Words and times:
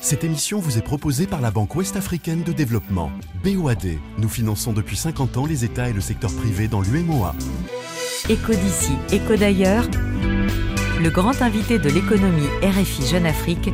Cette 0.00 0.24
émission 0.24 0.58
vous 0.58 0.78
est 0.78 0.82
proposée 0.82 1.26
par 1.26 1.40
la 1.40 1.50
Banque 1.50 1.74
Ouest-Africaine 1.74 2.42
de 2.42 2.52
Développement, 2.52 3.10
BOAD. 3.42 3.98
Nous 4.18 4.28
finançons 4.28 4.72
depuis 4.72 4.96
50 4.96 5.36
ans 5.36 5.46
les 5.46 5.64
États 5.64 5.88
et 5.88 5.92
le 5.92 6.00
secteur 6.00 6.32
privé 6.34 6.68
dans 6.68 6.80
l'UMOA. 6.80 7.34
Éco 8.28 8.52
d'ici, 8.52 8.92
éco 9.12 9.36
d'ailleurs. 9.36 9.84
Le 11.02 11.10
grand 11.10 11.42
invité 11.42 11.78
de 11.78 11.90
l'économie 11.90 12.48
RFI 12.62 13.06
Jeune 13.06 13.26
Afrique, 13.26 13.70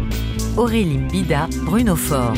Aurélie 0.57 0.99
Bida, 0.99 1.49
Bruno 1.65 1.95
Fort. 1.95 2.35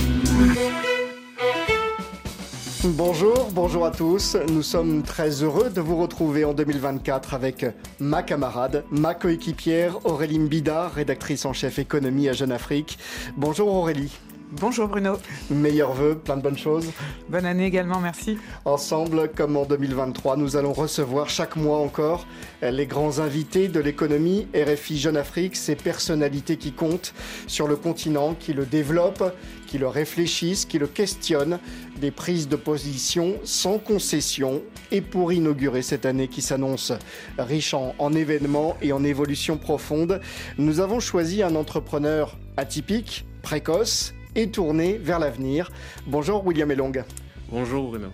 Bonjour, 2.84 3.48
bonjour 3.52 3.86
à 3.86 3.92
tous. 3.92 4.36
Nous 4.48 4.62
sommes 4.62 5.04
très 5.04 5.44
heureux 5.44 5.70
de 5.70 5.80
vous 5.80 5.96
retrouver 5.96 6.44
en 6.44 6.52
2024 6.52 7.32
avec 7.32 7.64
ma 8.00 8.24
camarade, 8.24 8.84
ma 8.90 9.14
coéquipière 9.14 10.04
Aurélie 10.04 10.40
Mbida, 10.40 10.88
rédactrice 10.88 11.44
en 11.44 11.52
chef 11.52 11.78
économie 11.78 12.28
à 12.28 12.32
Jeune 12.32 12.50
Afrique. 12.50 12.98
Bonjour 13.36 13.68
Aurélie. 13.72 14.18
Bonjour 14.60 14.86
Bruno. 14.86 15.16
Meilleurs 15.50 15.94
vœux, 15.94 16.14
plein 16.14 16.36
de 16.36 16.42
bonnes 16.42 16.58
choses. 16.58 16.90
Bonne 17.30 17.46
année 17.46 17.64
également, 17.64 18.00
merci. 18.00 18.36
Ensemble, 18.66 19.30
comme 19.34 19.56
en 19.56 19.64
2023, 19.64 20.36
nous 20.36 20.56
allons 20.56 20.74
recevoir 20.74 21.30
chaque 21.30 21.56
mois 21.56 21.78
encore 21.78 22.26
les 22.60 22.86
grands 22.86 23.18
invités 23.18 23.68
de 23.68 23.80
l'économie, 23.80 24.46
RFI 24.54 24.98
Jeune 24.98 25.16
Afrique, 25.16 25.56
ces 25.56 25.74
personnalités 25.74 26.58
qui 26.58 26.72
comptent 26.72 27.14
sur 27.46 27.66
le 27.66 27.76
continent, 27.76 28.34
qui 28.38 28.52
le 28.52 28.66
développent, 28.66 29.32
qui 29.66 29.78
le 29.78 29.88
réfléchissent, 29.88 30.66
qui 30.66 30.78
le 30.78 30.86
questionnent, 30.86 31.58
des 32.02 32.10
prises 32.10 32.48
de 32.48 32.56
position 32.56 33.36
sans 33.44 33.78
concession. 33.78 34.60
Et 34.90 35.00
pour 35.00 35.32
inaugurer 35.32 35.82
cette 35.82 36.04
année 36.04 36.26
qui 36.26 36.42
s'annonce 36.42 36.92
riche 37.38 37.72
en, 37.74 37.94
en 37.98 38.12
événements 38.12 38.76
et 38.82 38.92
en 38.92 39.04
évolutions 39.04 39.56
profondes, 39.56 40.20
nous 40.58 40.80
avons 40.80 40.98
choisi 40.98 41.42
un 41.42 41.54
entrepreneur 41.54 42.36
atypique, 42.56 43.24
précoce, 43.40 44.12
et 44.34 44.50
tourné 44.50 44.98
vers 44.98 45.18
l'avenir. 45.18 45.70
Bonjour 46.06 46.44
William 46.46 46.70
Elong. 46.70 47.04
Bonjour 47.50 47.90
Bruno. 47.90 48.08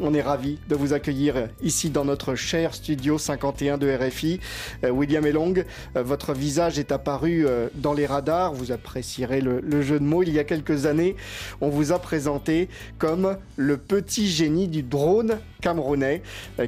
On 0.00 0.14
est 0.14 0.22
ravi 0.22 0.58
de 0.70 0.74
vous 0.74 0.94
accueillir 0.94 1.48
ici 1.62 1.90
dans 1.90 2.06
notre 2.06 2.34
cher 2.34 2.74
studio 2.74 3.18
51 3.18 3.76
de 3.76 3.94
RFI. 3.94 4.40
Euh, 4.84 4.90
William 4.90 5.26
Elong, 5.26 5.64
euh, 5.96 6.02
votre 6.02 6.32
visage 6.32 6.78
est 6.78 6.92
apparu 6.92 7.46
euh, 7.46 7.68
dans 7.74 7.92
les 7.92 8.06
radars. 8.06 8.54
Vous 8.54 8.72
apprécierez 8.72 9.42
le, 9.42 9.60
le, 9.60 9.82
jeu 9.82 10.00
de 10.00 10.04
mots. 10.04 10.22
Il 10.22 10.32
y 10.32 10.38
a 10.38 10.44
quelques 10.44 10.86
années, 10.86 11.14
on 11.60 11.68
vous 11.68 11.92
a 11.92 11.98
présenté 11.98 12.70
comme 12.98 13.36
le 13.56 13.76
petit 13.76 14.28
génie 14.28 14.66
du 14.66 14.82
drone 14.82 15.38
camerounais 15.62 16.20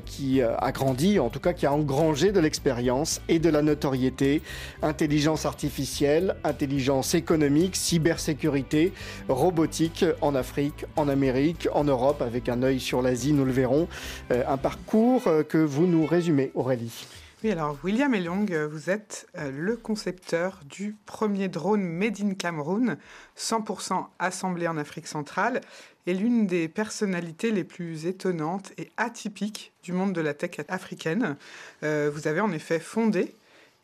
qui 0.06 0.40
a 0.40 0.72
grandi, 0.72 1.18
en 1.18 1.28
tout 1.28 1.40
cas 1.40 1.52
qui 1.52 1.66
a 1.66 1.72
engrangé 1.72 2.32
de 2.32 2.40
l'expérience 2.40 3.20
et 3.28 3.38
de 3.38 3.50
la 3.50 3.60
notoriété. 3.60 4.40
Intelligence 4.80 5.44
artificielle, 5.44 6.36
intelligence 6.44 7.14
économique, 7.14 7.76
cybersécurité, 7.76 8.94
robotique 9.28 10.06
en 10.22 10.34
Afrique, 10.34 10.86
en 10.96 11.08
Amérique, 11.08 11.68
en 11.74 11.84
Europe, 11.84 12.22
avec 12.22 12.48
un 12.48 12.62
œil 12.62 12.80
sur 12.80 13.02
l'Asie, 13.02 13.34
nous 13.34 13.44
le 13.44 13.52
verrons. 13.52 13.88
un 14.30 14.56
parcours 14.56 15.24
que 15.48 15.58
vous 15.58 15.86
nous 15.86 16.06
résumez, 16.06 16.50
Aurélie. 16.54 17.06
Oui, 17.44 17.50
alors 17.50 17.76
William 17.84 18.14
Elong, 18.14 18.46
vous 18.70 18.88
êtes 18.88 19.26
le 19.34 19.76
concepteur 19.76 20.60
du 20.64 20.96
premier 21.04 21.48
drone 21.48 21.82
Made 21.82 22.22
in 22.22 22.32
Cameroun, 22.32 22.96
100% 23.36 24.06
assemblé 24.18 24.66
en 24.66 24.78
Afrique 24.78 25.06
centrale, 25.06 25.60
et 26.06 26.14
l'une 26.14 26.47
des 26.47 26.69
personnalités 26.69 27.50
les 27.50 27.64
plus 27.64 28.06
étonnantes 28.06 28.72
et 28.78 28.91
atypiques 28.97 29.72
du 29.83 29.92
monde 29.92 30.12
de 30.12 30.20
la 30.20 30.34
tech 30.34 30.61
africaine. 30.69 31.36
Euh, 31.83 32.11
vous 32.12 32.28
avez 32.28 32.41
en 32.41 32.52
effet 32.52 32.80
fondé 32.80 33.34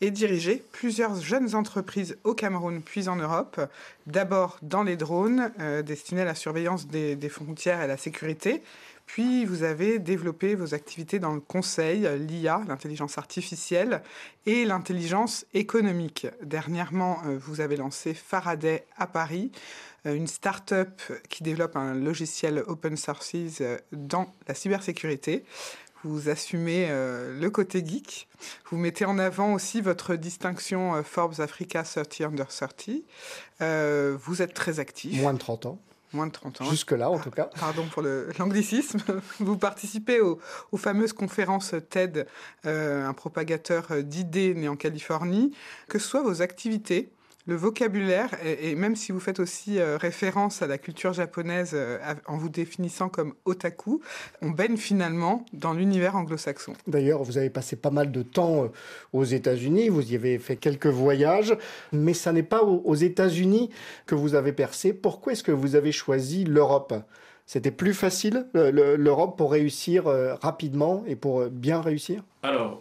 et 0.03 0.11
dirigé 0.11 0.62
plusieurs 0.73 1.21
jeunes 1.21 1.55
entreprises 1.55 2.17
au 2.25 2.35
Cameroun 2.35 2.81
puis 2.83 3.09
en 3.09 3.17
Europe, 3.17 3.61
d'abord 4.07 4.59
dans 4.62 4.83
les 4.83 4.97
drones 4.97 5.53
euh, 5.61 5.83
destinés 5.83 6.23
à 6.23 6.27
la 6.27 6.35
surveillance 6.35 6.87
des, 6.87 7.17
des 7.17 7.29
frontières 7.29 7.81
et 7.81 7.85
à 7.85 7.87
la 7.87 7.99
sécurité, 7.99 8.62
puis 9.12 9.45
vous 9.45 9.65
avez 9.65 9.99
développé 9.99 10.55
vos 10.55 10.73
activités 10.73 11.19
dans 11.19 11.34
le 11.34 11.41
conseil, 11.41 12.09
l'IA, 12.17 12.62
l'intelligence 12.69 13.19
artificielle 13.19 14.03
et 14.47 14.65
l'intelligence 14.65 15.47
économique. 15.53 16.28
Dernièrement, 16.44 17.21
vous 17.41 17.61
avez 17.61 17.77
lancé 17.77 18.15
Faraday 18.15 18.84
à 18.97 19.09
Paris, 19.09 19.50
une 20.05 20.27
start-up 20.27 21.00
qui 21.28 21.43
développe 21.43 21.77
un 21.77 21.94
logiciel 21.94 22.62
open 22.66 22.97
source 22.97 23.34
dans 23.93 24.34
la 24.49 24.55
cybersécurité. 24.55 25.44
Vous 26.03 26.31
assumez 26.31 26.88
le 26.88 27.49
côté 27.50 27.84
geek. 27.84 28.27
Vous 28.71 28.78
mettez 28.78 29.05
en 29.05 29.19
avant 29.19 29.53
aussi 29.53 29.83
votre 29.83 30.15
distinction 30.15 31.03
Forbes 31.03 31.41
Africa 31.41 31.83
30 31.83 32.21
Under 32.22 32.47
30. 32.49 32.91
vous 34.19 34.43
êtes 34.43 34.55
très 34.55 34.81
actif. 34.81 35.21
Moins 35.21 35.34
de 35.34 35.38
30 35.38 35.66
ans 35.66 35.78
moins 36.12 36.27
de 36.27 36.32
30 36.32 36.61
ans. 36.61 36.65
Jusque-là, 36.65 37.11
en 37.11 37.19
tout 37.19 37.31
cas. 37.31 37.50
Pardon 37.59 37.87
pour 37.87 38.03
l'anglicisme. 38.38 39.00
Vous 39.38 39.56
participez 39.56 40.21
aux, 40.21 40.38
aux, 40.72 40.77
fameuses 40.77 41.12
conférences 41.12 41.75
TED, 41.88 42.27
euh, 42.67 43.06
un 43.06 43.12
propagateur 43.12 44.03
d'idées 44.03 44.55
né 44.55 44.69
en 44.69 44.77
Californie. 44.77 45.53
Que 45.88 45.99
ce 45.99 46.09
soit 46.09 46.22
vos 46.22 46.43
activités, 46.43 47.11
le 47.50 47.56
vocabulaire, 47.56 48.31
et, 48.44 48.71
et, 48.71 48.75
même 48.77 48.94
si 48.94 49.11
vous 49.11 49.19
faites 49.19 49.41
aussi 49.41 49.81
euh, 49.81 49.99
référence 49.99 50.62
à 50.62 50.69
la 50.69 50.78
culture 50.78 51.12
japonaise 51.12 51.72
euh, 51.75 51.99
en 52.27 52.37
vous 52.37 52.49
définissant 52.49 53.09
comme 53.09 53.34
otaku, 53.44 54.00
on 54.41 54.50
baigne 54.50 54.77
finalement 54.77 55.44
dans 55.53 55.72
l'univers 55.72 56.15
anglo-saxon. 56.15 56.75
D'ailleurs, 56.87 57.25
vous 57.25 57.38
avez 57.38 57.50
passé 57.50 57.75
pas 57.75 57.91
mal 57.91 58.12
de 58.12 58.22
temps 58.22 58.65
euh, 58.65 58.69
aux 59.12 59.25
États-Unis, 59.25 59.88
vous 59.88 60.12
y 60.12 60.15
avez 60.15 60.38
fait 60.38 60.55
quelques 60.55 60.87
voyages, 60.87 61.56
mais 61.93 62.15
ça 62.15 62.33
n'est 62.33 62.44
pas 62.44 62.62
aux, 62.62 62.83
aux 62.84 62.94
États-Unis 62.94 63.71
que 64.06 64.15
vous 64.15 64.37
avez 64.37 64.53
percé. 64.53 64.93
Pourquoi 64.93 65.32
est-ce 65.32 65.43
que 65.43 65.53
vous 65.53 65.75
avez 65.75 65.91
choisi 65.91 66.44
l'Europe? 66.44 66.94
C'était 67.47 67.72
plus 67.72 67.94
facile, 67.94 68.47
l'Europe, 68.55 69.37
pour 69.37 69.50
réussir 69.50 70.05
rapidement 70.41 71.03
et 71.09 71.17
pour 71.17 71.47
bien 71.47 71.81
réussir? 71.81 72.22
Alors, 72.44 72.81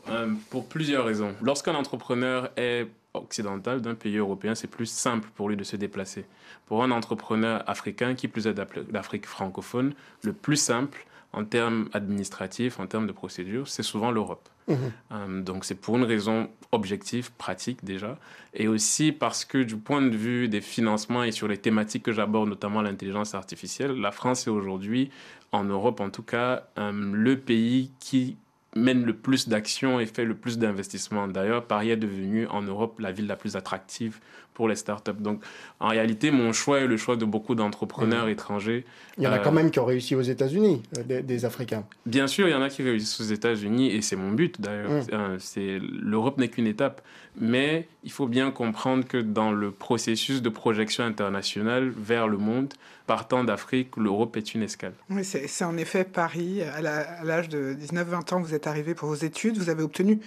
pour 0.51 0.65
plusieurs 0.65 1.05
raisons. 1.05 1.33
Lorsqu'un 1.41 1.73
entrepreneur 1.73 2.51
est 2.55 2.85
occidental 3.13 3.81
d'un 3.81 3.95
pays 3.95 4.17
européen, 4.17 4.55
c'est 4.55 4.67
plus 4.67 4.85
simple 4.85 5.29
pour 5.35 5.49
lui 5.49 5.57
de 5.57 5.63
se 5.63 5.75
déplacer. 5.75 6.25
Pour 6.67 6.83
un 6.83 6.91
entrepreneur 6.91 7.63
africain, 7.67 8.13
qui 8.13 8.27
plus 8.27 8.47
est 8.47 8.53
d'Afrique 8.53 9.25
francophone, 9.25 9.93
le 10.23 10.33
plus 10.33 10.57
simple 10.57 11.05
en 11.33 11.43
termes 11.45 11.89
administratifs, 11.93 12.79
en 12.79 12.87
termes 12.87 13.07
de 13.07 13.11
procédures, 13.11 13.67
c'est 13.67 13.83
souvent 13.83 14.11
l'Europe. 14.11 14.49
Mmh. 14.67 14.73
Euh, 15.11 15.41
donc 15.41 15.65
c'est 15.65 15.75
pour 15.75 15.97
une 15.97 16.03
raison 16.03 16.49
objective, 16.71 17.31
pratique 17.33 17.83
déjà, 17.83 18.17
et 18.53 18.67
aussi 18.67 19.11
parce 19.11 19.45
que 19.45 19.57
du 19.59 19.77
point 19.77 20.01
de 20.01 20.15
vue 20.15 20.47
des 20.47 20.61
financements 20.61 21.23
et 21.23 21.31
sur 21.31 21.47
les 21.47 21.57
thématiques 21.57 22.03
que 22.03 22.11
j'aborde, 22.11 22.49
notamment 22.49 22.81
l'intelligence 22.81 23.33
artificielle, 23.33 23.91
la 23.93 24.11
France 24.11 24.45
est 24.47 24.51
aujourd'hui, 24.51 25.09
en 25.51 25.63
Europe 25.63 25.99
en 25.99 26.11
tout 26.11 26.23
cas, 26.23 26.67
euh, 26.77 26.91
le 26.93 27.39
pays 27.39 27.91
qui 27.99 28.37
mène 28.75 29.03
le 29.03 29.13
plus 29.13 29.47
d'actions 29.47 29.99
et 29.99 30.05
fait 30.05 30.25
le 30.25 30.35
plus 30.35 30.57
d'investissements. 30.57 31.27
D'ailleurs, 31.27 31.65
Paris 31.65 31.91
est 31.91 31.97
devenu 31.97 32.47
en 32.47 32.61
Europe 32.61 32.99
la 32.99 33.11
ville 33.11 33.27
la 33.27 33.35
plus 33.35 33.55
attractive 33.55 34.19
pour 34.59 34.67
les 34.67 34.75
startups. 34.75 35.21
Donc, 35.21 35.41
en 35.79 35.87
réalité, 35.87 36.31
mon 36.31 36.51
choix 36.51 36.81
est 36.81 36.85
le 36.85 36.97
choix 36.97 37.15
de 37.15 37.23
beaucoup 37.23 37.55
d'entrepreneurs 37.55 38.25
mmh. 38.25 38.31
étrangers. 38.31 38.85
Il 39.17 39.23
y 39.23 39.27
en 39.27 39.31
a 39.31 39.37
euh, 39.37 39.41
quand 39.41 39.53
même 39.53 39.71
qui 39.71 39.79
ont 39.79 39.85
réussi 39.85 40.15
aux 40.15 40.21
États-Unis, 40.21 40.81
euh, 40.97 41.03
des, 41.03 41.21
des, 41.21 41.45
Africains. 41.45 41.85
Bien 42.05 42.27
sûr, 42.27 42.45
il 42.49 42.51
y 42.51 42.53
en 42.53 42.61
a 42.61 42.67
qui 42.67 42.83
réussissent 42.83 43.21
aux 43.21 43.31
États-Unis 43.31 43.95
et 43.95 44.01
c'est 44.01 44.17
mon 44.17 44.31
but 44.31 44.59
d'ailleurs. 44.59 44.91
Mmh. 44.91 45.37
C'est 45.39 45.79
l'Europe 45.81 46.37
n'est 46.39 46.49
qu'une 46.49 46.67
étape, 46.67 47.01
mais 47.39 47.87
il 48.03 48.11
faut 48.11 48.27
bien 48.27 48.51
comprendre 48.51 49.05
que 49.05 49.15
dans 49.17 49.53
le 49.53 49.71
processus 49.71 50.41
de 50.41 50.49
projection 50.49 51.05
internationale 51.05 51.87
vers 51.95 52.27
le 52.27 52.37
monde, 52.37 52.73
partant 53.07 53.45
d'Afrique, 53.45 53.95
l'Europe 53.95 54.35
est 54.35 54.53
une 54.55 54.63
escale. 54.63 54.93
Oui, 55.09 55.23
c'est 55.23 55.63
en 55.63 55.77
effet 55.77 56.03
Paris. 56.03 56.63
À 56.63 56.81
l'âge 57.23 57.47
de 57.47 57.77
19-20 57.79 58.33
ans, 58.33 58.41
vous 58.41 58.53
êtes 58.53 58.67
arrivé 58.67 58.93
pour 58.93 59.07
vos 59.07 59.15
études, 59.15 59.57
vous 59.57 59.69
avez 59.69 59.83
obtenu 59.83 60.19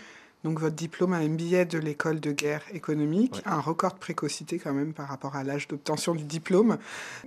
donc 0.44 0.58
votre 0.58 0.74
diplôme, 0.74 1.12
un 1.12 1.28
MBA 1.28 1.64
de 1.66 1.78
l'école 1.78 2.20
de 2.20 2.32
guerre 2.32 2.62
économique, 2.72 3.34
ouais. 3.34 3.42
un 3.52 3.60
record 3.60 3.94
de 3.94 3.98
précocité 3.98 4.58
quand 4.58 4.72
même 4.72 4.92
par 4.92 5.08
rapport 5.08 5.36
à 5.36 5.44
l'âge 5.44 5.68
d'obtention 5.68 6.14
du 6.14 6.24
diplôme. 6.24 6.78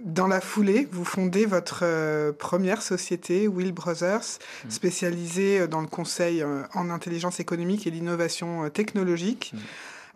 Dans 0.04 0.28
la 0.28 0.42
foulée, 0.42 0.88
vous 0.92 1.06
fondez 1.06 1.46
votre 1.46 1.80
euh, 1.84 2.34
première 2.34 2.82
société, 2.82 3.48
Will 3.48 3.72
Brothers, 3.72 4.40
mmh. 4.66 4.70
spécialisée 4.70 5.68
dans 5.68 5.82
le 5.82 5.88
conseil 5.88 6.42
euh, 6.42 6.64
en 6.74 6.90
intelligence 6.90 7.40
économique 7.40 7.88
et 7.88 7.92
l'innovation 7.92 8.66
euh, 8.66 8.70
technologique. 8.70 9.52
Mmh. 9.54 9.58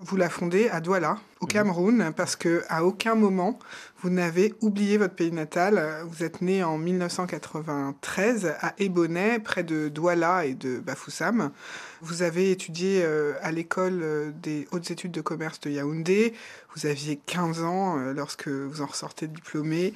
Vous 0.01 0.15
la 0.15 0.29
fondez 0.29 0.69
à 0.69 0.79
Douala, 0.79 1.17
au 1.41 1.45
Cameroun, 1.45 2.13
parce 2.15 2.37
que 2.37 2.63
à 2.69 2.85
aucun 2.85 3.15
moment 3.15 3.59
vous 4.01 4.09
n'avez 4.09 4.53
oublié 4.61 4.97
votre 4.97 5.13
pays 5.13 5.33
natal. 5.33 6.05
Vous 6.07 6.23
êtes 6.23 6.41
né 6.41 6.63
en 6.63 6.77
1993 6.77 8.55
à 8.61 8.73
Ebonnet, 8.77 9.39
près 9.39 9.65
de 9.65 9.89
Douala 9.89 10.45
et 10.45 10.53
de 10.53 10.79
Bafoussam. 10.79 11.51
Vous 11.99 12.21
avez 12.21 12.49
étudié 12.51 13.05
à 13.41 13.51
l'école 13.51 14.33
des 14.41 14.69
hautes 14.71 14.89
études 14.89 15.11
de 15.11 15.19
commerce 15.19 15.59
de 15.59 15.69
Yaoundé. 15.69 16.33
Vous 16.77 16.85
aviez 16.85 17.19
15 17.25 17.63
ans 17.63 17.97
lorsque 18.15 18.47
vous 18.47 18.81
en 18.81 18.85
ressortez 18.85 19.27
diplômé. 19.27 19.93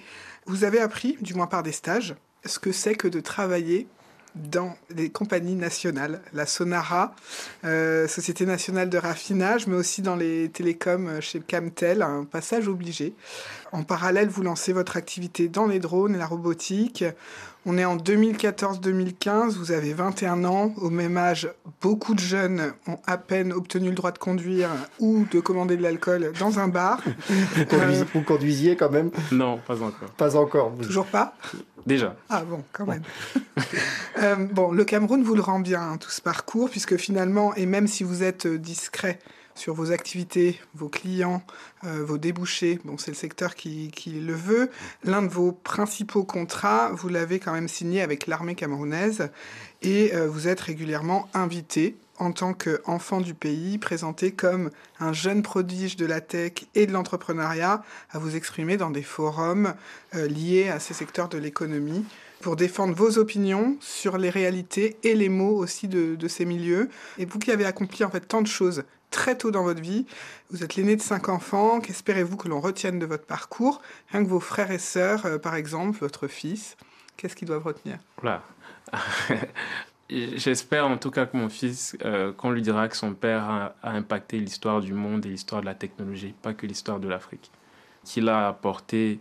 Vous 0.48 0.66
avez 0.66 0.82
appris, 0.82 1.18
du 1.22 1.34
moins 1.34 1.48
par 1.48 1.64
des 1.64 1.72
stages, 1.72 2.14
ce 2.44 2.60
que 2.60 2.74
c'est 2.74 2.96
que 2.96 3.08
de 3.08 3.22
travailler 3.22 3.88
dans 4.36 4.76
les 4.96 5.10
compagnies 5.10 5.56
nationales, 5.56 6.22
la 6.34 6.46
Sonara, 6.46 7.16
euh, 7.66 8.08
Société 8.08 8.46
nationale 8.46 8.90
de 8.90 8.98
raffinage, 8.98 9.68
mais 9.68 9.76
aussi 9.76 10.02
dans 10.02 10.16
les 10.16 10.50
télécoms 10.50 11.22
chez 11.22 11.40
Camtel, 11.40 12.02
un 12.02 12.24
passage 12.24 12.68
obligé. 12.68 13.14
En 13.72 13.84
parallèle, 13.84 14.30
vous 14.30 14.44
lancez 14.44 14.74
votre 14.74 14.98
activité 14.98 15.48
dans 15.48 15.68
les 15.68 15.80
drones 15.80 16.16
et 16.16 16.18
la 16.18 16.28
robotique. 16.28 17.04
On 17.66 17.78
est 17.78 17.86
en 17.86 17.96
2014-2015, 17.96 19.52
vous 19.52 19.72
avez 19.72 19.94
21 19.94 20.44
ans. 20.44 20.74
Au 20.78 20.90
même 20.90 21.16
âge, 21.16 21.50
beaucoup 21.82 22.14
de 22.14 22.20
jeunes 22.20 22.74
ont 22.88 22.98
à 23.06 23.18
peine 23.18 23.54
obtenu 23.54 23.88
le 23.88 23.96
droit 23.96 24.12
de 24.12 24.18
conduire 24.18 24.70
ou 25.00 25.26
de 25.32 25.40
commander 25.40 25.78
de 25.78 25.82
l'alcool 25.82 26.34
dans 26.38 26.60
un 26.60 26.68
bar. 26.68 27.02
vous, 28.14 28.22
conduisiez, 28.22 28.76
quand 28.76 28.92
même? 28.92 29.12
Non, 29.32 29.60
pas 29.66 29.82
encore. 29.82 30.10
Pas 30.18 30.36
encore. 30.36 30.74
Toujours 30.82 31.06
pas? 31.06 31.36
Déjà. 31.86 32.18
Ah 32.30 32.44
bon, 32.44 32.64
quand 32.72 32.86
même. 32.86 33.04
Euh, 34.20 34.36
bon, 34.36 34.72
le 34.72 34.86
Cameroun 34.86 35.24
vous 35.24 35.34
le 35.34 35.42
rend 35.42 35.60
bien, 35.60 35.82
hein, 35.82 35.98
tout 35.98 36.12
ce 36.12 36.22
parcours, 36.22 36.70
puisque 36.70 36.98
finalement, 36.98 37.56
et 37.56 37.66
même 37.66 37.88
si 37.88 38.04
vous 38.04 38.22
êtes 38.22 38.46
discret 38.46 39.18
sur 39.56 39.74
vos 39.74 39.92
activités, 39.92 40.60
vos 40.76 40.90
clients, 40.90 41.44
euh, 41.84 42.04
vos 42.04 42.18
débouchés. 42.18 42.80
Bon, 42.86 42.98
c'est 42.98 43.12
le 43.12 43.18
secteur 43.18 43.56
qui, 43.56 43.92
le 44.06 44.34
veut. 44.34 44.70
L'un 45.04 45.22
de 45.22 45.28
vos 45.28 45.52
principaux 45.52 46.24
contrats, 46.24 46.92
vous 46.92 47.10
l'avez 47.10 47.40
quand 47.40 47.54
même 47.54 47.68
signé 47.68 48.02
avec 48.02 48.28
l'armée 48.28 48.56
camerounaise 48.56 49.30
et 49.82 50.14
euh, 50.14 50.28
vous 50.28 50.48
êtes 50.48 50.62
régulièrement 50.62 51.28
invité 51.34 51.96
en 52.20 52.32
tant 52.32 52.54
qu'enfant 52.54 53.22
du 53.22 53.34
pays, 53.34 53.78
présenté 53.78 54.32
comme 54.32 54.70
un 55.00 55.14
jeune 55.14 55.42
prodige 55.42 55.96
de 55.98 56.06
la 56.06 56.22
tech 56.22 56.54
et 56.76 56.86
de 56.86 56.92
l'entrepreneuriat, 56.92 57.84
à 58.12 58.20
vous 58.20 58.36
exprimer 58.36 58.78
dans 58.78 58.92
des 58.92 59.02
forums 59.02 59.74
euh, 60.16 60.28
liés 60.28 60.70
à 60.70 60.80
ces 60.80 60.94
secteurs 60.94 61.28
de 61.28 61.38
l'économie 61.38 62.06
pour 62.42 62.56
défendre 62.56 62.94
vos 62.94 63.18
opinions 63.18 63.78
sur 63.80 64.18
les 64.18 64.30
réalités 64.30 64.98
et 65.04 65.16
les 65.16 65.30
mots 65.30 65.56
aussi 65.56 65.88
de, 65.88 66.16
de, 66.16 66.28
ces 66.28 66.46
milieux. 66.46 66.90
Et 67.18 67.26
vous 67.26 67.40
qui 67.40 67.52
avez 67.52 67.66
accompli 67.66 68.04
en 68.04 68.10
fait 68.10 68.20
tant 68.22 68.42
de 68.42 68.48
choses 68.48 68.84
très 69.14 69.38
tôt 69.38 69.52
dans 69.52 69.64
votre 69.64 69.82
vie. 69.82 70.06
Vous 70.50 70.64
êtes 70.64 70.76
l'aîné 70.76 70.98
de 70.98 71.02
cinq 71.02 71.30
enfants. 71.30 71.80
Qu'espérez-vous 71.80 72.36
que 72.36 72.50
l'on 72.50 72.60
retienne 72.60 73.00
de 73.00 73.06
votre 73.06 73.26
parcours? 73.26 73.82
Rien 74.12 74.24
que 74.26 74.30
vos 74.30 74.42
frères 74.42 74.72
et 74.72 74.80
sœurs, 74.80 75.26
euh, 75.26 75.38
par 75.38 75.56
exemple, 75.56 75.98
votre 76.00 76.28
fils, 76.28 76.76
qu'est-ce 77.16 77.36
qu'ils 77.36 77.48
doivent 77.48 77.64
retenir? 77.64 78.00
Voilà. 78.22 78.44
J'espère 80.10 80.88
en 80.88 80.98
tout 80.98 81.12
cas 81.12 81.26
que 81.26 81.38
mon 81.38 81.48
fils, 81.48 81.96
euh, 82.04 82.34
qu'on 82.34 82.52
lui 82.52 82.62
dira 82.62 82.90
que 82.90 82.98
son 82.98 83.14
père 83.14 83.50
a, 83.50 83.76
impacté 83.84 84.38
l'histoire 84.38 84.82
du 84.82 84.94
monde 84.94 85.26
et 85.26 85.30
l'histoire 85.30 85.62
de 85.62 85.66
la 85.66 85.76
technologie, 85.76 86.34
pas 86.42 86.54
que 86.54 86.68
l'histoire 86.68 87.00
de 87.00 87.08
l'Afrique. 87.08 87.50
Qu'il 88.04 88.28
a 88.28 88.48
apporté 88.50 89.20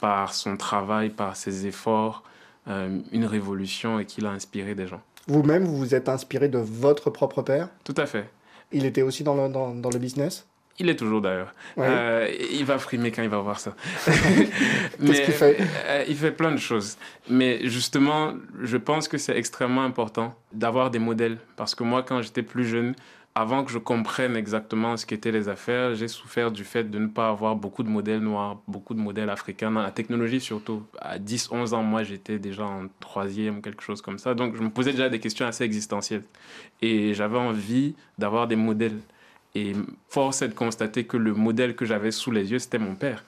par 0.00 0.32
son 0.32 0.56
travail, 0.56 1.10
par 1.10 1.36
ses 1.36 1.66
efforts, 1.66 2.22
euh, 2.68 3.00
une 3.12 3.26
révolution 3.26 3.98
et 3.98 4.06
qu'il 4.06 4.26
a 4.26 4.30
inspiré 4.30 4.74
des 4.74 4.86
gens. 4.86 5.02
Vous-même, 5.26 5.64
vous 5.64 5.76
vous 5.76 5.94
êtes 5.94 6.08
inspiré 6.08 6.48
de 6.48 6.58
votre 6.58 7.10
propre 7.10 7.42
père? 7.42 7.68
Tout 7.84 7.94
à 7.96 8.06
fait. 8.06 8.28
Il 8.74 8.84
était 8.84 9.02
aussi 9.02 9.22
dans 9.24 9.34
le, 9.34 9.48
dans, 9.50 9.74
dans 9.74 9.88
le 9.90 9.98
business? 9.98 10.46
Il 10.80 10.88
est 10.88 10.96
toujours 10.96 11.20
d'ailleurs. 11.20 11.54
Euh, 11.78 12.28
il 12.50 12.64
va 12.64 12.78
frimer 12.78 13.12
quand 13.12 13.22
il 13.22 13.28
va 13.28 13.38
voir 13.38 13.60
ça. 13.60 13.76
Qu'est-ce 14.04 15.22
qu'il 15.22 15.34
fait? 15.34 15.56
euh, 15.86 16.04
Il 16.08 16.16
fait 16.16 16.32
plein 16.32 16.50
de 16.50 16.56
choses. 16.58 16.96
Mais 17.30 17.60
justement, 17.68 18.34
je 18.60 18.76
pense 18.76 19.06
que 19.06 19.16
c'est 19.16 19.36
extrêmement 19.36 19.84
important 19.84 20.34
d'avoir 20.52 20.90
des 20.90 20.98
modèles. 20.98 21.38
Parce 21.56 21.74
que 21.76 21.84
moi, 21.84 22.02
quand 22.02 22.22
j'étais 22.22 22.42
plus 22.42 22.66
jeune, 22.66 22.94
avant 23.36 23.64
que 23.64 23.72
je 23.72 23.78
comprenne 23.78 24.36
exactement 24.36 24.96
ce 24.96 25.06
qu'étaient 25.06 25.32
les 25.32 25.48
affaires, 25.48 25.96
j'ai 25.96 26.06
souffert 26.06 26.52
du 26.52 26.62
fait 26.62 26.84
de 26.84 26.98
ne 27.00 27.08
pas 27.08 27.28
avoir 27.30 27.56
beaucoup 27.56 27.82
de 27.82 27.88
modèles 27.88 28.20
noirs, 28.20 28.60
beaucoup 28.68 28.94
de 28.94 29.00
modèles 29.00 29.28
africains, 29.28 29.72
dans 29.72 29.82
la 29.82 29.90
technologie 29.90 30.40
surtout. 30.40 30.84
À 31.00 31.18
10, 31.18 31.50
11 31.50 31.74
ans, 31.74 31.82
moi, 31.82 32.04
j'étais 32.04 32.38
déjà 32.38 32.64
en 32.64 32.86
troisième, 33.00 33.60
quelque 33.60 33.82
chose 33.82 34.00
comme 34.02 34.18
ça. 34.18 34.34
Donc, 34.34 34.54
je 34.54 34.62
me 34.62 34.70
posais 34.70 34.92
déjà 34.92 35.08
des 35.08 35.18
questions 35.18 35.46
assez 35.46 35.64
existentielles. 35.64 36.22
Et 36.80 37.12
j'avais 37.12 37.38
envie 37.38 37.96
d'avoir 38.18 38.46
des 38.46 38.56
modèles. 38.56 39.00
Et 39.56 39.72
force 40.08 40.42
est 40.42 40.48
de 40.48 40.54
constater 40.54 41.04
que 41.04 41.16
le 41.16 41.34
modèle 41.34 41.74
que 41.74 41.84
j'avais 41.84 42.12
sous 42.12 42.30
les 42.30 42.52
yeux, 42.52 42.60
c'était 42.60 42.78
mon 42.78 42.94
père. 42.94 43.24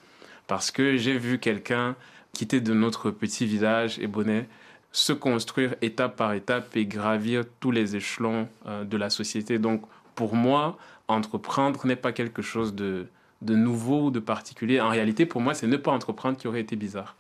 Parce 0.47 0.71
que 0.71 0.97
j'ai 0.97 1.19
vu 1.19 1.41
quelqu'un 1.41 1.97
quitter 2.33 2.61
de 2.61 2.75
notre 2.75 3.11
petit 3.11 3.45
village 3.45 3.99
et 3.99 4.07
bonnet 4.07 4.47
se 4.93 5.13
construire 5.13 5.75
étape 5.83 6.17
par 6.17 6.33
étape 6.33 6.75
et 6.77 6.87
gravir 6.87 7.45
tous 7.61 7.71
les 7.71 7.97
échelons 7.97 8.49
euh, 8.67 8.85
de 8.85 8.97
la 8.97 9.11
société. 9.11 9.59
Donc, 9.59 9.83
pour 10.17 10.35
moi, 10.35 10.77
entreprendre 11.07 11.87
n'est 11.87 11.95
pas 11.95 12.11
quelque 12.11 12.43
chose 12.43 12.75
de, 12.75 13.07
de 13.43 13.55
nouveau 13.55 14.07
ou 14.07 14.11
de 14.11 14.19
particulier. 14.19 14.81
En 14.81 14.89
réalité, 14.89 15.27
pour 15.27 15.41
moi, 15.41 15.55
c'est 15.55 15.69
ne 15.69 15.77
pas 15.77 15.93
entreprendre 15.93 16.37
qui 16.37 16.49
aurait 16.49 16.61
été 16.61 16.75
bizarre. 16.75 17.15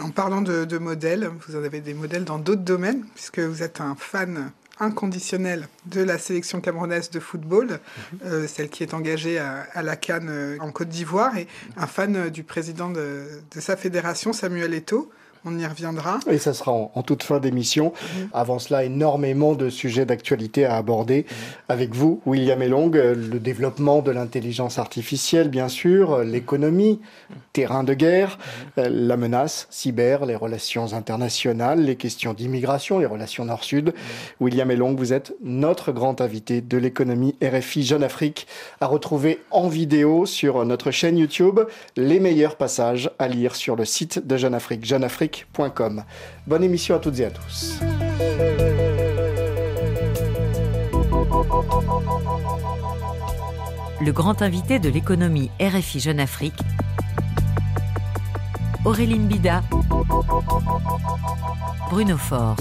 En 0.00 0.10
parlant 0.10 0.42
de, 0.42 0.64
de 0.64 0.78
modèles, 0.78 1.28
vous 1.48 1.56
en 1.56 1.64
avez 1.64 1.80
des 1.80 1.94
modèles 1.94 2.24
dans 2.24 2.38
d'autres 2.38 2.62
domaines, 2.62 3.04
puisque 3.14 3.40
vous 3.40 3.62
êtes 3.62 3.80
un 3.80 3.96
fan 3.96 4.52
inconditionnel 4.80 5.68
de 5.86 6.02
la 6.02 6.18
sélection 6.18 6.60
camerounaise 6.60 7.10
de 7.10 7.20
football, 7.20 7.66
mhm. 7.66 8.18
euh, 8.24 8.46
celle 8.46 8.68
qui 8.68 8.82
est 8.82 8.92
engagée 8.92 9.38
à, 9.38 9.82
la 9.82 9.96
Cannes 9.96 10.28
euh, 10.28 10.56
en 10.60 10.70
Côte 10.70 10.88
d'Ivoire, 10.88 11.36
et 11.38 11.46
un 11.76 11.86
fan 11.86 12.16
euh, 12.16 12.30
du 12.30 12.42
président 12.42 12.90
de, 12.90 13.24
de 13.54 13.60
sa 13.60 13.76
fédération, 13.76 14.32
Samuel 14.32 14.74
Eto'o 14.74 15.10
on 15.44 15.58
y 15.58 15.66
reviendra. 15.66 16.20
Et 16.30 16.38
ça 16.38 16.54
sera 16.54 16.72
en, 16.72 17.02
toute 17.02 17.22
fin 17.22 17.38
d'émission. 17.38 17.92
Mhm. 17.92 18.28
Avant 18.32 18.58
cela, 18.58 18.84
énormément 18.84 19.54
de 19.54 19.68
sujets 19.68 20.06
d'actualité 20.06 20.64
à 20.64 20.76
aborder 20.76 21.26
mhm. 21.28 21.36
avec 21.68 21.94
vous, 21.94 22.20
William 22.26 22.60
Elong. 22.62 22.96
Euh, 22.96 23.14
le 23.14 23.38
développement 23.38 24.00
de 24.00 24.10
l'intelligence 24.10 24.78
artificielle, 24.78 25.48
bien 25.48 25.68
sûr, 25.68 26.14
euh, 26.14 26.24
l'économie, 26.24 27.00
terrain 27.52 27.84
de 27.84 27.94
guerre, 27.94 28.38
mhm. 28.76 28.84
euh, 28.84 28.88
la 28.90 29.16
menace 29.16 29.66
cyber, 29.70 30.24
les 30.24 30.36
relations 30.36 30.94
internationales, 30.94 31.80
les 31.80 31.96
questions 31.96 32.32
d'immigration, 32.32 32.98
les 32.98 33.06
relations 33.06 33.44
nord-sud. 33.44 33.92
William 34.40 34.70
Elong, 34.70 34.96
vous 34.96 35.12
êtes 35.12 35.34
notre 35.42 35.92
grand 35.92 36.20
invité 36.20 36.62
de 36.62 36.78
l'économie 36.78 37.34
RFI 37.42 37.84
Jeune 37.84 38.02
Afrique 38.02 38.46
à 38.80 38.86
retrouver 38.86 39.40
en 39.50 39.68
vidéo 39.68 40.24
sur 40.24 40.64
notre 40.64 40.90
chaîne 40.90 41.18
YouTube. 41.18 41.60
Les 41.96 42.20
meilleurs 42.20 42.56
passages 42.56 43.10
à 43.18 43.28
lire 43.28 43.56
sur 43.56 43.76
le 43.76 43.84
site 43.84 44.26
de 44.26 44.36
Jeune 44.36 44.54
Afrique. 44.54 44.84
Jeune 44.84 45.04
Afrique 45.04 45.33
Bonne 46.46 46.62
émission 46.62 46.96
à 46.96 46.98
toutes 46.98 47.18
et 47.20 47.24
à 47.24 47.30
tous. 47.30 47.80
Le 54.00 54.12
grand 54.12 54.42
invité 54.42 54.78
de 54.78 54.88
l'économie 54.88 55.50
RFI 55.60 56.00
Jeune 56.00 56.20
Afrique, 56.20 56.58
Auréline 58.84 59.26
Bida, 59.26 59.62
Bruno 61.90 62.16
Faure. 62.16 62.56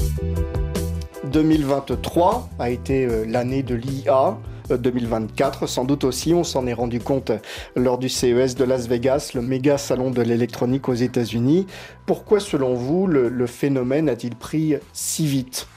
2023 1.25 2.49
a 2.59 2.69
été 2.69 3.05
euh, 3.05 3.25
l'année 3.27 3.63
de 3.63 3.75
l'IA. 3.75 4.37
2024. 4.77 5.67
Sans 5.67 5.85
doute 5.85 6.03
aussi, 6.03 6.33
on 6.33 6.43
s'en 6.43 6.67
est 6.67 6.73
rendu 6.73 6.99
compte 6.99 7.31
lors 7.75 7.97
du 7.97 8.09
CES 8.09 8.55
de 8.55 8.63
Las 8.63 8.87
Vegas, 8.87 9.31
le 9.35 9.41
méga 9.41 9.77
salon 9.77 10.11
de 10.11 10.21
l'électronique 10.21 10.89
aux 10.89 10.93
États-Unis. 10.93 11.67
Pourquoi, 12.05 12.39
selon 12.39 12.73
vous, 12.73 13.07
le, 13.07 13.47
phénomène 13.47 14.09
a-t-il 14.09 14.35
pris 14.35 14.75
si 14.93 15.27
vite? 15.27 15.67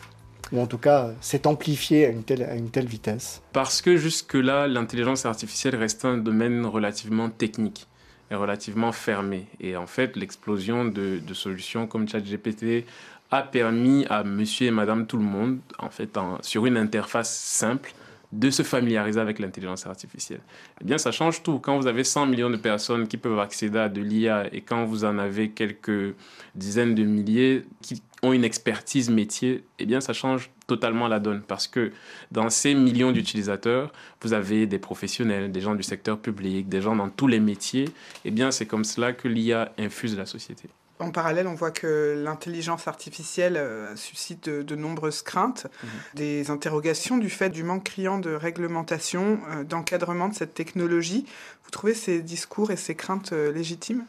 Ou 0.53 0.61
en 0.61 0.67
tout 0.67 0.79
cas 0.79 1.11
s'est 1.21 1.47
amplifié 1.47 2.07
à 2.07 2.11
une 2.11 2.23
telle, 2.23 2.87
vitesse? 2.87 3.43
Parce 3.53 3.83
que 3.83 3.97
jusque-là, 3.97 4.69
l'intelligence 4.69 5.27
artificielle 5.27 5.75
reste 5.75 6.05
un 6.05 6.19
domaine 6.19 6.65
relativement 6.65 7.31
technique 7.31 7.89
et 8.31 8.35
relativement 8.35 8.93
fermé. 8.93 9.47
Et 9.61 9.77
en 9.77 9.87
fait, 9.87 10.17
l'explosion 10.17 10.85
de, 10.85 11.21
solutions 11.33 11.87
comme 11.87 12.09
ChatGPT 12.09 12.85
a 13.31 13.43
permis 13.43 14.07
à 14.09 14.23
monsieur 14.23 14.69
et 14.69 14.71
madame 14.71 15.07
tout 15.07 15.17
le 15.17 15.25
monde, 15.25 15.59
en 15.79 15.91
fait, 15.91 16.17
sur 16.43 16.67
une 16.67 16.77
interface 16.77 17.37
simple, 17.37 17.93
de 18.37 18.51
se 18.51 18.63
familiariser 18.63 19.19
avec 19.19 19.39
l'intelligence 19.39 19.87
artificielle. 19.87 20.41
Eh 20.81 20.85
bien, 20.85 20.99
ça 20.99 21.11
change 21.11 21.43
tout. 21.43 21.59
Quand 21.59 21.79
vous 21.79 21.87
avez 21.87 22.05
100 22.05 22.27
millions 22.27 22.51
de 22.51 22.57
personnes 22.57 23.09
qui 23.09 23.17
peuvent 23.17 23.39
accéder 23.39 23.79
à 23.79 23.89
de 23.89 24.03
l'IA 24.03 24.53
et 24.53 24.61
quand 24.61 24.85
vous 24.85 25.05
en 25.05 25.19
avez 25.19 25.51
quelques 25.51 26.15
dizaines 26.55 26.95
de 26.95 27.03
milliers 27.03 27.65
qui 27.81 28.03
ont 28.23 28.35
une 28.35 28.45
expertise 28.45 29.09
métier, 29.09 29.65
eh 29.79 29.87
bien, 29.87 30.01
ça 30.01 30.13
change 30.13 30.51
totalement 30.67 31.09
la 31.09 31.19
donne 31.19 31.43
parce 31.43 31.67
que 31.67 31.93
dans 32.31 32.51
ces 32.51 32.75
millions 32.75 33.13
d'utilisateurs, 33.13 33.91
vous 34.21 34.35
avez 34.35 34.67
des 34.67 34.79
professionnels, 34.79 35.51
des 35.51 35.61
gens 35.63 35.75
du 35.75 35.83
secteur 35.83 36.19
public, 36.19 36.69
des 36.69 36.83
gens 36.83 36.95
dans 36.95 37.09
tous 37.09 37.29
les 37.29 37.41
métiers. 37.41 37.89
Eh 38.27 38.31
bien, 38.31 38.51
c'est 38.51 38.67
comme 38.67 38.85
cela 38.85 39.15
que 39.15 39.29
l'IA 39.29 39.73
infuse 39.79 40.17
la 40.17 40.27
société. 40.27 40.69
En 40.99 41.11
parallèle, 41.11 41.47
on 41.47 41.55
voit 41.55 41.71
que 41.71 42.21
l'intelligence 42.25 42.89
artificielle 42.89 43.57
euh, 43.59 43.95
suscite 43.97 44.49
de, 44.49 44.77
nombreuses 44.77 45.23
craintes, 45.23 45.67
mhm. 45.83 45.89
des 46.15 46.51
interrogations 46.51 47.19
du 47.19 47.29
fait 47.29 47.51
du 47.51 47.65
manque 47.65 47.85
criant 47.85 48.19
de 48.19 48.31
réglementation, 48.31 49.39
euh, 49.51 49.65
d'encadrement 49.65 50.29
de 50.29 50.35
cette 50.35 50.55
technologie. 50.55 51.27
Vous 51.65 51.71
trouvez 51.71 51.93
ces 51.93 52.23
discours 52.23 52.71
et 52.71 52.77
ces 52.77 52.95
craintes 52.95 53.33
euh, 53.33 53.53
légitimes? 53.53 54.05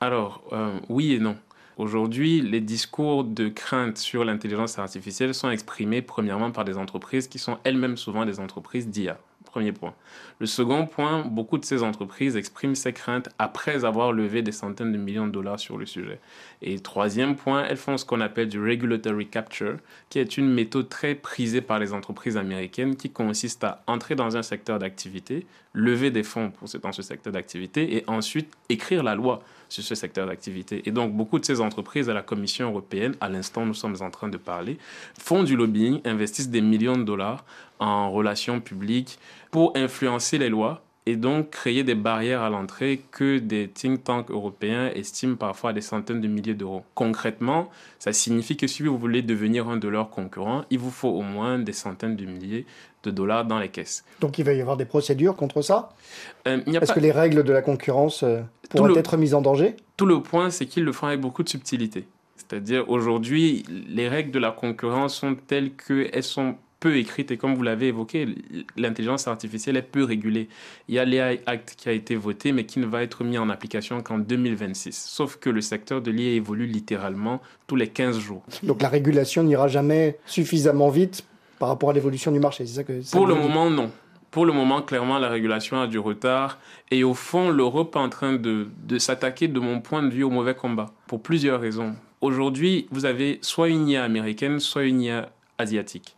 Alors, 0.00 0.42
oui 0.90 1.14
et 1.14 1.18
non. 1.18 1.38
Aujourd'hui, 1.78 2.42
les 2.42 2.60
discours 2.60 3.24
de 3.24 3.48
crainte 3.48 3.96
sur 3.96 4.26
l'intelligence 4.26 4.78
artificielle 4.78 5.34
sont 5.34 5.50
exprimés 5.50 6.02
premièrement 6.02 6.50
par 6.50 6.66
des 6.66 6.76
entreprises 6.76 7.28
qui 7.28 7.38
sont 7.38 7.58
elles-mêmes 7.64 7.96
souvent 7.96 8.26
des 8.26 8.38
entreprises 8.38 8.88
d'IA 8.88 9.18
Premier 9.56 9.72
point. 9.72 9.94
Le 10.38 10.44
second 10.44 10.84
point, 10.84 11.24
beaucoup 11.24 11.56
de 11.56 11.64
ces 11.64 11.82
entreprises 11.82 12.36
expriment 12.36 12.74
ces 12.74 12.92
craintes 12.92 13.30
après 13.38 13.86
avoir 13.86 14.12
levé 14.12 14.42
des 14.42 14.52
centaines 14.52 14.92
de 14.92 14.98
millions 14.98 15.26
de 15.26 15.32
dollars 15.32 15.58
sur 15.58 15.78
le 15.78 15.86
sujet. 15.86 16.20
Et 16.60 16.78
troisième 16.78 17.36
point, 17.36 17.64
elles 17.64 17.78
font 17.78 17.96
ce 17.96 18.04
qu'on 18.04 18.20
appelle 18.20 18.50
du 18.50 18.60
regulatory 18.60 19.28
capture, 19.28 19.78
qui 20.10 20.18
est 20.18 20.36
une 20.36 20.52
méthode 20.52 20.90
très 20.90 21.14
prisée 21.14 21.62
par 21.62 21.78
les 21.78 21.94
entreprises 21.94 22.36
américaines 22.36 22.96
qui 22.96 23.08
consiste 23.08 23.64
à 23.64 23.82
entrer 23.86 24.14
dans 24.14 24.36
un 24.36 24.42
secteur 24.42 24.78
d'activité, 24.78 25.46
lever 25.72 26.10
des 26.10 26.22
fonds 26.22 26.50
pour 26.50 26.68
dans 26.82 26.92
ce 26.92 27.00
secteur 27.00 27.32
d'activité 27.32 27.96
et 27.96 28.04
ensuite 28.06 28.52
écrire 28.68 29.02
la 29.02 29.14
loi 29.14 29.42
sur 29.68 29.82
ce 29.82 29.94
secteur 29.94 30.26
d'activité. 30.26 30.82
Et 30.86 30.90
donc, 30.90 31.12
beaucoup 31.12 31.38
de 31.38 31.44
ces 31.44 31.60
entreprises 31.60 32.08
à 32.08 32.14
la 32.14 32.22
Commission 32.22 32.68
européenne, 32.68 33.14
à 33.20 33.28
l'instant 33.28 33.66
nous 33.66 33.74
sommes 33.74 33.96
en 34.00 34.10
train 34.10 34.28
de 34.28 34.36
parler, 34.36 34.78
font 35.18 35.42
du 35.42 35.56
lobbying, 35.56 36.00
investissent 36.04 36.50
des 36.50 36.60
millions 36.60 36.96
de 36.96 37.04
dollars 37.04 37.44
en 37.78 38.10
relations 38.10 38.60
publiques 38.60 39.18
pour 39.50 39.76
influencer 39.76 40.38
les 40.38 40.48
lois 40.48 40.85
et 41.06 41.14
donc 41.14 41.50
créer 41.50 41.84
des 41.84 41.94
barrières 41.94 42.42
à 42.42 42.50
l'entrée 42.50 43.00
que 43.12 43.38
des 43.38 43.68
think 43.68 44.02
tanks 44.02 44.30
européens 44.30 44.90
estiment 44.94 45.36
parfois 45.36 45.70
à 45.70 45.72
des 45.72 45.80
centaines 45.80 46.20
de 46.20 46.26
milliers 46.26 46.54
d'euros. 46.54 46.82
Concrètement, 46.94 47.70
ça 48.00 48.12
signifie 48.12 48.56
que 48.56 48.66
si 48.66 48.82
vous 48.82 48.98
voulez 48.98 49.22
devenir 49.22 49.68
un 49.68 49.76
de 49.76 49.86
leurs 49.86 50.10
concurrents, 50.10 50.64
il 50.70 50.80
vous 50.80 50.90
faut 50.90 51.08
au 51.08 51.22
moins 51.22 51.60
des 51.60 51.72
centaines 51.72 52.16
de 52.16 52.24
milliers 52.24 52.66
de 53.04 53.12
dollars 53.12 53.44
dans 53.44 53.60
les 53.60 53.68
caisses. 53.68 54.04
Donc 54.20 54.38
il 54.38 54.44
va 54.44 54.52
y 54.52 54.60
avoir 54.60 54.76
des 54.76 54.84
procédures 54.84 55.36
contre 55.36 55.62
ça? 55.62 55.90
Euh, 56.48 56.60
Est-ce 56.66 56.92
que 56.92 57.00
les 57.00 57.12
règles 57.12 57.44
de 57.44 57.52
la 57.52 57.62
concurrence 57.62 58.24
euh, 58.24 58.40
pourraient 58.68 58.98
être 58.98 59.16
mises 59.16 59.34
en 59.34 59.42
danger? 59.42 59.76
Tout 59.96 60.06
le 60.06 60.20
point, 60.20 60.50
c'est 60.50 60.66
qu'ils 60.66 60.84
le 60.84 60.92
font 60.92 61.06
avec 61.06 61.20
beaucoup 61.20 61.44
de 61.44 61.48
subtilité. 61.48 62.08
C'est-à-dire 62.36 62.88
aujourd'hui, 62.90 63.64
les 63.88 64.08
règles 64.08 64.32
de 64.32 64.38
la 64.38 64.50
concurrence 64.50 65.14
sont 65.16 65.36
telles 65.36 65.72
qu'elles 65.72 66.22
sont 66.22 66.56
peu 66.86 66.96
écrite 66.98 67.32
et 67.32 67.36
comme 67.36 67.56
vous 67.56 67.64
l'avez 67.64 67.88
évoqué, 67.88 68.28
l'intelligence 68.76 69.26
artificielle 69.26 69.76
est 69.76 69.82
peu 69.82 70.04
régulée. 70.04 70.48
Il 70.88 70.94
y 70.94 71.00
a 71.00 71.04
l'AI 71.04 71.40
Act 71.46 71.74
qui 71.76 71.88
a 71.88 71.92
été 71.92 72.14
voté 72.14 72.52
mais 72.52 72.64
qui 72.64 72.78
ne 72.78 72.86
va 72.86 73.02
être 73.02 73.24
mis 73.24 73.38
en 73.38 73.50
application 73.50 74.00
qu'en 74.02 74.18
2026. 74.18 74.96
Sauf 74.96 75.36
que 75.36 75.50
le 75.50 75.60
secteur 75.60 76.00
de 76.00 76.12
l'IA 76.12 76.34
évolue 76.34 76.66
littéralement 76.66 77.40
tous 77.66 77.74
les 77.74 77.88
15 77.88 78.20
jours. 78.20 78.44
Donc 78.62 78.82
la 78.82 78.88
régulation 78.88 79.42
n'ira 79.42 79.66
jamais 79.66 80.18
suffisamment 80.26 80.90
vite 80.90 81.24
par 81.58 81.68
rapport 81.68 81.90
à 81.90 81.92
l'évolution 81.92 82.30
du 82.30 82.38
marché, 82.38 82.66
c'est 82.66 82.74
ça 82.74 82.84
que 82.84 83.10
Pour 83.10 83.26
le 83.26 83.34
moment, 83.34 83.68
non. 83.68 83.90
Pour 84.30 84.46
le 84.46 84.52
moment, 84.52 84.82
clairement, 84.82 85.18
la 85.18 85.28
régulation 85.28 85.80
a 85.80 85.86
du 85.88 85.98
retard. 85.98 86.58
Et 86.92 87.02
au 87.02 87.14
fond, 87.14 87.48
l'Europe 87.48 87.96
est 87.96 87.98
en 87.98 88.10
train 88.10 88.34
de, 88.34 88.68
de 88.84 88.98
s'attaquer, 88.98 89.48
de 89.48 89.58
mon 89.58 89.80
point 89.80 90.02
de 90.02 90.10
vue, 90.10 90.22
au 90.22 90.30
mauvais 90.30 90.54
combat. 90.54 90.86
Pour 91.06 91.22
plusieurs 91.22 91.60
raisons. 91.60 91.96
Aujourd'hui, 92.20 92.86
vous 92.90 93.06
avez 93.06 93.38
soit 93.40 93.70
une 93.70 93.88
IA 93.88 94.04
américaine, 94.04 94.60
soit 94.60 94.84
une 94.84 95.00
IA 95.00 95.30
asiatique. 95.58 96.16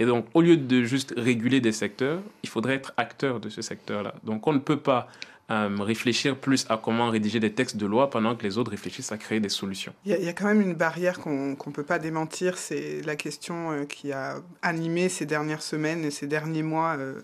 Et 0.00 0.06
donc, 0.06 0.26
au 0.32 0.40
lieu 0.40 0.56
de 0.56 0.82
juste 0.82 1.12
réguler 1.16 1.60
des 1.60 1.72
secteurs, 1.72 2.20
il 2.42 2.48
faudrait 2.48 2.74
être 2.74 2.94
acteur 2.96 3.38
de 3.38 3.50
ce 3.50 3.60
secteur-là. 3.60 4.14
Donc, 4.24 4.46
on 4.46 4.54
ne 4.54 4.58
peut 4.58 4.78
pas 4.78 5.08
euh, 5.50 5.68
réfléchir 5.80 6.36
plus 6.36 6.64
à 6.70 6.78
comment 6.78 7.10
rédiger 7.10 7.38
des 7.38 7.52
textes 7.52 7.76
de 7.76 7.84
loi 7.84 8.08
pendant 8.08 8.34
que 8.34 8.44
les 8.44 8.56
autres 8.56 8.70
réfléchissent 8.70 9.12
à 9.12 9.18
créer 9.18 9.40
des 9.40 9.50
solutions. 9.50 9.92
Il 10.06 10.12
y, 10.12 10.28
a, 10.28 10.32
quand 10.32 10.46
même 10.46 10.62
une 10.62 10.74
barrière 10.74 11.18
qu'on 11.18 11.50
ne 11.50 11.72
peut 11.72 11.82
pas 11.82 11.98
démentir, 11.98 12.56
c'est 12.56 13.02
la 13.04 13.14
question 13.14 13.72
euh, 13.72 13.84
qui 13.84 14.10
a 14.12 14.36
animé 14.62 15.10
ces 15.10 15.26
dernières 15.26 15.60
semaines 15.60 16.02
et 16.04 16.10
ces 16.10 16.26
derniers 16.26 16.62
mois. 16.62 16.96
Euh, 16.98 17.20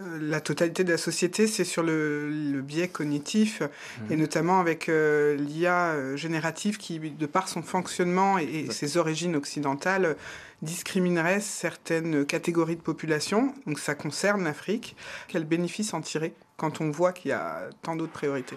la 0.00 0.40
totalité 0.40 0.84
de 0.84 0.90
la 0.90 0.98
société, 0.98 1.46
c'est 1.46 1.64
sur 1.64 1.82
le, 1.82 2.60
biais 2.62 2.88
cognitif, 2.88 3.60
mmh. 3.60 4.12
et 4.12 4.16
notamment 4.16 4.60
avec 4.60 4.88
l'IA 4.88 6.16
générative 6.16 6.78
qui, 6.78 6.98
de 6.98 7.26
par 7.26 7.48
son 7.48 7.62
fonctionnement 7.62 8.38
et 8.38 8.70
ses 8.70 8.96
origines 8.96 9.36
occidentales, 9.36 10.16
discriminerait 10.62 11.40
certaines 11.40 12.26
catégories 12.26 12.76
de 12.76 12.80
population, 12.80 13.54
donc 13.66 13.78
ça 13.78 13.94
concerne 13.94 14.44
l'Afrique, 14.44 14.96
quels 15.28 15.44
bénéfices 15.44 15.94
en 15.94 16.00
tirer 16.00 16.34
quand 16.56 16.80
on 16.80 16.90
voit 16.90 17.12
qu'il 17.12 17.30
y 17.30 17.32
a 17.32 17.68
tant 17.82 17.96
d'autres 17.96 18.12
priorités? 18.12 18.56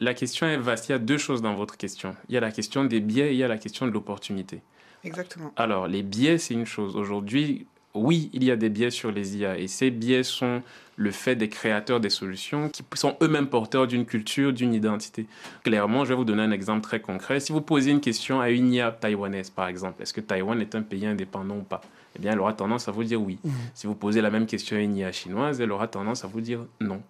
La 0.00 0.14
question 0.14 0.46
est 0.46 0.56
vaste. 0.56 0.88
Il 0.88 0.92
y 0.92 0.94
a 0.94 0.98
deux 0.98 1.18
choses 1.18 1.40
dans 1.40 1.54
votre 1.54 1.76
question. 1.76 2.14
Il 2.28 2.34
y 2.34 2.38
a 2.38 2.40
la 2.40 2.50
question 2.50 2.84
des 2.84 3.00
biais 3.00 3.28
et 3.28 3.32
il 3.32 3.38
y 3.38 3.44
a 3.44 3.48
la 3.48 3.58
question 3.58 3.86
de 3.86 3.92
l'opportunité. 3.92 4.60
Exactement. 5.04 5.52
Alors, 5.56 5.86
les 5.86 6.02
biais, 6.02 6.38
c'est 6.38 6.54
une 6.54 6.66
chose. 6.66 6.96
Aujourd'hui, 6.96 7.66
oui, 7.94 8.30
il 8.32 8.44
y 8.44 8.50
a 8.50 8.56
des 8.56 8.68
biais 8.68 8.90
sur 8.90 9.12
les 9.12 9.36
IA 9.36 9.58
et 9.58 9.68
ces 9.68 9.90
biais 9.90 10.24
sont 10.24 10.62
le 10.96 11.10
fait 11.10 11.36
des 11.36 11.48
créateurs 11.48 12.00
des 12.00 12.10
solutions 12.10 12.68
qui 12.68 12.84
sont 12.94 13.16
eux-mêmes 13.22 13.48
porteurs 13.48 13.86
d'une 13.86 14.04
culture, 14.04 14.52
d'une 14.52 14.74
identité. 14.74 15.26
Clairement, 15.64 16.04
je 16.04 16.10
vais 16.10 16.14
vous 16.14 16.24
donner 16.24 16.42
un 16.42 16.50
exemple 16.50 16.82
très 16.82 17.00
concret. 17.00 17.40
Si 17.40 17.52
vous 17.52 17.60
posez 17.60 17.90
une 17.90 18.00
question 18.00 18.40
à 18.40 18.50
une 18.50 18.72
IA 18.72 18.92
taïwanaise, 18.92 19.50
par 19.50 19.68
exemple, 19.68 20.02
est-ce 20.02 20.12
que 20.12 20.20
Taïwan 20.20 20.60
est 20.60 20.74
un 20.74 20.82
pays 20.82 21.06
indépendant 21.06 21.56
ou 21.56 21.62
pas? 21.62 21.80
Eh 22.16 22.20
bien, 22.20 22.32
elle 22.32 22.40
aura 22.40 22.52
tendance 22.52 22.88
à 22.88 22.92
vous 22.92 23.02
dire 23.02 23.20
oui. 23.20 23.38
Mmh. 23.42 23.50
Si 23.74 23.86
vous 23.86 23.94
posez 23.94 24.20
la 24.20 24.30
même 24.30 24.46
question 24.46 24.76
à 24.76 24.80
une 24.80 24.96
IA 24.96 25.10
chinoise, 25.10 25.60
elle 25.60 25.72
aura 25.72 25.88
tendance 25.88 26.24
à 26.24 26.28
vous 26.28 26.40
dire 26.40 26.60
non. 26.80 27.02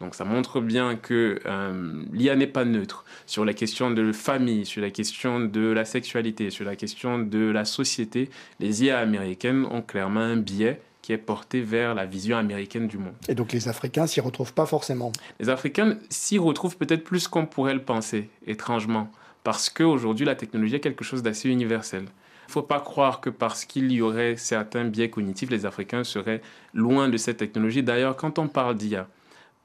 Donc 0.00 0.14
ça 0.14 0.24
montre 0.24 0.60
bien 0.60 0.96
que 0.96 1.38
euh, 1.46 2.04
l'IA 2.12 2.36
n'est 2.36 2.46
pas 2.46 2.64
neutre 2.64 3.04
sur 3.26 3.44
la 3.44 3.54
question 3.54 3.90
de 3.90 4.12
famille, 4.12 4.66
sur 4.66 4.82
la 4.82 4.90
question 4.90 5.40
de 5.40 5.70
la 5.70 5.84
sexualité, 5.84 6.50
sur 6.50 6.64
la 6.64 6.76
question 6.76 7.18
de 7.18 7.50
la 7.50 7.64
société. 7.64 8.28
Les 8.58 8.84
IA 8.84 8.98
américaines 8.98 9.66
ont 9.70 9.82
clairement 9.82 10.20
un 10.20 10.36
biais 10.36 10.80
qui 11.02 11.12
est 11.12 11.18
porté 11.18 11.60
vers 11.60 11.94
la 11.94 12.06
vision 12.06 12.36
américaine 12.36 12.86
du 12.86 12.96
monde. 12.96 13.14
Et 13.28 13.34
donc 13.34 13.52
les 13.52 13.68
Africains 13.68 14.06
s'y 14.06 14.20
retrouvent 14.20 14.54
pas 14.54 14.66
forcément 14.66 15.12
Les 15.40 15.48
Africains 15.48 15.98
s'y 16.08 16.38
retrouvent 16.38 16.76
peut-être 16.76 17.04
plus 17.04 17.28
qu'on 17.28 17.44
pourrait 17.44 17.74
le 17.74 17.82
penser, 17.82 18.30
étrangement, 18.46 19.10
parce 19.42 19.68
qu'aujourd'hui 19.68 20.24
la 20.24 20.36
technologie 20.36 20.76
est 20.76 20.80
quelque 20.80 21.04
chose 21.04 21.22
d'assez 21.22 21.50
universel. 21.50 22.04
Il 22.04 22.48
ne 22.48 22.52
faut 22.52 22.62
pas 22.62 22.80
croire 22.80 23.20
que 23.20 23.30
parce 23.30 23.64
qu'il 23.64 23.90
y 23.92 24.00
aurait 24.00 24.36
certains 24.36 24.84
biais 24.84 25.10
cognitifs, 25.10 25.50
les 25.50 25.66
Africains 25.66 26.04
seraient 26.04 26.42
loin 26.74 27.08
de 27.08 27.16
cette 27.16 27.38
technologie. 27.38 27.82
D'ailleurs, 27.82 28.16
quand 28.16 28.38
on 28.38 28.46
parle 28.46 28.76
d'IA, 28.76 29.08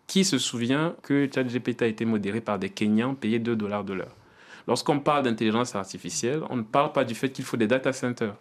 qui 0.08 0.26
se 0.26 0.38
souvient 0.38 0.96
que 1.04 1.30
ChatGPT 1.34 1.82
a 1.84 1.88
été 1.88 2.06
modéré 2.06 2.42
par 2.42 2.58
des 2.58 2.70
Kenyans 2.70 3.14
payés 3.14 3.40
2 3.40 3.56
dollars 3.56 3.84
de 3.84 3.94
l'heure? 3.94 4.16
Lorsqu'on 4.68 5.00
parle 5.00 5.24
d'intelligence 5.24 5.76
artificielle, 5.76 6.42
on 6.50 6.58
ne 6.58 6.64
parle 6.64 6.92
pas 6.92 7.06
du 7.06 7.16
fait 7.16 7.30
qu'il 7.30 7.46
faut 7.46 7.58
des 7.58 7.68
data 7.68 7.94
centers 7.94 8.36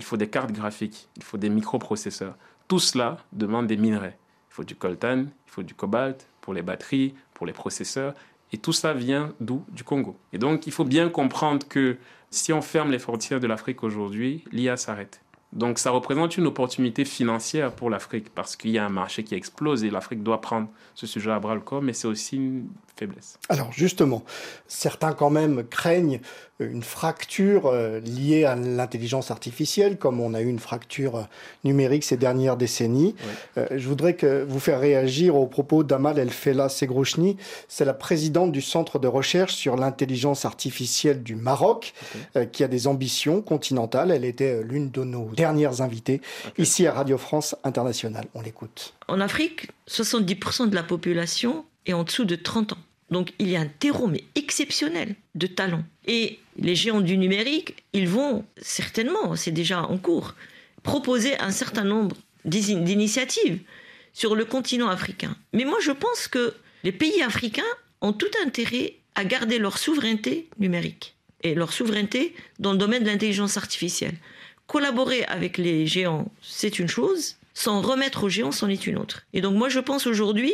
il 0.00 0.04
faut 0.04 0.16
des 0.16 0.28
cartes 0.28 0.52
graphiques, 0.52 1.08
il 1.16 1.22
faut 1.22 1.36
des 1.36 1.50
microprocesseurs. 1.50 2.34
Tout 2.68 2.78
cela 2.78 3.18
demande 3.32 3.66
des 3.66 3.76
minerais. 3.76 4.16
Il 4.50 4.54
faut 4.54 4.64
du 4.64 4.74
coltan, 4.74 5.26
il 5.46 5.50
faut 5.50 5.62
du 5.62 5.74
cobalt 5.74 6.26
pour 6.40 6.54
les 6.54 6.62
batteries, 6.62 7.14
pour 7.34 7.46
les 7.46 7.52
processeurs. 7.52 8.14
Et 8.52 8.58
tout 8.58 8.72
ça 8.72 8.94
vient 8.94 9.34
d'où? 9.40 9.64
Du 9.68 9.84
Congo. 9.84 10.16
Et 10.32 10.38
donc, 10.38 10.66
il 10.66 10.72
faut 10.72 10.84
bien 10.84 11.08
comprendre 11.08 11.68
que 11.68 11.98
si 12.30 12.52
on 12.52 12.62
ferme 12.62 12.90
les 12.90 12.98
frontières 12.98 13.40
de 13.40 13.46
l'Afrique 13.46 13.82
aujourd'hui, 13.82 14.44
l'IA 14.52 14.76
s'arrête. 14.76 15.20
Donc, 15.52 15.78
ça 15.80 15.90
représente 15.90 16.36
une 16.36 16.46
opportunité 16.46 17.04
financière 17.04 17.72
pour 17.72 17.90
l'Afrique 17.90 18.30
parce 18.32 18.54
qu'il 18.54 18.70
y 18.70 18.78
a 18.78 18.84
un 18.86 18.90
marché 18.90 19.24
qui 19.24 19.34
explose 19.34 19.82
et 19.82 19.90
l'Afrique 19.90 20.22
doit 20.22 20.40
prendre 20.40 20.68
ce 20.94 21.06
sujet 21.06 21.32
à 21.32 21.40
bras 21.40 21.54
le 21.54 21.60
corps, 21.60 21.82
mais 21.82 21.92
c'est 21.92 22.06
aussi 22.06 22.62
faiblesse. 23.00 23.38
Alors, 23.48 23.72
justement, 23.72 24.24
certains 24.68 25.12
quand 25.12 25.30
même 25.30 25.64
craignent 25.64 26.20
une 26.60 26.82
fracture 26.82 27.66
euh, 27.66 28.00
liée 28.00 28.44
à 28.44 28.54
l'intelligence 28.54 29.30
artificielle, 29.30 29.96
comme 29.96 30.20
on 30.20 30.34
a 30.34 30.40
eu 30.42 30.48
une 30.48 30.58
fracture 30.58 31.16
euh, 31.16 31.22
numérique 31.64 32.04
ces 32.04 32.16
dernières 32.16 32.56
décennies. 32.56 33.14
Euh, 33.56 33.66
je 33.70 33.88
voudrais 33.88 34.14
que 34.14 34.44
vous 34.44 34.60
faire 34.60 34.80
réagir 34.80 35.36
aux 35.36 35.46
propos 35.46 35.82
d'Amal 35.82 36.18
El 36.18 36.30
Fela 36.30 36.68
Segrouchni. 36.68 37.36
C'est 37.68 37.84
la 37.84 37.94
présidente 37.94 38.52
du 38.52 38.60
Centre 38.60 38.98
de 38.98 39.08
recherche 39.08 39.54
sur 39.54 39.76
l'intelligence 39.76 40.44
artificielle 40.44 41.22
du 41.22 41.34
Maroc, 41.34 41.94
qui 42.52 42.62
a 42.62 42.68
des 42.68 42.86
ambitions 42.86 43.40
continentales. 43.40 44.10
Elle 44.10 44.24
était 44.24 44.62
l'une 44.62 44.90
de 44.90 45.04
nos 45.04 45.30
dernières 45.30 45.80
invitées 45.80 46.20
ici 46.58 46.86
à 46.86 46.92
Radio 46.92 47.16
France 47.16 47.56
Internationale. 47.64 48.26
On 48.34 48.42
l'écoute. 48.42 48.94
En 49.08 49.20
Afrique, 49.20 49.68
70% 49.88 50.68
de 50.68 50.74
la 50.74 50.82
population 50.82 51.64
est 51.86 51.92
en 51.92 52.04
dessous 52.04 52.24
de 52.24 52.36
30 52.36 52.74
ans. 52.74 52.78
Donc 53.10 53.32
il 53.38 53.48
y 53.48 53.56
a 53.56 53.60
un 53.60 53.66
terreau 53.66 54.10
exceptionnel 54.34 55.14
de 55.34 55.46
talents. 55.46 55.84
Et 56.06 56.38
les 56.56 56.74
géants 56.74 57.00
du 57.00 57.16
numérique, 57.18 57.82
ils 57.92 58.08
vont 58.08 58.44
certainement, 58.60 59.36
c'est 59.36 59.50
déjà 59.50 59.82
en 59.82 59.98
cours, 59.98 60.34
proposer 60.82 61.38
un 61.38 61.50
certain 61.50 61.84
nombre 61.84 62.16
d'initiatives 62.44 63.60
sur 64.12 64.34
le 64.34 64.44
continent 64.44 64.88
africain. 64.88 65.36
Mais 65.52 65.64
moi 65.64 65.78
je 65.82 65.92
pense 65.92 66.28
que 66.28 66.54
les 66.84 66.92
pays 66.92 67.22
africains 67.22 67.62
ont 68.00 68.12
tout 68.12 68.30
intérêt 68.44 68.94
à 69.14 69.24
garder 69.24 69.58
leur 69.58 69.76
souveraineté 69.78 70.48
numérique 70.58 71.14
et 71.42 71.54
leur 71.54 71.72
souveraineté 71.72 72.34
dans 72.58 72.72
le 72.72 72.78
domaine 72.78 73.02
de 73.02 73.08
l'intelligence 73.08 73.56
artificielle. 73.56 74.14
Collaborer 74.66 75.24
avec 75.24 75.58
les 75.58 75.86
géants, 75.86 76.30
c'est 76.42 76.78
une 76.78 76.88
chose, 76.88 77.36
s'en 77.54 77.80
remettre 77.80 78.24
aux 78.24 78.28
géants, 78.28 78.52
c'en 78.52 78.68
est 78.68 78.86
une 78.86 78.98
autre. 78.98 79.24
Et 79.32 79.40
donc 79.40 79.54
moi 79.56 79.68
je 79.68 79.80
pense 79.80 80.06
aujourd'hui 80.06 80.52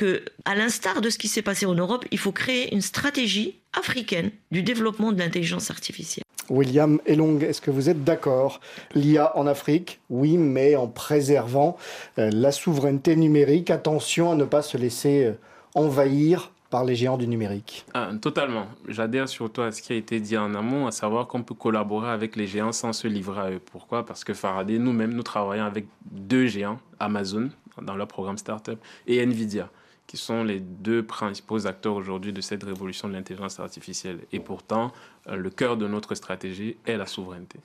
que, 0.00 0.22
à 0.46 0.54
l'instar 0.54 1.02
de 1.02 1.10
ce 1.10 1.18
qui 1.18 1.28
s'est 1.28 1.42
passé 1.42 1.66
en 1.66 1.74
Europe, 1.74 2.06
il 2.10 2.16
faut 2.16 2.32
créer 2.32 2.74
une 2.74 2.80
stratégie 2.80 3.58
africaine 3.78 4.30
du 4.50 4.62
développement 4.62 5.12
de 5.12 5.18
l'intelligence 5.18 5.70
artificielle. 5.70 6.24
William 6.48 7.00
Elong, 7.04 7.42
est-ce 7.42 7.60
que 7.60 7.70
vous 7.70 7.90
êtes 7.90 8.02
d'accord? 8.02 8.60
L'IA 8.94 9.36
en 9.36 9.46
Afrique, 9.46 10.00
oui, 10.08 10.38
mais 10.38 10.74
en 10.74 10.88
préservant 10.88 11.76
euh, 12.18 12.30
la 12.32 12.50
souveraineté 12.50 13.14
numérique. 13.14 13.68
Attention 13.68 14.32
à 14.32 14.36
ne 14.36 14.44
pas 14.46 14.62
se 14.62 14.78
laisser 14.78 15.26
euh, 15.26 15.32
envahir 15.74 16.50
par 16.70 16.86
les 16.86 16.94
géants 16.94 17.18
du 17.18 17.28
numérique. 17.28 17.84
Ah, 17.92 18.10
totalement. 18.22 18.68
J'adhère 18.88 19.28
surtout 19.28 19.60
à 19.60 19.70
ce 19.70 19.82
qui 19.82 19.92
a 19.92 19.96
été 19.96 20.18
dit 20.18 20.38
en 20.38 20.54
amont, 20.54 20.86
à 20.86 20.92
savoir 20.92 21.26
qu'on 21.26 21.42
peut 21.42 21.54
collaborer 21.54 22.08
avec 22.08 22.36
les 22.36 22.46
géants 22.46 22.72
sans 22.72 22.94
se 22.94 23.06
livrer 23.06 23.40
à 23.40 23.50
eux. 23.50 23.60
Pourquoi? 23.70 24.06
Parce 24.06 24.24
que 24.24 24.32
Faraday, 24.32 24.78
nous-mêmes, 24.78 25.12
nous 25.12 25.22
travaillons 25.22 25.66
avec 25.66 25.84
deux 26.10 26.46
géants, 26.46 26.78
Amazon, 26.98 27.50
dans 27.82 27.96
leur 27.96 28.08
programme 28.08 28.38
Startup, 28.38 28.78
et 29.06 29.20
Nvidia 29.20 29.68
qui 30.10 30.16
sont 30.16 30.42
les 30.42 30.58
deux 30.58 31.04
principaux 31.04 31.68
acteurs 31.68 31.94
aujourd'hui 31.94 32.32
de 32.32 32.40
cette 32.40 32.64
révolution 32.64 33.06
de 33.06 33.12
l'intelligence 33.12 33.60
artificielle. 33.60 34.18
Et 34.32 34.40
pourtant, 34.40 34.90
euh, 35.28 35.36
le 35.36 35.50
cœur 35.50 35.76
de 35.76 35.86
notre 35.86 36.16
stratégie 36.16 36.76
est 36.84 36.96
la 36.96 37.06
souveraineté. 37.06 37.60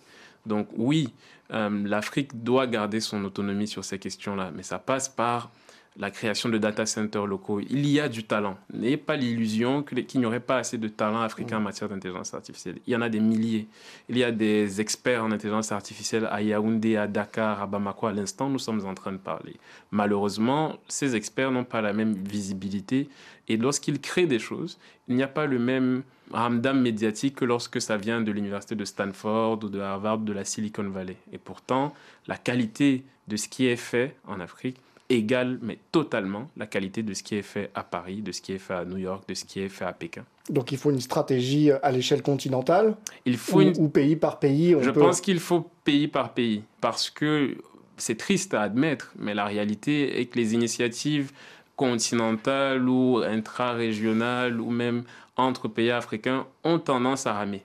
Donc 0.46 0.68
oui, 0.78 1.12
euh, 1.50 1.72
l'Afrique 1.88 2.44
doit 2.44 2.68
garder 2.68 3.00
son 3.00 3.26
autonomie 3.26 3.68
sur 3.68 3.84
ces 3.84 3.98
questions-là, 3.98 4.52
mais 4.56 4.62
ça 4.62 4.78
passe 4.78 5.10
par 5.10 5.50
la 5.98 6.12
création 6.12 6.50
de 6.50 6.58
data 6.58 6.86
centers 6.86 7.26
locaux. 7.26 7.62
Il 7.62 7.88
y 7.88 8.00
a 8.00 8.10
du 8.10 8.26
talent. 8.26 8.58
N'ayez 8.74 8.98
pas 8.98 9.16
l'illusion 9.16 9.82
qu'il 9.82 10.20
n'y 10.20 10.26
aurait 10.26 10.42
pas 10.42 10.58
assez 10.58 10.78
de 10.78 10.88
talent 10.90 11.22
africain 11.22 11.58
en 11.58 11.62
matière 11.62 11.90
d'intelligence 11.90 12.34
artificielle. 12.34 12.80
Il 12.86 12.94
y 12.94 12.96
en 12.96 13.02
a 13.02 13.08
des 13.08 13.22
milliers. 13.22 13.68
Il 14.10 14.18
y 14.18 14.24
a 14.24 14.32
des 14.32 14.82
experts 14.82 15.24
en 15.24 15.32
intelligence 15.32 15.72
artificielle 15.72 16.28
à 16.30 16.42
Yaoundé, 16.42 16.98
à 16.98 17.08
Dakar, 17.08 17.62
à 17.62 17.68
Bamako. 17.68 18.08
À 18.08 18.14
l'instant, 18.14 18.50
nous 18.50 18.60
sommes 18.60 18.86
en 18.86 18.94
train 18.94 19.14
de 19.14 19.18
parler. 19.18 19.56
Malheureusement, 19.92 20.78
ces 20.90 21.16
experts 21.16 21.52
n'ont 21.52 21.64
pas 21.64 21.82
la 21.82 21.94
même 21.94 22.14
visibilité. 22.14 23.08
Et 23.48 23.56
lorsqu'ils 23.56 24.02
créent 24.02 24.28
des 24.28 24.40
choses, 24.40 24.78
il 25.08 25.16
n'y 25.16 25.24
a 25.24 25.28
pas 25.28 25.46
le 25.46 25.60
même 25.60 26.04
ramdam 26.32 26.82
médiatique 26.82 27.36
que 27.36 27.46
lorsque 27.46 27.80
ça 27.80 27.96
vient 27.96 28.20
de 28.20 28.32
l'université 28.32 28.76
de 28.76 28.84
Stanford 28.84 29.64
ou 29.64 29.70
de 29.70 29.80
Harvard, 29.80 30.18
de 30.18 30.34
la 30.34 30.44
Silicon 30.44 30.90
Valley. 30.90 31.16
Et 31.32 31.38
pourtant, 31.38 31.94
la 32.28 32.36
qualité 32.36 33.04
de 33.28 33.38
ce 33.38 33.48
qui 33.48 33.68
est 33.68 33.76
fait 33.76 34.16
en 34.28 34.40
Afrique 34.40 34.78
égale, 35.10 35.60
mais 35.62 35.78
totalement, 35.92 36.50
la 36.58 36.66
qualité 36.66 37.04
de 37.04 37.14
ce 37.14 37.24
qui 37.24 37.36
est 37.36 37.42
fait 37.42 37.70
à 37.76 37.84
Paris, 37.84 38.22
de 38.22 38.32
ce 38.32 38.42
qui 38.42 38.54
est 38.54 38.58
fait 38.58 38.74
à 38.74 38.86
New 38.86 38.98
York, 38.98 39.28
de 39.28 39.34
ce 39.34 39.46
qui 39.46 39.60
est 39.60 39.70
fait 39.70 39.86
à 39.86 39.94
Pékin. 39.94 40.24
Donc 40.50 40.72
il 40.72 40.78
faut 40.78 40.92
une 40.92 41.02
stratégie 41.02 41.72
à 41.72 41.92
l'échelle 41.92 42.22
continentale 42.22 42.96
il 43.26 43.38
faut 43.38 43.62
ou, 43.62 43.90
pays 43.90 44.16
par 44.16 44.40
pays 44.40 44.76
Je 44.80 44.90
pense 44.92 45.22
qu'il 45.22 45.40
faut 45.40 45.70
pays 45.84 46.08
par 46.08 46.34
pays, 46.34 46.64
parce 46.82 47.10
que 47.10 47.58
c'est 47.98 48.18
triste 48.18 48.54
à 48.54 48.62
admettre, 48.62 49.14
mais 49.18 49.34
la 49.34 49.46
réalité 49.46 50.20
est 50.20 50.26
que 50.26 50.38
les 50.38 50.54
initiatives 50.54 51.32
continentales 51.76 52.88
ou 52.88 53.22
intra-régionales 53.26 54.60
ou 54.60 54.70
même 54.70 55.04
entre 55.38 55.68
pays 55.68 55.92
africains 55.92 56.46
ont 56.64 56.80
tendance 56.80 57.28
à 57.28 57.34
ramer. 57.34 57.64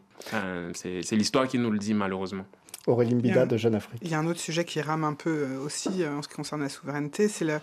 c'est 0.75 1.13
l'histoire 1.13 1.49
qui 1.49 1.59
nous 1.59 1.71
le 1.71 1.79
dit 1.79 1.95
malheureusement. 1.95 2.45
Aurélie 2.87 3.15
Mbida 3.15 3.47
de 3.47 3.57
Jeune 3.57 3.75
Afrique. 3.75 4.01
Il 4.03 4.11
y 4.11 4.15
a 4.15 4.19
un 4.19 4.27
autre 4.27 4.41
sujet 4.41 4.65
qui 4.65 4.81
rame 4.81 5.05
un 5.05 5.15
peu 5.15 5.31
euh, 5.31 5.61
aussi 5.61 6.03
euh, 6.03 6.17
en 6.17 6.23
ce 6.23 6.29
qui 6.29 6.35
concerne 6.35 6.63
la 6.63 6.69
souveraineté, 6.69 7.29
c'est 7.29 7.45
le, 7.45 7.61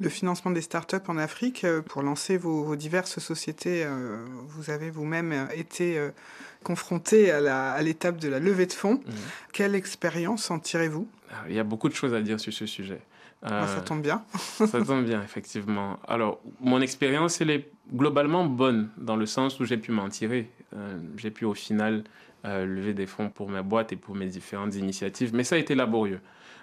le, 0.00 0.08
financement 0.08 0.50
des 0.50 0.60
startups 0.60 0.96
en 1.08 1.16
Afrique. 1.16 1.64
Euh, 1.64 1.80
pour 1.80 2.02
lancer 2.02 2.36
vos, 2.36 2.76
diverses 2.76 3.18
sociétés, 3.18 3.86
vous 4.48 4.70
avez 4.70 4.90
vous-même 4.90 5.48
été 5.54 5.98
confronté 6.62 7.30
à 7.30 7.82
l'étape 7.82 8.18
de 8.18 8.28
la 8.28 8.38
levée 8.38 8.66
de 8.66 8.72
fonds. 8.72 9.00
Mhm. 9.06 9.14
Quelle 9.52 9.74
expérience 9.74 10.50
en 10.50 10.58
tirez-vous? 10.58 11.08
Il 11.48 11.54
y 11.54 11.58
a 11.58 11.64
beaucoup 11.64 11.88
de 11.88 11.94
choses 11.94 12.14
à 12.14 12.20
dire 12.20 12.38
sur 12.40 12.52
ce 12.52 12.66
sujet. 12.66 13.00
Ah, 13.42 13.66
ça 13.66 13.80
tombe 13.80 14.02
bien. 14.02 14.22
ça 14.38 14.82
tombe 14.84 15.04
bien, 15.04 15.22
effectivement. 15.22 15.98
Alors, 16.06 16.40
mon 16.60 16.82
expérience, 16.82 17.40
elle 17.40 17.50
est 17.50 17.70
globalement 17.94 18.44
bonne, 18.44 18.90
dans 18.98 19.16
le 19.16 19.24
sens 19.24 19.58
où 19.60 19.64
j'ai 19.64 19.78
pu 19.78 19.92
m'en 19.92 20.08
tirer. 20.08 20.50
j'ai 21.16 21.30
pu 21.30 21.44
au 21.46 21.54
final 21.54 22.04
euh, 22.44 22.64
lever 22.64 22.94
des 22.94 23.06
fonds 23.06 23.28
pour 23.28 23.50
mes 23.50 23.62
boîtes 23.62 23.92
et 23.92 23.96
pour 23.96 24.14
mes 24.14 24.26
différentes 24.26 24.74
initiatives. 24.74 25.34
Mais 25.34 25.44
ça 25.44 25.56
a 25.56 25.58
été 25.58 25.74
laborieux. 25.74 26.20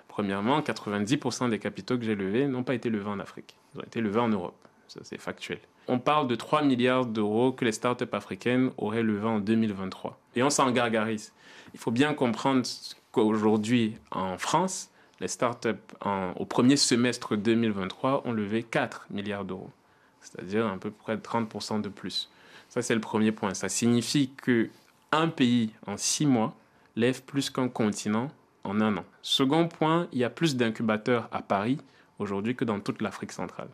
Premièrement, 0.07 0.61
90% 0.61 1.49
des 1.49 1.59
capitaux 1.59 1.97
que 1.97 2.03
j'ai 2.03 2.15
levés 2.15 2.47
n'ont 2.47 2.63
pas 2.63 2.73
été 2.73 2.89
levés 2.89 3.09
en 3.09 3.19
Afrique. 3.19 3.55
Ils 3.73 3.79
ont 3.79 3.83
été 3.83 4.01
levés 4.01 4.19
en 4.19 4.29
Europe. 4.29 4.57
Ça, 4.87 5.01
c'est 5.03 5.19
factuel. 5.19 5.59
On 5.87 5.99
parle 5.99 6.27
de 6.27 6.35
3 6.35 6.63
milliards 6.63 7.05
d'euros 7.05 7.51
que 7.51 7.65
les 7.65 7.71
startups 7.71 8.05
africaines 8.11 8.71
auraient 8.77 9.03
levés 9.03 9.27
en 9.27 9.39
2023. 9.39 10.19
Et 10.35 10.43
on 10.43 10.49
s'en 10.49 10.71
gargarise. 10.71 11.33
Il 11.73 11.79
faut 11.79 11.91
bien 11.91 12.13
comprendre 12.13 12.63
qu'aujourd'hui, 13.11 13.95
en 14.11 14.37
France, 14.37 14.89
les 15.19 15.27
startups, 15.27 15.69
au 16.35 16.45
premier 16.45 16.77
semestre 16.77 17.35
2023, 17.35 18.23
ont 18.25 18.31
levé 18.31 18.63
4 18.63 19.07
milliards 19.09 19.45
d'euros. 19.45 19.71
C'est-à-dire 20.21 20.67
à 20.67 20.77
peu 20.77 20.91
près 20.91 21.15
30% 21.15 21.81
de 21.81 21.89
plus. 21.89 22.29
Ça, 22.69 22.81
c'est 22.81 22.95
le 22.95 23.01
premier 23.01 23.31
point. 23.31 23.53
Ça 23.53 23.69
signifie 23.69 24.31
que 24.35 24.69
un 25.11 25.27
pays 25.27 25.71
en 25.85 25.97
six 25.97 26.25
mois 26.25 26.55
lève 26.95 27.23
plus 27.23 27.49
qu'un 27.49 27.69
continent 27.69 28.29
en 28.63 28.81
un 28.81 28.97
an. 28.97 29.05
Second 29.21 29.67
point, 29.67 30.07
il 30.11 30.19
y 30.19 30.23
a 30.23 30.29
plus 30.29 30.55
d'incubateurs 30.55 31.29
à 31.31 31.41
Paris 31.41 31.77
aujourd'hui 32.19 32.55
que 32.55 32.65
dans 32.65 32.79
toute 32.79 33.01
l'Afrique 33.01 33.31
centrale. 33.31 33.69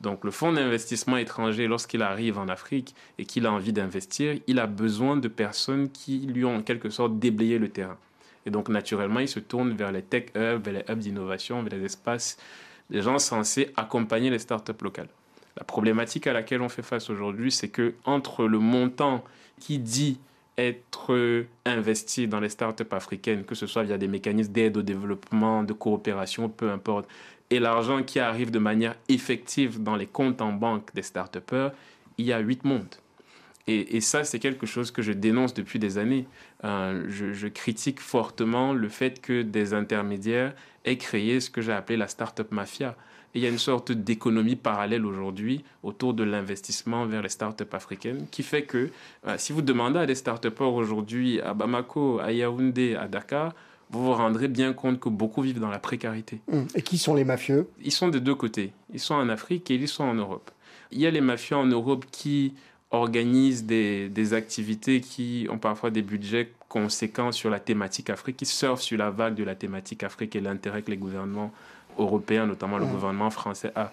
Donc 0.00 0.24
le 0.24 0.30
fonds 0.30 0.52
d'investissement 0.52 1.16
étranger, 1.16 1.66
lorsqu'il 1.66 2.02
arrive 2.02 2.38
en 2.38 2.48
Afrique 2.48 2.94
et 3.18 3.24
qu'il 3.24 3.46
a 3.46 3.52
envie 3.52 3.72
d'investir, 3.72 4.38
il 4.46 4.58
a 4.58 4.66
besoin 4.66 5.16
de 5.16 5.28
personnes 5.28 5.90
qui 5.90 6.18
lui 6.18 6.44
ont 6.44 6.56
en 6.56 6.62
quelque 6.62 6.90
sorte 6.90 7.18
déblayé 7.18 7.58
le 7.58 7.68
terrain. 7.68 7.96
Et 8.44 8.50
donc 8.50 8.68
naturellement, 8.68 9.20
il 9.20 9.28
se 9.28 9.40
tourne 9.40 9.72
vers 9.72 9.92
les 9.92 10.02
tech 10.02 10.26
hubs, 10.34 10.64
vers 10.64 10.74
les 10.74 10.84
hubs 10.88 10.98
d'innovation, 10.98 11.62
vers 11.62 11.78
les 11.78 11.84
espaces 11.84 12.36
des 12.90 13.00
gens 13.00 13.18
censés 13.18 13.72
accompagner 13.76 14.28
les 14.28 14.38
startups 14.38 14.72
locales. 14.82 15.08
La 15.56 15.64
problématique 15.64 16.26
à 16.26 16.32
laquelle 16.32 16.60
on 16.60 16.68
fait 16.68 16.82
face 16.82 17.08
aujourd'hui, 17.08 17.50
c'est 17.50 17.68
que 17.68 17.94
entre 18.04 18.46
le 18.46 18.58
montant 18.58 19.24
qui 19.60 19.78
dit 19.78 20.18
être 20.56 21.46
investi 21.64 22.28
dans 22.28 22.40
les 22.40 22.48
startups 22.48 22.84
africaines, 22.92 23.44
que 23.44 23.54
ce 23.54 23.66
soit 23.66 23.82
via 23.82 23.98
des 23.98 24.08
mécanismes 24.08 24.52
d'aide 24.52 24.76
au 24.76 24.82
développement, 24.82 25.62
de 25.62 25.72
coopération, 25.72 26.48
peu 26.48 26.70
importe, 26.70 27.08
et 27.50 27.58
l'argent 27.58 28.02
qui 28.02 28.20
arrive 28.20 28.50
de 28.50 28.58
manière 28.58 28.94
effective 29.08 29.82
dans 29.82 29.96
les 29.96 30.06
comptes 30.06 30.40
en 30.40 30.52
banque 30.52 30.94
des 30.94 31.02
start 31.02 31.38
il 32.18 32.26
y 32.26 32.32
a 32.32 32.38
huit 32.38 32.64
mondes. 32.64 32.94
Et, 33.66 34.02
ça, 34.02 34.24
c'est 34.24 34.40
quelque 34.40 34.66
chose 34.66 34.90
que 34.90 35.00
je 35.00 35.12
dénonce 35.12 35.54
depuis 35.54 35.78
des 35.78 35.96
années. 35.96 36.26
Euh, 36.64 37.06
je, 37.08 37.32
je, 37.32 37.48
critique 37.48 37.98
fortement 37.98 38.74
le 38.74 38.90
fait 38.90 39.22
que 39.22 39.40
des 39.40 39.72
intermédiaires 39.72 40.52
aient 40.84 40.98
créé 40.98 41.40
ce 41.40 41.48
que 41.48 41.62
j'ai 41.62 41.72
appelé 41.72 41.96
la 41.96 42.06
startup 42.06 42.52
mafia 42.52 42.94
il 43.34 43.42
y 43.42 43.46
a 43.46 43.48
une 43.48 43.58
sorte 43.58 43.92
d'économie 43.92 44.56
parallèle 44.56 45.04
aujourd'hui 45.04 45.64
autour 45.82 46.14
de 46.14 46.22
l'investissement 46.22 47.04
vers 47.06 47.22
les 47.22 47.28
startups 47.28 47.64
africaines 47.72 48.26
qui 48.30 48.42
fait 48.42 48.62
que 48.62 48.90
euh, 49.26 49.34
si 49.38 49.52
vous 49.52 49.62
demandez 49.62 49.98
à 49.98 50.06
des 50.06 50.14
start 50.14 50.46
aujourd'hui 50.60 51.40
à 51.40 51.52
Bamako, 51.52 52.20
à 52.20 52.32
Yaoundé, 52.32 52.94
à 52.94 53.08
Dakar, 53.08 53.52
vous 53.90 54.04
vous 54.04 54.12
rendrez 54.12 54.48
bien 54.48 54.72
compte 54.72 55.00
que 55.00 55.08
beaucoup 55.08 55.42
vivent 55.42 55.60
dans 55.60 55.68
la 55.68 55.78
précarité. 55.78 56.40
Hum. 56.50 56.66
Et 56.74 56.82
qui 56.82 56.96
sont 56.98 57.14
les 57.14 57.24
mafieux? 57.24 57.68
Ils 57.82 57.92
sont 57.92 58.08
des 58.08 58.20
deux 58.20 58.34
côtés. 58.34 58.72
Ils 58.92 59.00
sont 59.00 59.14
en 59.14 59.28
Afrique 59.28 59.70
et 59.70 59.74
ils 59.74 59.88
sont 59.88 60.04
en 60.04 60.14
Europe. 60.14 60.50
Il 60.90 61.00
y 61.00 61.06
a 61.06 61.10
les 61.10 61.20
mafieux 61.20 61.56
en 61.56 61.66
Europe 61.66 62.04
qui 62.10 62.54
organisent 62.90 63.64
des, 63.64 64.08
des, 64.08 64.34
activités 64.34 65.00
qui 65.00 65.48
ont 65.50 65.58
parfois 65.58 65.90
des 65.90 66.02
budgets 66.02 66.52
conséquents 66.68 67.32
sur 67.32 67.50
la 67.50 67.58
thématique 67.58 68.08
Afrique, 68.08 68.36
qui 68.36 68.46
surfent 68.46 68.82
sur 68.82 68.98
la 68.98 69.10
vague 69.10 69.34
de 69.34 69.42
la 69.42 69.56
thématique 69.56 70.04
Afrique 70.04 70.36
et 70.36 70.40
l'intérêt 70.40 70.82
que 70.82 70.92
les 70.92 70.96
gouvernements 70.96 71.52
européen, 71.98 72.46
notamment 72.46 72.78
le 72.78 72.86
gouvernement 72.86 73.30
français, 73.30 73.72
a 73.74 73.92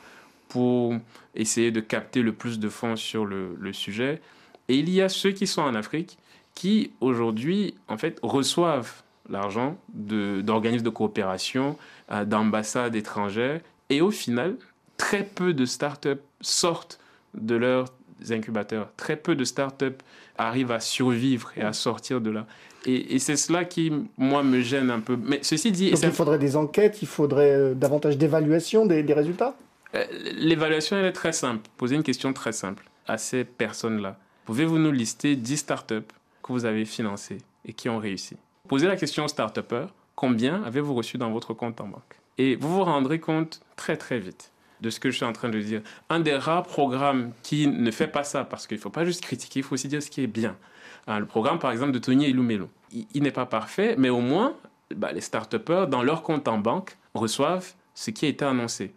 pour 0.49 0.95
essayer 1.33 1.71
de 1.71 1.79
capter 1.79 2.21
le 2.21 2.33
plus 2.33 2.59
de 2.59 2.67
fonds 2.67 2.97
sur 2.97 3.25
le, 3.25 3.71
sujet. 3.71 4.21
Et 4.67 4.75
il 4.75 4.89
y 4.89 5.01
a 5.01 5.07
ceux 5.07 5.31
qui 5.31 5.47
sont 5.47 5.61
en 5.61 5.75
Afrique 5.75 6.17
qui, 6.55 6.91
aujourd'hui, 6.99 7.75
en 7.87 7.97
fait, 7.97 8.19
reçoivent 8.21 9.01
l'argent 9.29 9.77
d'organismes 9.93 10.83
de, 10.83 10.89
coopération, 10.89 11.77
euh, 12.11 12.25
d'ambassades 12.25 12.95
étrangères. 12.95 13.61
Et 13.89 14.01
au 14.01 14.11
final, 14.11 14.57
très 14.97 15.23
peu 15.23 15.53
de 15.53 15.65
startups 15.65 16.21
sortent 16.41 16.99
de 17.33 17.55
leurs 17.55 17.87
incubateurs. 18.29 18.91
Très 18.97 19.15
peu 19.15 19.35
de 19.35 19.45
startups 19.45 19.97
arrivent 20.37 20.71
à 20.71 20.81
survivre 20.81 21.51
et 21.55 21.61
à 21.61 21.71
sortir 21.71 22.19
de 22.19 22.29
là. 22.29 22.45
Et, 22.85 23.19
c'est 23.19 23.35
cela 23.35 23.65
qui, 23.65 23.91
moi, 24.17 24.43
me 24.43 24.61
gêne 24.61 24.89
un 24.89 24.99
peu. 24.99 25.17
Mais 25.21 25.39
ceci 25.43 25.71
dit... 25.71 25.91
Donc 25.91 25.99
il 26.03 26.11
faudrait 26.11 26.39
des 26.39 26.55
enquêtes, 26.55 27.01
il 27.01 27.07
faudrait 27.07 27.51
euh, 27.51 27.73
davantage 27.73 28.17
d'évaluation 28.17 28.85
des, 28.85 29.01
résultats? 29.13 29.55
Euh, 29.93 30.03
L'évaluation, 30.35 30.97
elle 30.97 31.05
est 31.05 31.11
très 31.11 31.33
simple. 31.33 31.69
Posez 31.77 31.95
une 31.95 32.03
question 32.03 32.33
très 32.33 32.51
simple 32.51 32.89
à 33.07 33.17
ces 33.17 33.43
personnes-là. 33.43 34.17
Pouvez-vous 34.45 34.79
nous 34.79 34.91
lister 34.91 35.35
10 35.35 35.57
startups 35.57 35.95
que 36.41 36.51
vous 36.51 36.65
avez 36.65 36.85
financées 36.85 37.37
et 37.65 37.73
qui 37.73 37.87
ont 37.89 37.99
réussi? 37.99 38.35
Posez 38.67 38.87
la 38.87 38.95
question 38.95 39.25
aux 39.25 39.27
start 39.27 39.59
combien 40.15 40.63
avez-vous 40.63 40.93
reçu 40.93 41.17
dans 41.17 41.31
votre 41.31 41.53
compte 41.53 41.79
en 41.81 41.87
banque? 41.87 42.15
Et 42.37 42.55
vous 42.55 42.73
vous 42.73 42.83
rendrez 42.83 43.19
compte 43.19 43.61
très 43.75 43.97
très 43.97 44.19
vite 44.19 44.51
de 44.81 44.89
ce 44.89 44.99
que 44.99 45.11
je 45.11 45.17
suis 45.17 45.25
en 45.25 45.33
train 45.33 45.49
de 45.49 45.59
dire. 45.59 45.81
Un 46.09 46.19
des 46.19 46.35
rares 46.35 46.63
programmes 46.63 47.31
qui 47.43 47.67
ne 47.67 47.91
fait 47.91 48.07
pas 48.07 48.23
ça, 48.23 48.43
parce 48.43 48.65
qu'il 48.65 48.77
ne 48.77 48.81
faut 48.81 48.89
pas 48.89 49.05
juste 49.05 49.21
critiquer, 49.21 49.59
il 49.59 49.63
faut 49.63 49.75
aussi 49.75 49.87
dire 49.87 50.01
ce 50.01 50.09
qui 50.09 50.21
est 50.23 50.27
bien. 50.27 50.55
Hein, 51.07 51.19
le 51.19 51.25
programme, 51.25 51.59
par 51.59 51.71
exemple, 51.71 51.91
de 51.91 51.99
Tony 51.99 52.27
Ilumelo. 52.27 52.69
Il, 52.91 53.05
il 53.13 53.23
n'est 53.23 53.31
pas 53.31 53.45
parfait, 53.45 53.95
mais 53.97 54.09
au 54.09 54.21
moins, 54.21 54.55
bah, 54.95 55.11
les 55.11 55.21
start 55.21 55.55
dans 55.89 56.03
leur 56.03 56.23
compte 56.23 56.47
en 56.47 56.57
banque, 56.57 56.97
reçoivent 57.13 57.73
ce 57.93 58.11
qui 58.11 58.25
a 58.25 58.29
été 58.29 58.45
annoncé. 58.45 58.93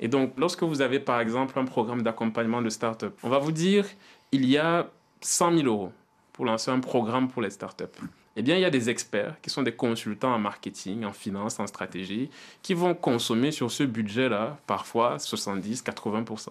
Et 0.00 0.08
donc, 0.08 0.32
lorsque 0.36 0.62
vous 0.62 0.80
avez, 0.80 1.00
par 1.00 1.20
exemple, 1.20 1.58
un 1.58 1.64
programme 1.64 2.02
d'accompagnement 2.02 2.62
de 2.62 2.70
start-up, 2.70 3.16
on 3.22 3.28
va 3.28 3.38
vous 3.38 3.52
dire, 3.52 3.86
il 4.32 4.44
y 4.46 4.56
a 4.56 4.88
100 5.20 5.58
000 5.58 5.66
euros 5.66 5.92
pour 6.32 6.44
lancer 6.44 6.70
un 6.70 6.80
programme 6.80 7.28
pour 7.28 7.42
les 7.42 7.50
start-up. 7.50 7.96
Eh 8.36 8.42
bien, 8.42 8.54
il 8.54 8.60
y 8.60 8.64
a 8.64 8.70
des 8.70 8.88
experts 8.88 9.34
qui 9.42 9.50
sont 9.50 9.62
des 9.62 9.72
consultants 9.72 10.32
en 10.32 10.38
marketing, 10.38 11.04
en 11.04 11.12
finance, 11.12 11.58
en 11.58 11.66
stratégie, 11.66 12.30
qui 12.62 12.74
vont 12.74 12.94
consommer 12.94 13.50
sur 13.50 13.72
ce 13.72 13.82
budget-là 13.82 14.58
parfois 14.68 15.16
70-80%. 15.16 16.50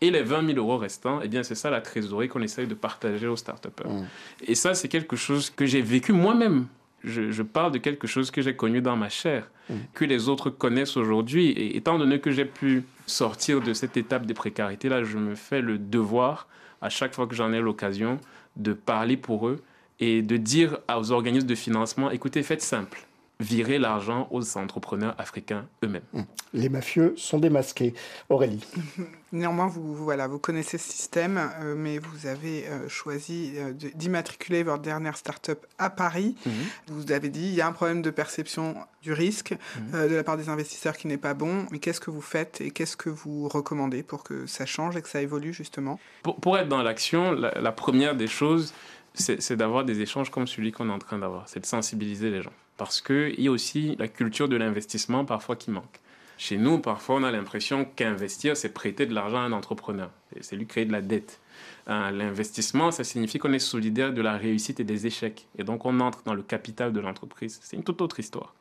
Et 0.00 0.10
les 0.10 0.22
20 0.22 0.46
000 0.46 0.58
euros 0.58 0.76
restants, 0.76 1.20
eh 1.22 1.28
bien, 1.28 1.42
c'est 1.42 1.54
ça 1.54 1.70
la 1.70 1.80
trésorerie 1.80 2.28
qu'on 2.28 2.42
essaye 2.42 2.66
de 2.66 2.74
partager 2.74 3.26
aux 3.26 3.36
start 3.36 3.66
mmh. 3.66 4.04
Et 4.46 4.54
ça, 4.54 4.74
c'est 4.74 4.88
quelque 4.88 5.16
chose 5.16 5.50
que 5.50 5.66
j'ai 5.66 5.80
vécu 5.80 6.12
moi-même. 6.12 6.66
Je, 7.04 7.42
parle 7.42 7.72
de 7.72 7.78
quelque 7.78 8.06
chose 8.06 8.30
que 8.30 8.40
j'ai 8.40 8.56
connu 8.56 8.80
dans 8.80 8.96
ma 8.96 9.10
chair, 9.10 9.50
mmh. 9.68 9.74
que 9.92 10.04
les 10.04 10.28
autres 10.28 10.50
connaissent 10.50 10.96
aujourd'hui. 10.96 11.48
Et 11.50 11.76
étant 11.76 11.98
donné 11.98 12.18
que 12.18 12.30
j'ai 12.30 12.46
pu 12.46 12.84
sortir 13.06 13.60
de 13.60 13.72
cette 13.72 13.96
étape 13.96 14.26
de 14.26 14.32
précarité-là, 14.32 15.04
je 15.04 15.18
me 15.18 15.34
fais 15.34 15.60
le 15.60 15.78
devoir, 15.78 16.48
à 16.80 16.88
chaque 16.88 17.14
fois 17.14 17.26
que 17.26 17.34
j'en 17.34 17.52
ai 17.52 17.60
l'occasion, 17.60 18.18
de 18.56 18.72
parler 18.72 19.16
pour 19.16 19.48
eux 19.48 19.62
et 20.00 20.22
de 20.22 20.36
dire 20.36 20.78
aux 20.94 21.12
organismes 21.12 21.46
de 21.46 21.54
financement, 21.54 22.10
écoutez, 22.10 22.42
faites 22.42 22.62
simple 22.62 23.06
virer 23.40 23.78
l'argent 23.78 24.28
aux 24.30 24.56
entrepreneurs 24.56 25.14
africains 25.18 25.66
eux-mêmes. 25.82 26.02
Hum. 26.14 26.24
Les 26.52 26.68
mafieux 26.68 27.14
sont 27.16 27.38
démasqués. 27.38 27.94
Aurélie. 28.28 28.64
Néanmoins, 29.32 29.66
vous, 29.66 29.94
voilà, 29.94 30.28
vous 30.28 30.38
connaissez 30.38 30.78
ce 30.78 30.92
système, 30.92 31.50
euh, 31.60 31.74
mais 31.76 31.98
vous 31.98 32.26
avez 32.26 32.68
euh, 32.68 32.88
choisi 32.88 33.54
euh, 33.56 33.72
d'immatriculer 33.72 34.62
votre 34.62 34.82
dernière 34.82 35.16
start-up 35.16 35.66
à 35.78 35.90
Paris. 35.90 36.36
Mhm. 36.46 36.52
Vous 36.88 37.10
avez 37.10 37.28
dit 37.28 37.46
il 37.46 37.54
y 37.54 37.60
a 37.60 37.66
un 37.66 37.72
problème 37.72 38.02
de 38.02 38.10
perception 38.10 38.76
du 39.02 39.12
risque 39.12 39.56
mhm. 39.92 40.08
de 40.08 40.14
la 40.14 40.22
part 40.22 40.36
des 40.36 40.48
investisseurs 40.48 40.96
qui 40.96 41.08
n'est 41.08 41.18
pas 41.18 41.34
bon. 41.34 41.66
Mais 41.72 41.80
qu'est-ce 41.80 42.00
que 42.00 42.12
vous 42.12 42.22
faites 42.22 42.60
et 42.60 42.70
qu'est-ce 42.70 42.96
que 42.96 43.10
vous 43.10 43.48
recommandez 43.48 44.04
pour 44.04 44.22
que 44.22 44.46
ça 44.46 44.64
change 44.64 44.96
et 44.96 45.02
que 45.02 45.08
ça 45.08 45.20
évolue 45.20 45.52
justement? 45.52 45.98
Pour, 46.22 46.56
être 46.56 46.68
dans 46.68 46.82
l'action, 46.82 47.32
la 47.32 47.72
première 47.72 48.14
des 48.14 48.28
choses, 48.28 48.72
c'est 49.14 49.56
d'avoir 49.56 49.84
des 49.84 50.00
échanges 50.00 50.30
comme 50.30 50.46
celui 50.46 50.72
qu'on 50.72 50.88
est 50.88 50.92
en 50.92 50.98
train 50.98 51.18
d'avoir. 51.18 51.48
C'est 51.48 51.60
de 51.60 51.66
sensibiliser 51.66 52.30
les 52.30 52.42
gens. 52.42 52.52
Parce 52.76 53.00
qu'il 53.00 53.40
y 53.40 53.48
a 53.48 53.50
aussi 53.50 53.96
la 53.98 54.08
culture 54.08 54.48
de 54.48 54.56
l'investissement 54.56 55.24
parfois 55.24 55.56
qui 55.56 55.70
manque. 55.70 56.00
Chez 56.36 56.56
nous, 56.56 56.78
parfois, 56.78 57.16
on 57.16 57.22
a 57.22 57.30
l'impression 57.30 57.84
qu'investir, 57.84 58.56
c'est 58.56 58.70
prêter 58.70 59.06
de 59.06 59.14
l'argent 59.14 59.38
à 59.38 59.42
un 59.42 59.52
entrepreneur. 59.52 60.10
C'est 60.40 60.56
lui 60.56 60.66
créer 60.66 60.84
de 60.84 60.92
la 60.92 61.00
dette. 61.00 61.40
Euh, 61.88 62.10
l'investissement, 62.10 62.90
ça 62.90 63.04
signifie 63.04 63.38
qu'on 63.38 63.52
est 63.52 63.60
solidaire 63.60 64.12
de 64.12 64.20
la 64.20 64.36
réussite 64.36 64.80
et 64.80 64.84
des 64.84 65.06
échecs. 65.06 65.46
Et 65.58 65.64
donc, 65.64 65.86
on 65.86 66.00
entre 66.00 66.22
dans 66.24 66.34
le 66.34 66.42
capital 66.42 66.92
de 66.92 67.00
l'entreprise. 67.00 67.60
C'est 67.62 67.76
une 67.76 67.84
toute 67.84 68.00
autre 68.02 68.18
histoire. 68.18 68.54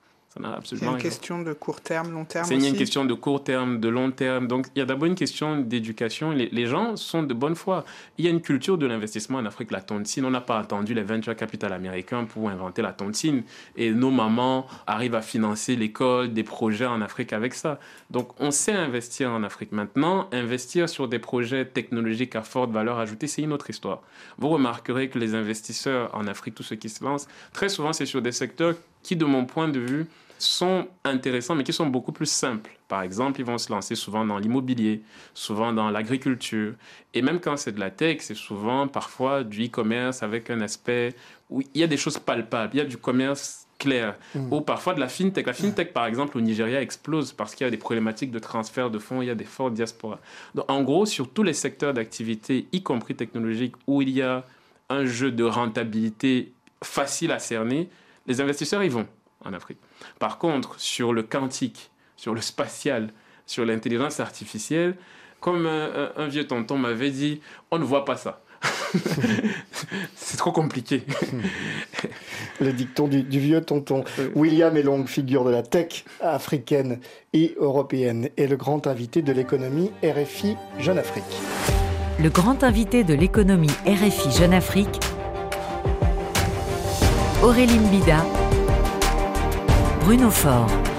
C'est 0.64 0.82
une 0.82 0.98
question 0.98 1.44
de 1.44 1.54
court 1.54 1.82
terme, 1.82 2.12
long 2.12 2.26
terme 2.26 2.46
C'est 2.46 2.56
une 2.56 2.76
question 2.76 3.06
de 3.06 3.14
court 3.14 3.44
terme, 3.44 3.80
de 3.80 3.88
long 3.88 4.10
terme. 4.10 4.48
Donc, 4.48 4.66
il 4.76 4.80
y 4.80 4.82
a 4.82 4.86
d'abord 4.86 5.06
une 5.06 5.16
question 5.16 5.60
d'éducation. 5.60 6.32
Les, 6.32 6.66
gens 6.66 6.96
sont 6.96 7.22
de 7.22 7.36
bonne 7.36 7.56
foi. 7.56 7.86
Il 8.18 8.26
y 8.26 8.28
a 8.28 8.32
une 8.32 8.42
culture 8.42 8.80
de 8.80 8.88
l'investissement 8.88 9.38
en 9.38 9.46
Afrique, 9.46 9.70
la 9.70 9.82
tontine. 9.82 10.26
On 10.26 10.32
n'a 10.32 10.42
pas 10.42 10.58
attendu 10.58 10.96
les 10.96 11.04
venture 11.04 11.36
capital 11.36 11.72
américains 11.72 12.24
pour 12.24 12.50
inventer 12.50 12.82
la 12.82 12.94
tontine. 12.94 13.44
Et 13.76 13.92
nos 13.92 14.10
mamans 14.10 14.66
arrivent 14.88 15.16
à 15.16 15.22
financer 15.22 15.76
l'école, 15.76 16.34
des 16.34 16.44
projets 16.44 16.88
en 16.88 17.02
Afrique 17.02 17.32
avec 17.32 17.54
ça. 17.54 17.80
Donc, 18.10 18.30
on 18.40 18.50
sait 18.50 18.74
investir 18.74 19.30
en 19.30 19.44
Afrique. 19.44 19.72
Maintenant, 19.72 20.30
investir 20.32 20.90
sur 20.90 21.08
des 21.08 21.20
projets 21.20 21.66
technologiques 21.66 22.36
à 22.36 22.42
forte 22.42 22.72
valeur 22.72 22.98
ajoutée, 22.98 23.28
c'est 23.28 23.44
une 23.44 23.54
autre 23.54 23.70
histoire. 23.70 24.02
Vous 24.40 24.50
remarquerez 24.50 25.10
que 25.10 25.20
les 25.20 25.36
investisseurs 25.36 26.10
en 26.16 26.26
Afrique, 26.26 26.56
tous 26.56 26.64
ceux 26.64 26.76
qui 26.76 26.90
se 26.90 27.04
lancent, 27.04 27.28
très 27.52 27.70
souvent, 27.70 27.94
c'est 27.94 28.08
sur 28.08 28.22
des 28.22 28.32
secteurs 28.32 28.74
qui, 29.04 29.16
de 29.16 29.26
mon 29.26 29.46
point 29.46 29.68
de 29.68 29.80
vue, 29.80 30.08
sont 30.40 30.88
intéressants, 31.04 31.56
mais 31.56 31.64
qui 31.64 31.74
sont 31.74 31.88
beaucoup 31.88 32.12
plus 32.12 32.30
simples. 32.30 32.72
Par 32.88 33.02
exemple, 33.02 33.40
ils 33.40 33.46
vont 33.46 33.58
se 33.58 33.72
lancer 33.72 33.96
souvent 33.96 34.26
dans 34.26 34.38
l'immobilier, 34.38 35.02
souvent 35.34 35.72
dans 35.74 35.90
l'agriculture. 35.90 36.74
Et 37.14 37.22
même 37.22 37.40
quand 37.40 37.58
c'est 37.58 37.72
de 37.72 37.80
la 37.80 37.90
tech, 37.90 38.18
c'est 38.20 38.36
souvent 38.36 38.88
parfois 38.88 39.44
du 39.44 39.66
e-commerce 39.66 40.24
avec 40.24 40.50
un 40.50 40.62
aspect 40.62 41.16
où 41.50 41.62
il 41.74 41.82
y 41.82 41.84
a 41.84 41.88
des 41.88 41.98
choses 41.98 42.20
palpables, 42.20 42.76
il 42.76 42.78
y 42.78 42.82
a 42.82 42.86
du 42.86 42.98
commerce 42.98 43.68
clair, 43.80 44.16
mm. 44.36 44.54
ou 44.54 44.62
parfois 44.62 44.94
de 44.94 45.00
la 45.00 45.08
fintech. 45.08 45.46
La 45.46 45.54
fintech, 45.54 45.94
par 45.94 46.06
exemple, 46.06 46.38
au 46.38 46.42
Nigeria 46.42 46.82
explose 46.82 47.34
parce 47.34 47.56
qu'il 47.56 47.66
y 47.66 47.68
a 47.68 47.72
des 47.72 47.78
problématiques 47.78 48.32
de 48.32 48.40
transfert 48.40 48.90
de 48.90 49.00
fonds, 49.00 49.22
il 49.22 49.28
y 49.28 49.32
a 49.32 49.36
des 49.36 49.44
fortes 49.46 49.74
diasporas. 49.74 50.20
Donc, 50.56 50.70
en 50.70 50.84
gros, 50.84 51.06
sur 51.06 51.30
tous 51.30 51.44
les 51.44 51.54
secteurs 51.54 51.94
d'activité, 51.94 52.68
y 52.72 52.82
compris 52.82 53.16
technologiques, 53.16 53.76
où 53.88 54.02
il 54.02 54.10
y 54.10 54.22
a 54.22 54.46
un 54.90 55.06
jeu 55.06 55.32
de 55.32 55.44
rentabilité 55.44 56.52
facile 56.84 57.32
à 57.32 57.40
cerner, 57.40 57.90
les 58.28 58.42
investisseurs 58.42 58.84
y 58.84 58.90
vont 58.90 59.08
en 59.44 59.54
Afrique. 59.54 59.80
Par 60.20 60.38
contre, 60.38 60.80
sur 60.80 61.14
le 61.14 61.24
quantique, 61.24 61.92
sur 62.16 62.34
le 62.34 62.42
spatial, 62.42 63.10
sur 63.46 63.66
l'intelligence 63.66 64.20
artificielle, 64.20 64.96
comme 65.40 65.66
un, 65.66 66.28
vieux 66.28 66.48
tonton 66.48 66.78
m'avait 66.78 67.12
dit, 67.12 67.42
on 67.70 67.78
ne 67.78 67.84
voit 67.84 68.06
pas 68.06 68.16
ça. 68.16 68.42
c'est 70.16 70.38
trop 70.38 70.54
compliqué. 70.54 71.04
le 72.62 72.72
dicton 72.72 73.10
du, 73.10 73.24
vieux 73.28 73.60
tonton. 73.60 74.06
William 74.36 74.78
est 74.78 74.84
longue 74.84 75.08
figure 75.08 75.44
de 75.44 75.50
la 75.50 75.62
tech 75.62 76.06
africaine 76.22 77.02
et 77.34 77.56
européenne, 77.58 78.30
et 78.38 78.48
le 78.48 78.56
grand 78.56 78.88
invité 78.88 79.22
de 79.22 79.34
l'économie 79.34 79.92
RFI 80.02 80.56
Jeune 80.80 80.98
Afrique. 80.98 81.24
Le 82.22 82.30
grand 82.30 82.64
invité 82.64 83.04
de 83.04 83.14
l'économie 83.14 83.72
RFI 83.86 84.32
Jeune 84.32 84.54
Afrique, 84.54 85.00
Aurélie 87.44 87.78
Mbida, 87.78 88.24
Bruno 90.06 90.32
Faure. 90.32 90.93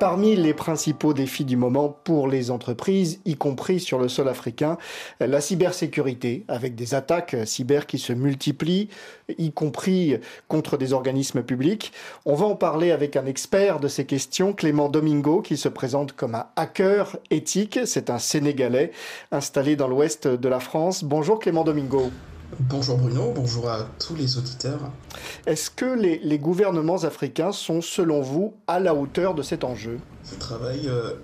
Parmi 0.00 0.34
les 0.34 0.54
principaux 0.54 1.14
défis 1.14 1.44
du 1.44 1.56
moment 1.56 1.88
pour 1.88 2.26
les 2.26 2.50
entreprises, 2.50 3.20
y 3.24 3.36
compris 3.36 3.78
sur 3.78 3.98
le 3.98 4.08
sol 4.08 4.28
africain, 4.28 4.76
la 5.20 5.40
cybersécurité, 5.40 6.44
avec 6.48 6.74
des 6.74 6.94
attaques 6.94 7.36
cyber 7.44 7.86
qui 7.86 7.98
se 7.98 8.12
multiplient, 8.12 8.88
y 9.38 9.52
compris 9.52 10.16
contre 10.48 10.76
des 10.76 10.92
organismes 10.92 11.42
publics. 11.42 11.92
On 12.26 12.34
va 12.34 12.46
en 12.46 12.56
parler 12.56 12.90
avec 12.90 13.16
un 13.16 13.24
expert 13.24 13.78
de 13.78 13.88
ces 13.88 14.04
questions, 14.04 14.52
Clément 14.52 14.88
Domingo, 14.88 15.40
qui 15.42 15.56
se 15.56 15.68
présente 15.68 16.12
comme 16.12 16.34
un 16.34 16.46
hacker 16.56 17.16
éthique. 17.30 17.78
C'est 17.86 18.10
un 18.10 18.18
Sénégalais 18.18 18.90
installé 19.30 19.76
dans 19.76 19.88
l'ouest 19.88 20.26
de 20.26 20.48
la 20.48 20.60
France. 20.60 21.04
Bonjour 21.04 21.38
Clément 21.38 21.64
Domingo. 21.64 22.10
Bonjour 22.60 22.98
Bruno, 22.98 23.32
bonjour 23.34 23.68
à 23.68 23.88
tous 23.98 24.14
les 24.14 24.38
auditeurs. 24.38 24.78
Est-ce 25.46 25.70
que 25.70 25.84
les, 25.84 26.38
gouvernements 26.38 27.02
africains 27.04 27.52
sont, 27.52 27.80
selon 27.80 28.20
vous, 28.20 28.54
à 28.66 28.78
la 28.78 28.94
hauteur 28.94 29.34
de 29.34 29.42
cet 29.42 29.64
enjeu? 29.64 29.98
Je 30.30 30.38
travaille 30.38 30.86
euh, 30.86 31.14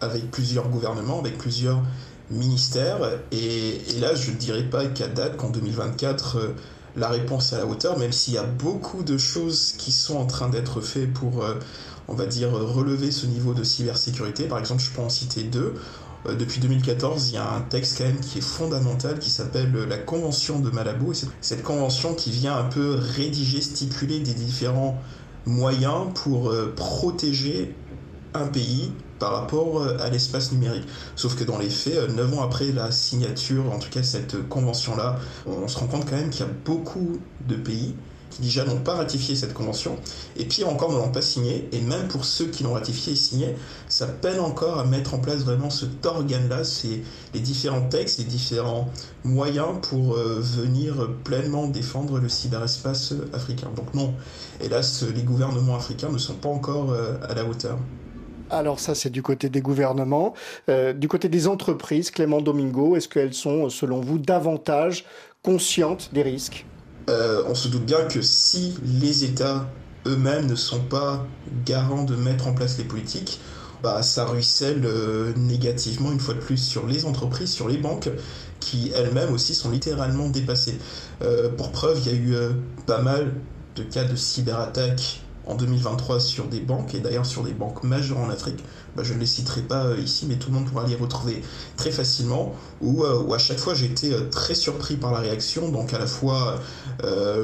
avec 0.00 0.30
plusieurs 0.30 0.68
gouvernements, 0.68 1.18
avec 1.18 1.36
plusieurs 1.36 1.82
ministères, 2.30 3.00
et, 3.32 3.80
là, 4.00 4.14
je 4.14 4.30
ne 4.30 4.36
dirais 4.36 4.62
pas 4.62 4.86
qu'à 4.86 5.08
date, 5.08 5.36
qu'en 5.36 5.50
2024, 5.50 6.36
euh, 6.36 6.48
la 6.96 7.08
réponse 7.08 7.52
est 7.52 7.56
à 7.56 7.58
la 7.58 7.66
hauteur, 7.66 7.98
même 7.98 8.12
s'il 8.12 8.34
y 8.34 8.38
a 8.38 8.44
beaucoup 8.44 9.02
de 9.02 9.18
choses 9.18 9.72
qui 9.76 9.92
sont 9.92 10.16
en 10.16 10.26
train 10.26 10.48
d'être 10.48 10.80
faites 10.80 11.12
pour, 11.12 11.44
euh, 11.44 11.54
on 12.08 12.14
va 12.14 12.24
dire, 12.24 12.50
relever 12.50 13.10
ce 13.10 13.26
niveau 13.26 13.52
de 13.52 13.64
cybersécurité. 13.64 14.44
Par 14.44 14.58
exemple, 14.58 14.82
je 14.82 14.90
peux 14.90 15.02
en 15.02 15.10
citer 15.10 15.42
deux. 15.42 15.74
Euh, 16.26 16.34
depuis 16.34 16.60
2014, 16.60 17.30
il 17.30 17.34
y 17.34 17.36
a 17.36 17.52
un 17.52 17.60
texte 17.60 17.98
quand 17.98 18.04
même 18.04 18.20
qui 18.20 18.38
est 18.38 18.42
fondamental 18.42 19.18
qui 19.18 19.30
s'appelle 19.30 19.72
la 19.88 19.98
Convention 19.98 20.58
de 20.60 20.70
Malabo. 20.70 21.12
Et 21.12 21.16
cette 21.40 21.62
convention 21.62 22.14
qui 22.14 22.30
vient 22.30 22.56
un 22.56 22.64
peu 22.64 22.94
rédiger, 22.94 23.60
stipuler 23.60 24.20
des 24.20 24.34
différents 24.34 25.00
moyens 25.46 26.06
pour 26.14 26.50
euh, 26.50 26.72
protéger 26.76 27.74
un 28.34 28.46
pays 28.46 28.92
par 29.18 29.32
rapport 29.32 29.80
euh, 29.80 29.96
à 30.00 30.10
l'espace 30.10 30.52
numérique. 30.52 30.86
Sauf 31.16 31.36
que 31.36 31.44
dans 31.44 31.58
les 31.58 31.70
faits, 31.70 32.10
neuf 32.14 32.32
ans 32.34 32.42
après 32.42 32.72
la 32.72 32.90
signature, 32.90 33.72
en 33.72 33.78
tout 33.78 33.90
cas 33.90 34.02
cette 34.02 34.48
convention-là, 34.48 35.18
on 35.46 35.68
se 35.68 35.78
rend 35.78 35.86
compte 35.86 36.08
quand 36.08 36.16
même 36.16 36.30
qu'il 36.30 36.46
y 36.46 36.48
a 36.48 36.52
beaucoup 36.64 37.20
de 37.48 37.56
pays 37.56 37.94
qui 38.32 38.42
déjà 38.42 38.64
n'ont 38.64 38.80
pas 38.80 38.94
ratifié 38.94 39.36
cette 39.36 39.54
convention, 39.54 39.96
et 40.36 40.44
pire 40.44 40.68
encore 40.68 40.92
ne 40.92 40.98
l'ont 40.98 41.12
pas 41.12 41.22
signé, 41.22 41.68
et 41.72 41.80
même 41.80 42.08
pour 42.08 42.24
ceux 42.24 42.46
qui 42.46 42.62
l'ont 42.62 42.72
ratifié 42.74 43.12
et 43.12 43.16
signé, 43.16 43.56
ça 43.88 44.06
peine 44.06 44.40
encore 44.40 44.78
à 44.78 44.84
mettre 44.84 45.14
en 45.14 45.18
place 45.18 45.40
vraiment 45.44 45.70
cet 45.70 46.04
organe-là, 46.04 46.64
c'est 46.64 47.00
les 47.34 47.40
différents 47.40 47.88
textes, 47.88 48.18
les 48.18 48.24
différents 48.24 48.88
moyens 49.24 49.80
pour 49.82 50.14
euh, 50.14 50.40
venir 50.40 51.10
pleinement 51.24 51.66
défendre 51.66 52.18
le 52.18 52.28
cyberespace 52.28 53.14
africain. 53.32 53.70
Donc 53.76 53.94
non, 53.94 54.14
hélas, 54.60 55.04
les 55.14 55.22
gouvernements 55.22 55.76
africains 55.76 56.10
ne 56.10 56.18
sont 56.18 56.34
pas 56.34 56.48
encore 56.48 56.92
euh, 56.92 57.14
à 57.28 57.34
la 57.34 57.44
hauteur. 57.44 57.78
Alors 58.50 58.80
ça, 58.80 58.94
c'est 58.94 59.10
du 59.10 59.22
côté 59.22 59.48
des 59.48 59.62
gouvernements. 59.62 60.34
Euh, 60.68 60.92
du 60.92 61.08
côté 61.08 61.30
des 61.30 61.48
entreprises, 61.48 62.10
Clément 62.10 62.42
Domingo, 62.42 62.96
est-ce 62.96 63.08
qu'elles 63.08 63.32
sont, 63.32 63.70
selon 63.70 64.00
vous, 64.00 64.18
davantage 64.18 65.06
conscientes 65.42 66.10
des 66.12 66.22
risques? 66.22 66.66
Euh, 67.08 67.42
on 67.46 67.54
se 67.54 67.68
doute 67.68 67.84
bien 67.84 68.04
que 68.04 68.22
si 68.22 68.74
les 68.84 69.24
États 69.24 69.68
eux-mêmes 70.06 70.46
ne 70.46 70.54
sont 70.54 70.80
pas 70.80 71.26
garants 71.64 72.04
de 72.04 72.16
mettre 72.16 72.48
en 72.48 72.54
place 72.54 72.78
les 72.78 72.84
politiques, 72.84 73.40
bah, 73.82 74.02
ça 74.02 74.24
ruisselle 74.24 74.82
euh, 74.84 75.32
négativement 75.36 76.12
une 76.12 76.20
fois 76.20 76.34
de 76.34 76.40
plus 76.40 76.58
sur 76.58 76.86
les 76.86 77.04
entreprises, 77.04 77.50
sur 77.50 77.68
les 77.68 77.78
banques, 77.78 78.10
qui 78.60 78.92
elles-mêmes 78.94 79.32
aussi 79.32 79.54
sont 79.54 79.70
littéralement 79.70 80.28
dépassées. 80.28 80.78
Euh, 81.22 81.48
pour 81.50 81.72
preuve, 81.72 82.00
il 82.04 82.06
y 82.06 82.14
a 82.14 82.18
eu 82.18 82.34
pas 82.86 83.02
mal 83.02 83.32
de 83.74 83.82
cas 83.82 84.04
de 84.04 84.14
cyberattaques 84.14 85.22
en 85.46 85.56
2023 85.56 86.20
sur 86.20 86.46
des 86.46 86.60
banques, 86.60 86.94
et 86.94 87.00
d'ailleurs 87.00 87.26
sur 87.26 87.42
des 87.42 87.52
banques 87.52 87.82
majeures 87.82 88.18
en 88.18 88.30
Afrique, 88.30 88.62
bah, 88.96 89.02
je 89.02 89.14
ne 89.14 89.18
les 89.18 89.26
citerai 89.26 89.62
pas 89.62 89.86
euh, 89.86 89.98
ici, 89.98 90.26
mais 90.28 90.36
tout 90.36 90.50
le 90.50 90.54
monde 90.54 90.66
pourra 90.66 90.86
les 90.86 90.94
retrouver 90.94 91.42
très 91.76 91.90
facilement, 91.90 92.54
où, 92.80 93.04
euh, 93.04 93.32
à 93.32 93.38
chaque 93.38 93.58
fois 93.58 93.74
j'ai 93.74 93.86
été 93.86 94.12
euh, 94.12 94.28
très 94.30 94.54
surpris 94.54 94.96
par 94.96 95.12
la 95.12 95.20
réaction, 95.20 95.70
donc 95.70 95.94
à 95.94 95.98
la 95.98 96.06
fois 96.06 96.60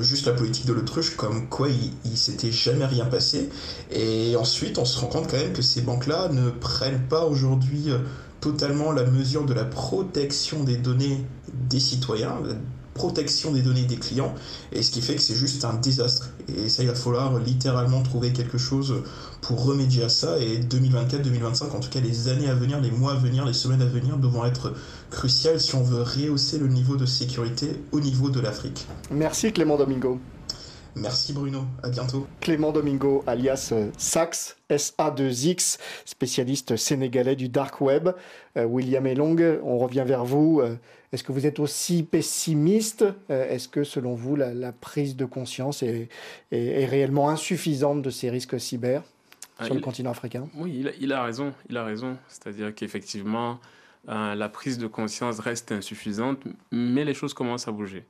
juste 0.00 0.26
la 0.26 0.32
politique 0.32 0.66
de 0.66 0.72
l'autruche, 0.72 1.16
comme 1.16 1.48
quoi 1.48 1.68
il, 1.68 1.92
il 2.04 2.16
s'était 2.16 2.52
jamais 2.52 2.84
rien 2.86 3.06
passé, 3.06 3.48
et 3.90 4.36
ensuite 4.36 4.78
on 4.78 4.84
se 4.84 5.00
rend 5.00 5.06
compte 5.06 5.30
quand 5.30 5.36
même 5.36 5.52
que 5.52 5.62
ces 5.62 5.80
banques-là 5.80 6.28
ne 6.28 6.50
prennent 6.50 7.06
pas 7.08 7.24
aujourd'hui 7.24 7.88
totalement 8.40 8.92
la 8.92 9.04
mesure 9.04 9.44
de 9.46 9.54
la 9.54 9.64
protection 9.64 10.62
des 10.62 10.76
données 10.76 11.24
des 11.68 11.80
citoyens, 11.80 12.36
protection 12.98 13.52
des 13.52 13.62
données 13.62 13.84
des 13.84 13.96
clients, 13.96 14.34
et 14.72 14.82
ce 14.82 14.90
qui 14.90 15.00
fait 15.00 15.14
que 15.14 15.22
c'est 15.22 15.34
juste 15.34 15.64
un 15.64 15.74
désastre. 15.74 16.28
Et 16.48 16.68
ça, 16.68 16.82
il 16.82 16.88
va 16.88 16.94
falloir 16.94 17.38
littéralement 17.38 18.02
trouver 18.02 18.32
quelque 18.32 18.58
chose 18.58 19.02
pour 19.40 19.64
remédier 19.64 20.02
à 20.04 20.08
ça, 20.10 20.38
et 20.38 20.58
2024-2025, 20.58 21.70
en 21.70 21.80
tout 21.80 21.88
cas 21.88 22.00
les 22.00 22.28
années 22.28 22.48
à 22.48 22.54
venir, 22.54 22.80
les 22.80 22.90
mois 22.90 23.12
à 23.12 23.16
venir, 23.16 23.46
les 23.46 23.54
semaines 23.54 23.82
à 23.82 23.86
venir, 23.86 24.18
devront 24.18 24.44
être 24.44 24.74
cruciales 25.10 25.60
si 25.60 25.74
on 25.74 25.82
veut 25.82 26.02
rehausser 26.02 26.58
le 26.58 26.68
niveau 26.68 26.96
de 26.96 27.06
sécurité 27.06 27.80
au 27.92 28.00
niveau 28.00 28.28
de 28.28 28.40
l'Afrique. 28.40 28.86
Merci 29.10 29.52
Clément 29.52 29.78
Domingo. 29.78 30.18
Merci 31.00 31.32
Bruno, 31.32 31.64
à 31.82 31.90
bientôt. 31.90 32.26
Clément 32.40 32.72
Domingo, 32.72 33.22
alias 33.26 33.70
euh, 33.72 33.90
Sax, 33.96 34.56
SA2X, 34.70 35.78
spécialiste 36.04 36.76
sénégalais 36.76 37.36
du 37.36 37.48
dark 37.48 37.80
web. 37.80 38.10
Euh, 38.56 38.64
William 38.64 39.06
Elong, 39.06 39.60
on 39.62 39.78
revient 39.78 40.04
vers 40.06 40.24
vous. 40.24 40.60
Euh, 40.60 40.76
est-ce 41.12 41.22
que 41.22 41.32
vous 41.32 41.46
êtes 41.46 41.60
aussi 41.60 42.02
pessimiste? 42.02 43.04
Est-ce 43.30 43.68
que 43.68 43.82
selon 43.82 44.14
vous, 44.14 44.36
la, 44.36 44.72
prise 44.72 45.16
de 45.16 45.24
conscience 45.24 45.82
est, 45.82 46.08
réellement 46.50 47.30
insuffisante 47.30 48.02
de 48.02 48.10
ces 48.10 48.28
risques 48.28 48.60
cyber 48.60 49.02
ah, 49.58 49.64
sur 49.64 49.74
le 49.74 49.80
continent 49.80 50.10
africain? 50.10 50.48
Oui, 50.54 50.84
il 51.00 51.12
a, 51.12 51.22
raison. 51.22 51.54
Il 51.70 51.78
a 51.78 51.84
raison. 51.84 52.18
C'est-à-dire 52.28 52.74
qu'effectivement, 52.74 53.58
la 54.06 54.48
prise 54.50 54.76
de 54.76 54.86
conscience 54.86 55.38
reste 55.38 55.72
insuffisante, 55.72 56.40
mais 56.72 57.06
les 57.06 57.14
choses 57.14 57.32
commencent 57.32 57.68
à 57.68 57.72
bouger. 57.72 58.04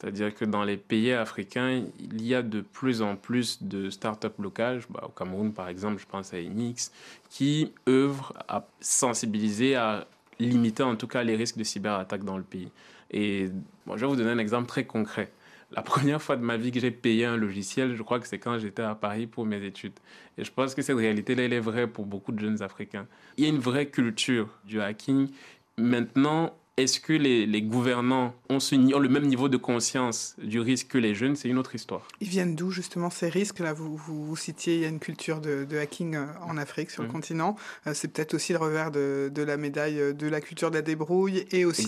C'est-à-dire 0.00 0.34
que 0.34 0.44
dans 0.44 0.62
les 0.62 0.76
pays 0.76 1.12
africains, 1.12 1.84
il 1.98 2.24
y 2.24 2.34
a 2.34 2.42
de 2.42 2.60
plus 2.60 3.02
en 3.02 3.16
plus 3.16 3.62
de 3.62 3.90
startups 3.90 4.28
locales. 4.38 4.80
Bah, 4.90 5.02
au 5.04 5.08
Cameroun, 5.08 5.52
par 5.52 5.68
exemple, 5.68 6.00
je 6.00 6.06
pense 6.06 6.32
à 6.32 6.38
Enix, 6.38 6.92
qui 7.30 7.72
œuvrent 7.88 8.32
à 8.46 8.66
sensibiliser, 8.80 9.74
à 9.74 10.06
limiter 10.38 10.84
en 10.84 10.94
tout 10.94 11.08
cas 11.08 11.24
les 11.24 11.34
risques 11.34 11.58
de 11.58 11.64
cyberattaque 11.64 12.22
dans 12.22 12.36
le 12.36 12.44
pays. 12.44 12.70
Et 13.10 13.48
je 13.86 14.00
vais 14.00 14.06
vous 14.06 14.16
donner 14.16 14.30
un 14.30 14.38
exemple 14.38 14.68
très 14.68 14.84
concret. 14.84 15.32
La 15.72 15.82
première 15.82 16.22
fois 16.22 16.36
de 16.36 16.42
ma 16.42 16.56
vie 16.56 16.70
que 16.70 16.78
j'ai 16.78 16.92
payé 16.92 17.24
un 17.24 17.36
logiciel, 17.36 17.96
je 17.96 18.02
crois 18.02 18.20
que 18.20 18.28
c'est 18.28 18.38
quand 18.38 18.56
j'étais 18.58 18.82
à 18.82 18.94
Paris 18.94 19.26
pour 19.26 19.46
mes 19.46 19.64
études. 19.64 19.98
Et 20.36 20.44
je 20.44 20.52
pense 20.52 20.76
que 20.76 20.82
cette 20.82 20.96
réalité-là, 20.96 21.42
elle 21.42 21.52
est 21.52 21.60
vraie 21.60 21.88
pour 21.88 22.06
beaucoup 22.06 22.30
de 22.30 22.38
jeunes 22.38 22.62
Africains. 22.62 23.06
Il 23.36 23.44
y 23.44 23.46
a 23.46 23.50
une 23.50 23.58
vraie 23.58 23.86
culture 23.86 24.48
du 24.64 24.80
hacking. 24.80 25.28
Maintenant, 25.76 26.54
est-ce 26.78 27.00
que 27.00 27.12
les, 27.12 27.62
gouvernants 27.62 28.34
ont, 28.48 28.58
le 28.70 29.08
même 29.08 29.26
niveau 29.26 29.48
de 29.48 29.56
conscience 29.56 30.36
du 30.38 30.60
risque 30.60 30.88
que 30.88 30.98
les 30.98 31.14
jeunes? 31.14 31.34
C'est 31.34 31.48
une 31.48 31.58
autre 31.58 31.74
histoire. 31.74 32.06
Ils 32.20 32.28
viennent 32.28 32.54
d'où 32.54 32.70
justement 32.70 33.10
ces 33.10 33.28
risques? 33.28 33.58
Là, 33.58 33.72
vous, 33.72 33.96
vous, 33.96 34.36
citiez, 34.36 34.76
il 34.76 34.82
y 34.82 34.84
a 34.84 34.88
une 34.88 35.00
culture 35.00 35.40
de, 35.40 35.66
hacking 35.76 36.14
euh, 36.14 36.26
en 36.42 36.56
Afrique, 36.56 36.90
sur 36.90 37.02
le 37.02 37.08
mmh. 37.08 37.12
continent. 37.12 37.56
Euh, 37.86 37.94
c'est 37.94 38.08
peut-être 38.08 38.34
aussi 38.34 38.52
le 38.52 38.58
revers 38.58 38.90
de, 38.92 39.30
la 39.36 39.56
médaille 39.56 40.14
de 40.14 40.26
la 40.28 40.40
culture 40.40 40.70
de 40.70 40.76
la 40.76 40.82
débrouille 40.82 41.46
et 41.50 41.64
aussi 41.64 41.86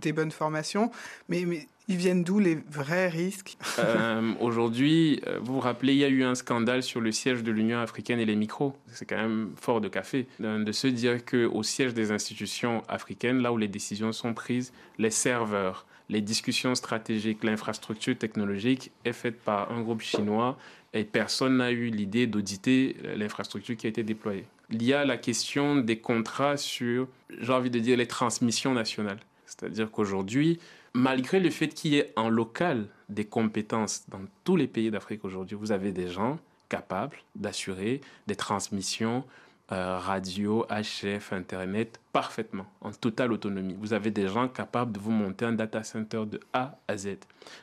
des, 0.00 0.12
bonnes 0.12 0.32
formations. 0.32 0.90
Mais, 1.28 1.44
mais 1.46 1.68
ils 1.88 1.96
viennent 1.96 2.24
d'où 2.24 2.38
les 2.38 2.58
vrais 2.70 3.08
risques? 3.08 3.56
Euh, 3.78 4.32
Aujourd'hui, 4.40 5.20
euh, 5.26 5.38
vous 5.40 5.54
vous 5.54 5.60
rappelez, 5.60 5.92
il 5.92 5.98
y 5.98 6.04
a 6.04 6.08
eu 6.08 6.22
un 6.24 6.34
scandale 6.34 6.82
sur 6.82 7.00
le 7.00 7.12
siège 7.12 7.42
de 7.42 7.50
l'Union 7.50 7.78
africaine 7.78 8.20
et 8.20 8.24
les 8.24 8.36
micros. 8.36 8.76
C'est 8.86 9.06
quand 9.06 9.16
même 9.16 9.50
fort 9.56 9.80
de 9.80 9.88
café 9.88 10.26
de 10.38 10.72
se 10.72 10.86
dire 10.86 11.24
qu'au 11.24 11.62
siège 11.62 11.94
des 11.94 12.12
institutions 12.12 12.82
africaines, 12.88 13.38
là 13.42 13.52
où 13.52 13.56
les 13.56 13.68
décisions 13.68 14.12
sont 14.12 14.34
prises, 14.34 14.72
les 14.98 15.10
serveurs, 15.10 15.86
les 16.08 16.20
discussions 16.20 16.74
stratégiques, 16.74 17.42
l'infrastructure 17.42 18.16
technologique 18.16 18.92
est 19.04 19.12
faite 19.12 19.40
par 19.40 19.72
un 19.72 19.80
groupe 19.80 20.02
chinois 20.02 20.58
et 20.92 21.04
personne 21.04 21.56
n'a 21.56 21.70
eu 21.70 21.88
l'idée 21.88 22.26
d'auditer 22.26 22.96
l'infrastructure 23.16 23.76
qui 23.76 23.86
a 23.86 23.90
été 23.90 24.02
déployée. 24.02 24.44
Il 24.70 24.82
y 24.82 24.92
a 24.92 25.04
la 25.04 25.16
question 25.16 25.76
des 25.76 25.98
contrats 25.98 26.56
sur, 26.56 27.08
j'ai 27.40 27.52
envie 27.52 27.70
de 27.70 27.78
dire, 27.78 27.96
les 27.96 28.06
transmissions 28.06 28.74
nationales. 28.74 29.20
C'est-à-dire 29.46 29.90
qu'aujourd'hui, 29.90 30.58
malgré 30.94 31.40
le 31.40 31.50
fait 31.50 31.68
qu'il 31.68 31.94
y 31.94 31.98
ait 31.98 32.12
en 32.16 32.28
local 32.28 32.86
des 33.08 33.24
compétences 33.24 34.04
dans 34.08 34.20
tous 34.44 34.56
les 34.56 34.66
pays 34.66 34.90
d'Afrique 34.90 35.24
aujourd'hui, 35.24 35.56
vous 35.56 35.72
avez 35.72 35.92
des 35.92 36.08
gens 36.08 36.38
capables 36.68 37.18
d'assurer 37.34 38.00
des 38.26 38.36
transmissions 38.36 39.24
euh, 39.70 39.96
radio, 39.98 40.66
HF, 40.68 41.32
Internet 41.32 41.98
parfaitement, 42.12 42.66
en 42.82 42.90
totale 42.90 43.32
autonomie. 43.32 43.74
Vous 43.78 43.94
avez 43.94 44.10
des 44.10 44.26
gens 44.26 44.48
capables 44.48 44.92
de 44.92 44.98
vous 44.98 45.12
monter 45.12 45.46
un 45.46 45.52
data 45.52 45.82
center 45.82 46.24
de 46.26 46.40
A 46.52 46.78
à 46.88 46.96
Z. 46.96 47.16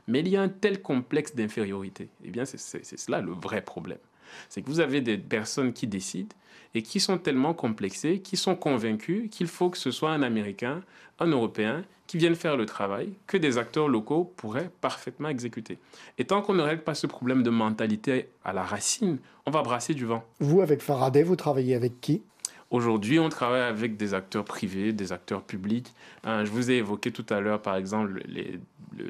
Mais 0.08 0.22
il 0.22 0.30
y 0.30 0.38
a 0.38 0.42
un 0.42 0.50
tel 0.50 0.82
complexe 0.82 1.36
d'infériorité. 1.36 2.10
Eh 2.24 2.32
bien, 2.32 2.46
c'est 2.46 2.58
cela 2.98 3.22
le 3.22 3.32
vrai 3.32 3.62
problème. 3.62 4.00
C'est 4.48 4.62
que 4.62 4.68
vous 4.68 4.80
avez 4.80 5.02
des 5.02 5.18
personnes 5.18 5.74
qui 5.74 5.86
décident 5.86 6.36
et 6.74 6.82
qui 6.82 7.00
sont 7.00 7.18
tellement 7.18 7.54
complexées, 7.54 8.22
qui 8.22 8.38
sont 8.38 8.56
convaincus 8.56 9.30
qu'il 9.30 9.48
faut 9.48 9.70
que 9.70 9.78
ce 9.78 9.92
soit 9.92 10.12
un 10.12 10.24
Américain, 10.24 10.82
un 11.20 11.28
Européen 11.28 11.84
qui 12.10 12.18
vienne 12.18 12.34
faire 12.34 12.58
le 12.58 12.66
travail 12.66 13.14
que 13.28 13.38
des 13.38 13.60
acteurs 13.60 13.88
locaux 13.88 14.34
pourraient 14.36 14.72
parfaitement 14.82 15.30
exécuter. 15.30 15.78
Et 16.18 16.26
tant 16.26 16.42
qu'on 16.42 16.56
ne 16.56 16.64
règle 16.64 16.82
pas 16.82 16.96
ce 16.96 17.06
problème 17.06 17.44
de 17.44 17.52
mentalité 17.52 18.30
à 18.44 18.52
la 18.52 18.64
racine, 18.64 19.20
on 19.46 19.52
va 19.52 19.62
brasser 19.62 19.94
du 19.94 20.06
vent. 20.06 20.24
Vous, 20.40 20.62
avec 20.62 20.82
Faraday, 20.82 21.22
vous 21.22 21.36
travaillez 21.36 21.76
avec 21.76 22.02
qui? 22.02 22.24
Aujourd'hui, 22.72 23.20
on 23.20 23.30
travaille 23.30 23.62
avec 23.62 23.96
des 23.96 24.16
acteurs 24.16 24.44
privés, 24.44 24.92
des 24.92 25.12
acteurs 25.12 25.44
publics. 25.44 25.94
Euh, 26.26 26.46
je 26.46 26.50
vous 26.50 26.72
ai 26.72 26.78
évoqué 26.78 27.12
tout 27.12 27.26
à 27.30 27.42
l'heure, 27.42 27.62
par 27.62 27.76
exemple, 27.76 28.24
les, 28.26 28.60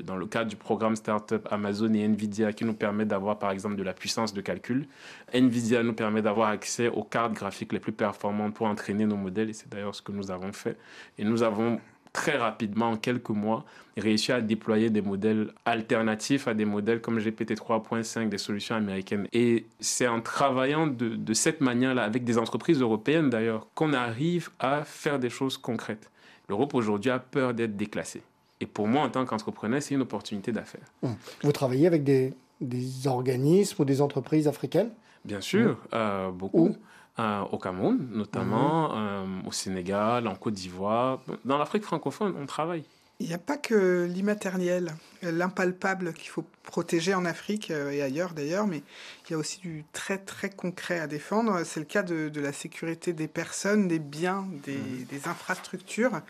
dans 0.04 0.18
le 0.18 0.26
cadre 0.26 0.50
du 0.50 0.58
programme 0.58 0.98
Startup 0.98 1.48
Amazon 1.52 1.94
et 1.94 2.04
Nvidia 2.04 2.52
qui 2.52 2.66
nous 2.66 2.74
permet 2.74 3.06
d'avoir, 3.06 3.40
par 3.40 3.52
exemple, 3.52 3.78
de 3.78 3.84
la 3.84 3.94
puissance 3.94 4.34
de 4.34 4.42
calcul. 4.42 4.88
Nvidia 5.34 5.84
nous 5.84 5.94
permet 5.94 6.22
d'avoir 6.22 6.50
accès 6.50 6.90
aux 6.90 7.04
cartes 7.04 7.32
graphiques 7.32 7.72
les 7.72 7.80
plus 7.80 7.94
performantes 7.94 8.54
pour 8.54 8.68
entraîner 8.68 9.06
nos 9.06 9.16
modèles, 9.16 9.50
et 9.50 9.54
c'est 9.54 9.70
d'ailleurs 9.70 9.96
ce 9.96 10.02
que 10.02 10.12
nous 10.12 10.32
avons 10.32 10.52
fait. 10.52 10.78
Et 11.18 11.24
nous 11.24 11.44
avons 11.44 11.80
très 12.20 12.38
rapidement, 12.38 12.90
en 12.90 12.98
quelques 12.98 13.30
mois, 13.30 13.64
réussi 13.96 14.34
à 14.34 14.42
déployer 14.42 14.90
des 14.90 15.02
modèles 15.02 15.54
alternatifs 15.64 16.50
à 16.50 16.54
des 16.54 16.66
modèles 16.66 17.00
comme 17.00 17.18
GPT 17.18 17.54
3.5, 17.54 18.28
des 18.28 18.38
solutions 18.38 18.76
américaines. 18.76 19.26
Et 19.32 19.68
c'est 19.80 20.08
en 20.08 20.20
travaillant 20.20 20.86
de, 20.88 21.16
de 21.16 21.34
cette 21.34 21.62
manière-là, 21.62 22.04
avec 22.04 22.26
des 22.26 22.38
entreprises 22.38 22.82
européennes 22.82 23.30
d'ailleurs, 23.30 23.68
qu'on 23.74 23.94
arrive 23.94 24.50
à 24.60 24.84
faire 24.84 25.18
des 25.18 25.30
choses 25.30 25.58
concrètes. 25.58 26.12
L'Europe 26.50 26.74
aujourd'hui 26.74 27.10
a 27.10 27.20
peur 27.20 27.54
d'être 27.54 27.78
déclassée. 27.78 28.22
Et 28.60 28.66
pour 28.66 28.88
moi, 28.88 29.04
en 29.04 29.10
tant 29.10 29.26
qu'entrepreneur, 29.26 29.82
c'est 29.82 29.96
une 29.96 30.02
opportunité 30.02 30.52
d'affaires. 30.52 30.88
Hum. 31.02 31.16
Vous 31.44 31.54
travaillez 31.54 31.88
avec 31.88 32.04
des, 32.04 32.34
des, 32.60 33.08
organismes 33.08 33.82
ou 33.82 33.86
des 33.86 34.02
entreprises 34.02 34.50
africaines? 34.50 34.90
Bien 35.24 35.40
sûr, 35.40 35.78
euh, 35.94 36.32
beaucoup. 36.32 36.76
Euh, 37.20 37.42
au 37.52 37.58
Cameroun, 37.58 38.08
notamment, 38.14 38.96
mhm. 38.96 38.96
euh, 38.96 39.48
au 39.48 39.52
Sénégal, 39.52 40.26
en 40.26 40.36
Côte 40.36 40.54
d'Ivoire. 40.54 41.20
Dans 41.44 41.58
l'Afrique 41.58 41.84
francophone, 41.84 42.34
on 42.40 42.46
travaille. 42.46 42.86
Il 43.20 43.28
n'y 43.28 43.34
a 43.34 43.38
pas 43.40 43.58
que 43.58 44.06
l'immatériel, 44.10 44.94
l'impalpable 45.22 46.14
qu'il 46.14 46.30
faut 46.30 46.46
protéger 46.64 47.14
en 47.14 47.26
Afrique 47.26 47.72
euh, 47.72 47.92
et 47.92 48.02
ailleurs 48.02 48.34
d'ailleurs, 48.34 48.68
mais 48.68 48.84
il 49.28 49.34
y 49.34 49.36
a 49.36 49.38
aussi 49.38 49.60
du 49.60 49.84
très 49.92 50.18
très 50.18 50.50
concret 50.50 51.02
à 51.02 51.08
défendre. 51.08 51.66
C'est 51.66 51.82
le 51.82 51.86
cas 51.86 52.04
de, 52.04 52.32
la 52.40 52.54
sécurité 52.54 53.12
des 53.12 53.28
personnes, 53.28 53.90
des 53.90 54.00
biens, 54.00 54.48
des, 54.64 54.78
mhm. 54.78 55.20
infrastructures. 55.26 56.22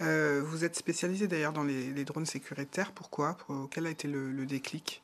Mhm. 0.00 0.40
vous 0.40 0.66
êtes 0.66 0.76
spécialisé 0.76 1.26
d'ailleurs 1.26 1.54
dans 1.54 1.64
les, 1.64 2.04
drones 2.04 2.26
sécuritaires. 2.26 2.92
Pourquoi? 2.92 3.38
Quel 3.70 3.86
a 3.86 3.90
été 3.90 4.08
le 4.08 4.44
déclic? 4.44 5.00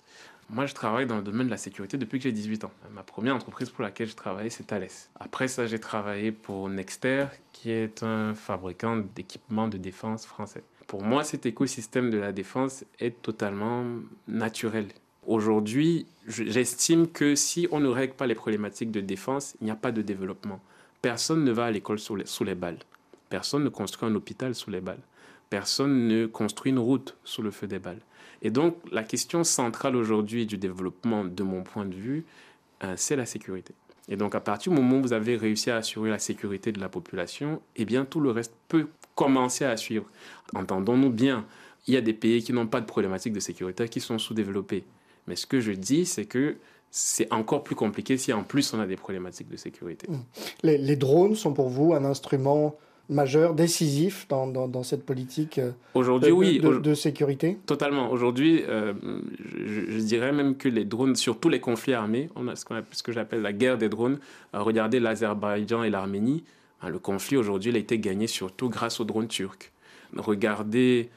Moi, 0.52 0.66
je 0.66 0.74
travaille 0.74 1.06
dans 1.06 1.16
le 1.16 1.22
domaine 1.22 1.46
de 1.46 1.50
la 1.50 1.56
sécurité 1.56 1.96
depuis 1.96 2.18
que 2.18 2.24
j'ai 2.24 2.32
18 2.32 2.64
ans. 2.64 2.72
Ma 2.92 3.02
première 3.02 3.36
entreprise 3.36 3.70
pour 3.70 3.82
laquelle 3.82 4.08
je 4.08 4.16
travaillais, 4.16 4.50
c'est 4.50 4.66
Thales. 4.66 4.88
Après 5.18 5.46
ça, 5.46 5.66
j'ai 5.66 5.78
travaillé 5.78 6.32
pour 6.32 6.68
Nexter, 6.68 7.26
qui 7.52 7.70
est 7.70 8.02
un 8.02 8.34
fabricant 8.34 8.96
d'équipements 9.14 9.68
de 9.68 9.78
défense 9.78 10.26
français. 10.26 10.64
Pour 10.88 11.02
moi, 11.02 11.22
cet 11.22 11.46
écosystème 11.46 12.10
de 12.10 12.18
la 12.18 12.32
défense 12.32 12.84
est 12.98 13.22
totalement 13.22 13.84
naturel. 14.26 14.88
Aujourd'hui, 15.26 16.06
j'estime 16.26 17.06
que 17.06 17.36
si 17.36 17.68
on 17.70 17.78
ne 17.78 17.88
règle 17.88 18.14
pas 18.14 18.26
les 18.26 18.34
problématiques 18.34 18.90
de 18.90 19.00
défense, 19.00 19.56
il 19.60 19.66
n'y 19.66 19.70
a 19.70 19.76
pas 19.76 19.92
de 19.92 20.02
développement. 20.02 20.60
Personne 21.00 21.44
ne 21.44 21.52
va 21.52 21.66
à 21.66 21.70
l'école 21.70 22.00
sous 22.00 22.16
les, 22.16 22.54
balles. 22.56 22.78
Personne 23.28 23.62
ne 23.62 23.68
construit 23.68 24.08
un 24.08 24.14
hôpital 24.16 24.54
sous 24.54 24.70
les 24.70 24.80
balles. 24.80 25.00
Personne 25.50 26.06
ne 26.08 26.26
construit 26.26 26.70
une 26.70 26.78
route 26.78 27.16
sous 27.24 27.42
le 27.42 27.50
feu 27.50 27.66
des 27.66 27.78
balles. 27.78 28.00
Et 28.42 28.50
donc, 28.50 28.76
la 28.90 29.02
question 29.02 29.44
centrale 29.44 29.96
aujourd'hui 29.96 30.46
du 30.46 30.56
développement, 30.56 31.24
de 31.24 31.42
mon 31.42 31.62
point 31.62 31.84
de 31.84 31.94
vue, 31.94 32.24
euh, 32.84 32.94
c'est 32.96 33.16
la 33.16 33.26
sécurité. 33.26 33.74
Et 34.08 34.16
donc, 34.16 34.34
à 34.34 34.40
partir 34.40 34.72
du 34.72 34.80
moment 34.80 34.98
où 34.98 35.02
vous 35.02 35.12
avez 35.12 35.36
réussi 35.36 35.70
à 35.70 35.76
assurer 35.76 36.10
la 36.10 36.18
sécurité 36.18 36.72
de 36.72 36.80
la 36.80 36.88
population, 36.88 37.60
eh 37.76 37.84
bien, 37.84 38.04
tout 38.04 38.20
le 38.20 38.30
reste 38.30 38.54
peut 38.68 38.88
commencer 39.14 39.64
à 39.64 39.76
suivre. 39.76 40.06
Entendons-nous 40.54 41.10
bien, 41.10 41.44
il 41.86 41.94
y 41.94 41.96
a 41.96 42.00
des 42.00 42.14
pays 42.14 42.42
qui 42.42 42.52
n'ont 42.52 42.66
pas 42.66 42.80
de 42.80 42.86
problématique 42.86 43.32
de 43.32 43.40
sécurité, 43.40 43.88
qui 43.88 44.00
sont 44.00 44.18
sous-développés. 44.18 44.84
Mais 45.26 45.36
ce 45.36 45.46
que 45.46 45.60
je 45.60 45.72
dis, 45.72 46.06
c'est 46.06 46.24
que 46.24 46.56
c'est 46.90 47.32
encore 47.32 47.62
plus 47.62 47.76
compliqué 47.76 48.16
si 48.16 48.32
en 48.32 48.42
plus 48.42 48.74
on 48.74 48.80
a 48.80 48.86
des 48.86 48.96
problématiques 48.96 49.48
de 49.48 49.56
sécurité. 49.56 50.08
Mmh. 50.08 50.18
Les, 50.64 50.96
drones 50.96 51.36
sont 51.36 51.52
pour 51.52 51.68
vous 51.68 51.94
un 51.94 52.04
instrument 52.04 52.76
majeur, 53.10 53.54
décisif 53.54 54.26
dans, 54.28 54.46
dans, 54.46 54.82
cette 54.82 55.04
politique 55.04 55.58
euh, 55.58 55.72
Aujourd'hui, 55.94 56.30
oui. 56.30 56.60
De, 56.60 56.94
sécurité 56.94 57.58
Totalement. 57.66 58.10
Aujourd'hui, 58.10 58.62
euh, 58.68 58.94
je, 59.66 59.98
dirais 59.98 60.32
même 60.32 60.56
que 60.56 60.68
les 60.68 60.84
drones, 60.84 61.16
sur 61.16 61.38
tous 61.38 61.48
les 61.48 61.60
conflits 61.60 61.92
armés, 61.92 62.30
on 62.36 62.48
a 62.48 62.56
ce, 62.56 62.64
ce 62.92 63.02
que 63.02 63.12
j'appelle 63.12 63.42
la 63.42 63.52
guerre 63.52 63.76
des 63.76 63.88
drones. 63.88 64.18
Euh, 64.54 64.62
regardez 64.62 65.00
l'Azerbaïdjan 65.00 65.82
et 65.82 65.90
l'Arménie. 65.90 66.44
Hein, 66.82 66.88
le 66.88 66.98
conflit 66.98 67.36
aujourd'hui, 67.36 67.70
il 67.70 67.76
a 67.76 67.80
été 67.80 67.98
gagné 67.98 68.26
surtout 68.26 68.68
grâce 68.68 69.00
aux 69.00 69.04
drones 69.04 69.28
turcs. 69.28 69.72
Regardez 70.16 71.10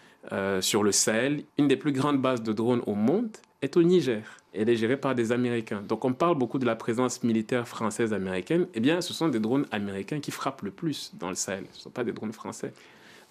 sur 0.62 0.84
le 0.84 0.94
Sahel, 0.94 1.44
une 1.58 1.68
des 1.68 1.76
plus 1.76 1.92
grandes 1.92 2.22
bases 2.22 2.42
de 2.44 2.54
drones 2.54 2.82
au 2.88 2.96
monde 2.96 3.30
est 3.62 3.76
au 3.76 3.84
Niger. 3.84 4.24
Elle 4.54 4.70
est 4.70 4.76
gérée 4.76 4.98
par 4.98 5.16
des 5.16 5.32
Américains. 5.32 5.82
Donc 5.82 6.06
on 6.06 6.14
parle 6.14 6.38
beaucoup 6.38 6.60
de 6.60 6.66
la 6.66 6.76
présence 6.76 7.24
militaire 7.24 7.68
française 7.68 8.14
américaine. 8.14 8.68
Eh 8.76 8.80
bien, 8.80 9.02
ce 9.02 9.14
sont 9.14 9.28
des 9.28 9.40
drones 9.40 9.66
américains 9.72 10.20
qui 10.20 10.32
frappent 10.32 10.62
le 10.62 10.72
plus 10.72 11.12
dans 11.16 11.30
le 11.30 11.36
Sahel. 11.36 11.66
Ce 11.72 11.80
ne 11.80 11.82
sont 11.84 11.90
pas 11.90 12.04
des 12.04 12.12
drones 12.12 12.34
français. 12.34 12.74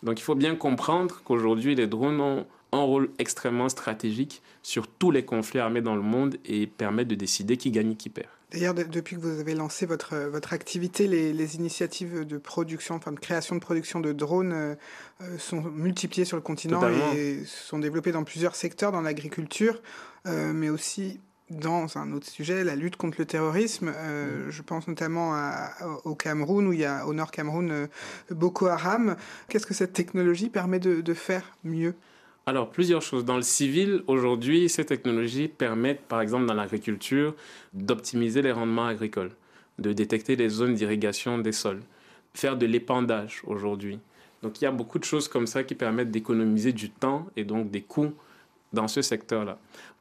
Donc 0.02 0.18
il 0.18 0.22
faut 0.22 0.34
bien 0.34 0.56
comprendre 0.56 1.22
qu'aujourd'hui, 1.24 1.74
les 1.74 1.86
drones 1.86 2.20
ont 2.20 2.46
un 2.72 2.80
rôle 2.80 3.10
extrêmement 3.18 3.68
stratégique 3.68 4.42
sur 4.62 4.88
tous 4.88 5.10
les 5.10 5.24
conflits 5.24 5.60
armés 5.60 5.82
dans 5.82 5.94
le 5.94 6.02
monde 6.02 6.36
et 6.44 6.66
permettent 6.66 7.08
de 7.08 7.14
décider 7.14 7.56
qui 7.56 7.70
gagne 7.70 7.92
et 7.92 7.96
qui 7.96 8.08
perd. 8.08 8.28
D'ailleurs, 8.52 8.74
depuis 8.74 9.16
que 9.16 9.20
vous 9.20 9.40
avez 9.40 9.54
lancé 9.54 9.86
votre, 9.86 10.14
votre 10.14 10.52
activité, 10.52 11.06
les, 11.06 11.56
initiatives 11.56 12.26
de 12.26 12.38
production, 12.38 12.96
enfin 12.96 13.12
de 13.12 13.18
création 13.18 13.54
de 13.54 13.60
production 13.60 14.00
de 14.00 14.12
drones 14.12 14.52
euh, 14.52 14.74
euh, 15.22 15.38
sont 15.38 15.62
multipliées 15.62 16.26
sur 16.26 16.36
le 16.36 16.42
continent 16.42 16.82
et 17.14 17.44
sont 17.46 17.78
développées 17.78 18.12
dans 18.12 18.24
plusieurs 18.24 18.54
secteurs, 18.54 18.92
dans 18.92 19.00
l'agriculture, 19.00 19.80
euh, 20.26 20.52
mais 20.52 20.68
aussi 20.68 21.20
dans 21.50 21.96
un 21.96 22.12
autre 22.12 22.26
sujet, 22.26 22.62
la 22.64 22.76
lutte 22.76 22.96
contre 22.96 23.16
le 23.18 23.26
terrorisme. 23.26 23.90
Mm. 23.90 24.50
Je 24.50 24.62
pense 24.62 24.86
notamment 24.86 25.34
au 26.04 26.14
Cameroun, 26.14 26.66
où 26.66 26.72
il 26.72 26.80
y 26.80 26.84
a 26.84 27.06
au 27.06 27.12
nord 27.12 27.30
Cameroun 27.30 27.88
Boko 28.30 28.66
Haram. 28.66 29.16
Qu'est-ce 29.48 29.66
que 29.66 29.74
cette 29.74 29.92
technologie 29.92 30.48
permet 30.48 30.78
de, 30.78 31.02
de 31.02 31.14
faire 31.14 31.56
mieux? 31.64 31.94
Alors, 32.44 32.70
plusieurs 32.70 33.02
choses. 33.02 33.24
Dans 33.24 33.36
le 33.36 33.42
civil, 33.42 34.02
aujourd'hui, 34.08 34.68
ces 34.68 34.84
technologies 34.84 35.46
permettent, 35.46 36.02
par 36.02 36.20
exemple, 36.20 36.46
dans 36.46 36.54
l'agriculture, 36.54 37.36
d'optimiser 37.72 38.42
les 38.42 38.50
rendements 38.50 38.86
agricoles, 38.86 39.30
de 39.78 39.92
détecter 39.92 40.34
les 40.34 40.48
zones 40.48 40.74
d'irrigation 40.74 41.38
des 41.38 41.52
sols, 41.52 41.82
faire 42.34 42.56
de 42.56 42.66
l'épandage 42.66 43.42
aujourd'hui. 43.46 44.00
Donc, 44.42 44.60
il 44.60 44.64
y 44.64 44.66
a 44.66 44.72
beaucoup 44.72 44.98
de 44.98 45.04
choses 45.04 45.28
comme 45.28 45.46
ça 45.46 45.62
qui 45.62 45.76
permettent 45.76 46.10
d'économiser 46.10 46.72
du 46.72 46.90
temps 46.90 47.28
et 47.36 47.44
donc 47.44 47.70
des 47.70 47.82
coûts 47.82 48.12
dans 48.72 48.88
ce 48.88 49.02
secteur-là. 49.02 49.56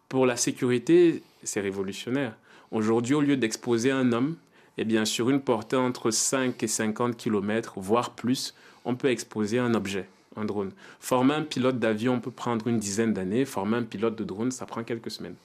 Pour 0.10 0.25
la 0.25 0.36
sécurité, 0.36 1.21
c'est 1.43 1.62
révolutionnaire. 1.62 2.36
Aujourd'hui, 2.71 3.13
au 3.13 3.21
lieu 3.21 3.38
d'exposer 3.38 3.91
un 3.91 4.13
homme, 4.13 4.36
eh 4.80 4.84
bien, 4.84 5.06
sur 5.06 5.30
une 5.30 5.41
portée 5.41 5.75
entre 5.75 6.10
5 6.10 6.63
et 6.63 6.67
50 6.67 7.17
km, 7.17 7.75
voire 7.77 8.15
plus, 8.15 8.56
on 8.84 8.95
peut 8.95 9.10
exposer 9.10 9.60
un 9.60 9.75
objet 9.75 10.08
un 10.36 10.46
drone. 10.46 10.72
Former 11.00 11.36
un 11.36 11.44
pilote 11.44 11.80
d'avion 11.80 12.20
peut 12.20 12.32
prendre 12.32 12.67
une 12.67 12.80
dizaine 12.80 13.13
d'années, 13.13 13.46
former 13.46 13.78
un 13.78 13.84
pilote 13.84 14.15
de 14.15 14.24
drone, 14.24 14.52
ça 14.52 14.65
prend 14.65 14.84
quelques 14.84 15.12
semaines. 15.12 15.36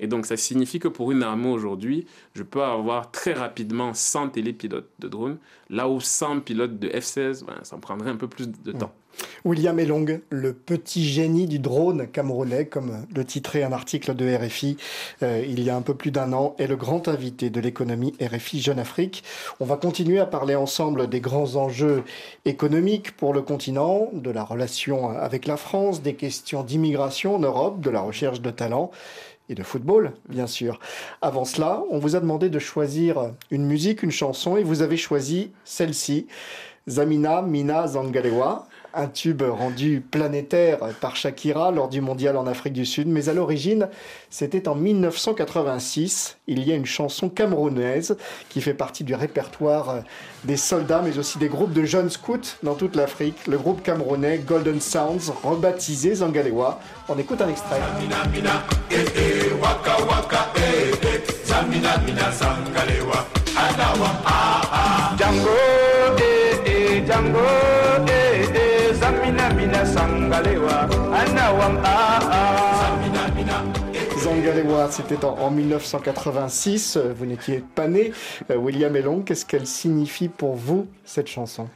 Et 0.00 0.06
donc, 0.06 0.26
ça 0.26 0.36
signifie 0.36 0.78
que 0.78 0.88
pour 0.88 1.12
une 1.12 1.22
armée 1.22 1.48
aujourd'hui, 1.48 2.06
je 2.34 2.42
peux 2.42 2.62
avoir 2.62 3.10
très 3.10 3.32
rapidement 3.32 3.94
100 3.94 4.30
télépilotes 4.30 4.90
de 4.98 5.08
drone, 5.08 5.38
là 5.70 5.88
où 5.88 6.00
100 6.00 6.40
pilotes 6.40 6.78
de 6.78 6.88
F-16, 6.88 7.44
ben, 7.44 7.54
ça 7.62 7.76
me 7.76 7.80
prendrait 7.80 8.10
un 8.10 8.16
peu 8.16 8.28
plus 8.28 8.48
de 8.48 8.72
temps. 8.72 8.92
William 9.44 9.78
Elong, 9.78 10.20
le 10.30 10.52
petit 10.52 11.04
génie 11.04 11.46
du 11.46 11.58
drone 11.58 12.06
camerounais, 12.08 12.66
comme 12.66 13.06
le 13.14 13.24
titrait 13.24 13.62
un 13.62 13.72
article 13.72 14.14
de 14.14 14.34
RFI 14.34 14.76
euh, 15.22 15.44
il 15.46 15.62
y 15.62 15.70
a 15.70 15.76
un 15.76 15.82
peu 15.82 15.94
plus 15.94 16.10
d'un 16.10 16.32
an, 16.32 16.54
est 16.58 16.66
le 16.66 16.76
grand 16.76 17.08
invité 17.08 17.50
de 17.50 17.60
l'économie 17.60 18.14
RFI 18.20 18.60
Jeune 18.60 18.78
Afrique. 18.78 19.24
On 19.60 19.64
va 19.64 19.76
continuer 19.76 20.18
à 20.18 20.26
parler 20.26 20.54
ensemble 20.54 21.08
des 21.08 21.20
grands 21.20 21.56
enjeux 21.56 22.02
économiques 22.44 23.16
pour 23.16 23.32
le 23.32 23.42
continent, 23.42 24.10
de 24.12 24.30
la 24.30 24.44
relation 24.44 25.10
avec 25.10 25.46
la 25.46 25.56
France, 25.56 26.02
des 26.02 26.14
questions 26.14 26.62
d'immigration 26.62 27.36
en 27.36 27.38
Europe, 27.38 27.80
de 27.80 27.90
la 27.90 28.00
recherche 28.00 28.40
de 28.40 28.50
talents 28.50 28.90
et 29.48 29.54
de 29.54 29.62
football, 29.62 30.12
bien 30.28 30.46
sûr. 30.46 30.80
Avant 31.22 31.44
cela, 31.44 31.82
on 31.90 31.98
vous 31.98 32.16
a 32.16 32.20
demandé 32.20 32.48
de 32.48 32.58
choisir 32.58 33.30
une 33.50 33.66
musique, 33.66 34.02
une 34.02 34.10
chanson, 34.10 34.56
et 34.56 34.62
vous 34.62 34.82
avez 34.82 34.96
choisi 34.96 35.52
celle-ci, 35.64 36.26
Zamina 36.88 37.42
Mina 37.42 37.86
Zangalewa 37.86 38.68
un 38.96 39.08
tube 39.08 39.42
rendu 39.42 40.00
planétaire 40.00 40.78
par 41.00 41.16
Shakira 41.16 41.70
lors 41.70 41.88
du 41.88 42.00
mondial 42.00 42.36
en 42.36 42.46
Afrique 42.46 42.72
du 42.72 42.86
Sud, 42.86 43.06
mais 43.08 43.28
à 43.28 43.34
l'origine, 43.34 43.88
c'était 44.30 44.68
en 44.68 44.74
1986. 44.74 46.38
Il 46.46 46.66
y 46.66 46.72
a 46.72 46.74
une 46.74 46.86
chanson 46.86 47.28
camerounaise 47.28 48.16
qui 48.48 48.60
fait 48.60 48.74
partie 48.74 49.04
du 49.04 49.14
répertoire 49.14 50.02
des 50.44 50.56
soldats, 50.56 51.02
mais 51.04 51.18
aussi 51.18 51.38
des 51.38 51.48
groupes 51.48 51.72
de 51.72 51.84
jeunes 51.84 52.10
scouts 52.10 52.56
dans 52.62 52.74
toute 52.74 52.96
l'Afrique. 52.96 53.46
Le 53.46 53.58
groupe 53.58 53.82
camerounais 53.82 54.38
Golden 54.38 54.80
Sounds, 54.80 55.32
rebaptisé 55.44 56.16
Zangalewa. 56.16 56.80
On 57.08 57.18
écoute 57.18 57.40
un 57.40 57.48
extrait. 57.48 57.80
Zangalewa, 74.18 74.90
c'était 74.90 75.24
en, 75.24 75.50
1986, 75.50 76.98
vous 77.16 77.26
n'étiez 77.26 77.62
pas 77.74 77.86
né. 77.86 78.12
Euh, 78.50 78.56
William 78.56 78.94
Elong, 78.96 79.22
qu'est-ce 79.22 79.46
qu'elle 79.46 79.66
signifie 79.66 80.28
pour 80.28 80.54
vous, 80.54 80.88
cette 81.04 81.28
chanson? 81.28 81.68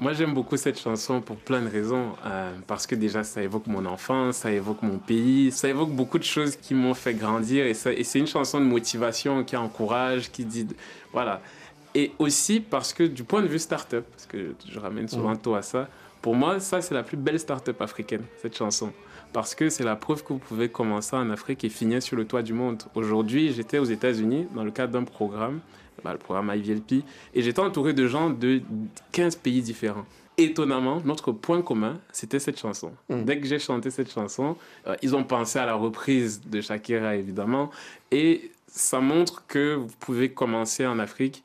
Moi, 0.00 0.14
j'aime 0.14 0.32
beaucoup 0.32 0.56
cette 0.56 0.80
chanson 0.80 1.20
pour 1.20 1.36
plein 1.36 1.60
de 1.60 1.68
raisons. 1.68 2.12
Euh, 2.24 2.50
parce 2.66 2.86
que 2.86 2.94
déjà, 2.94 3.24
ça 3.24 3.42
évoque 3.42 3.66
mon 3.66 3.84
enfance, 3.84 4.36
ça 4.36 4.50
évoque 4.50 4.82
mon 4.82 4.98
pays, 4.98 5.52
ça 5.52 5.68
évoque 5.68 5.90
beaucoup 5.90 6.18
de 6.18 6.24
choses 6.24 6.56
qui 6.56 6.72
m'ont 6.74 6.94
fait 6.94 7.12
grandir. 7.12 7.66
Et, 7.66 7.70
et 7.70 8.04
c'est 8.04 8.18
une 8.18 8.26
chanson 8.26 8.58
de 8.58 8.64
motivation 8.64 9.44
qui 9.44 9.56
encourage, 9.56 10.30
qui 10.30 10.44
dit. 10.46 10.66
Voilà. 11.12 11.42
Et 11.94 12.12
aussi 12.18 12.60
parce 12.60 12.94
que 12.94 13.02
du 13.02 13.22
point 13.22 13.42
de 13.42 13.48
vue 13.48 13.58
start-up, 13.58 14.06
parce 14.10 14.26
que 14.26 14.54
je 14.70 14.78
ramène 14.78 15.08
souvent 15.08 15.32
mmh. 15.32 15.38
tôt 15.38 15.54
à 15.54 15.62
ça, 15.62 15.88
pour 16.22 16.34
moi, 16.34 16.58
ça, 16.58 16.80
c'est 16.80 16.94
la 16.94 17.02
plus 17.02 17.16
belle 17.16 17.38
start-up 17.38 17.80
africaine, 17.80 18.22
cette 18.40 18.56
chanson. 18.56 18.92
Parce 19.32 19.54
que 19.54 19.68
c'est 19.68 19.84
la 19.84 19.96
preuve 19.96 20.22
que 20.22 20.32
vous 20.32 20.38
pouvez 20.38 20.68
commencer 20.68 21.16
en 21.16 21.30
Afrique 21.30 21.64
et 21.64 21.68
finir 21.68 22.02
sur 22.02 22.16
le 22.16 22.24
toit 22.24 22.42
du 22.42 22.52
monde. 22.52 22.82
Aujourd'hui, 22.94 23.52
j'étais 23.52 23.78
aux 23.78 23.84
États-Unis 23.84 24.46
dans 24.54 24.64
le 24.64 24.70
cadre 24.70 24.92
d'un 24.92 25.04
programme, 25.04 25.60
bah, 26.02 26.12
le 26.12 26.18
programme 26.18 26.52
IVLP, 26.54 27.04
et 27.34 27.42
j'étais 27.42 27.60
entouré 27.60 27.92
de 27.92 28.06
gens 28.06 28.30
de 28.30 28.62
15 29.12 29.36
pays 29.36 29.62
différents 29.62 30.06
étonnamment, 30.38 31.00
notre 31.04 31.32
point 31.32 31.62
commun, 31.62 31.98
c'était 32.12 32.38
cette 32.38 32.58
chanson. 32.58 32.92
Mm. 33.08 33.24
Dès 33.24 33.40
que 33.40 33.46
j'ai 33.46 33.58
chanté 33.58 33.90
cette 33.90 34.12
chanson, 34.12 34.56
euh, 34.86 34.94
ils 35.02 35.16
ont 35.16 35.24
pensé 35.24 35.58
à 35.58 35.66
la 35.66 35.74
reprise 35.74 36.42
de 36.44 36.60
Shakira, 36.60 37.16
évidemment. 37.16 37.70
Et 38.10 38.50
ça 38.68 39.00
montre 39.00 39.44
que 39.46 39.74
vous 39.74 39.94
pouvez 39.98 40.30
commencer 40.30 40.86
en 40.86 40.98
Afrique 40.98 41.42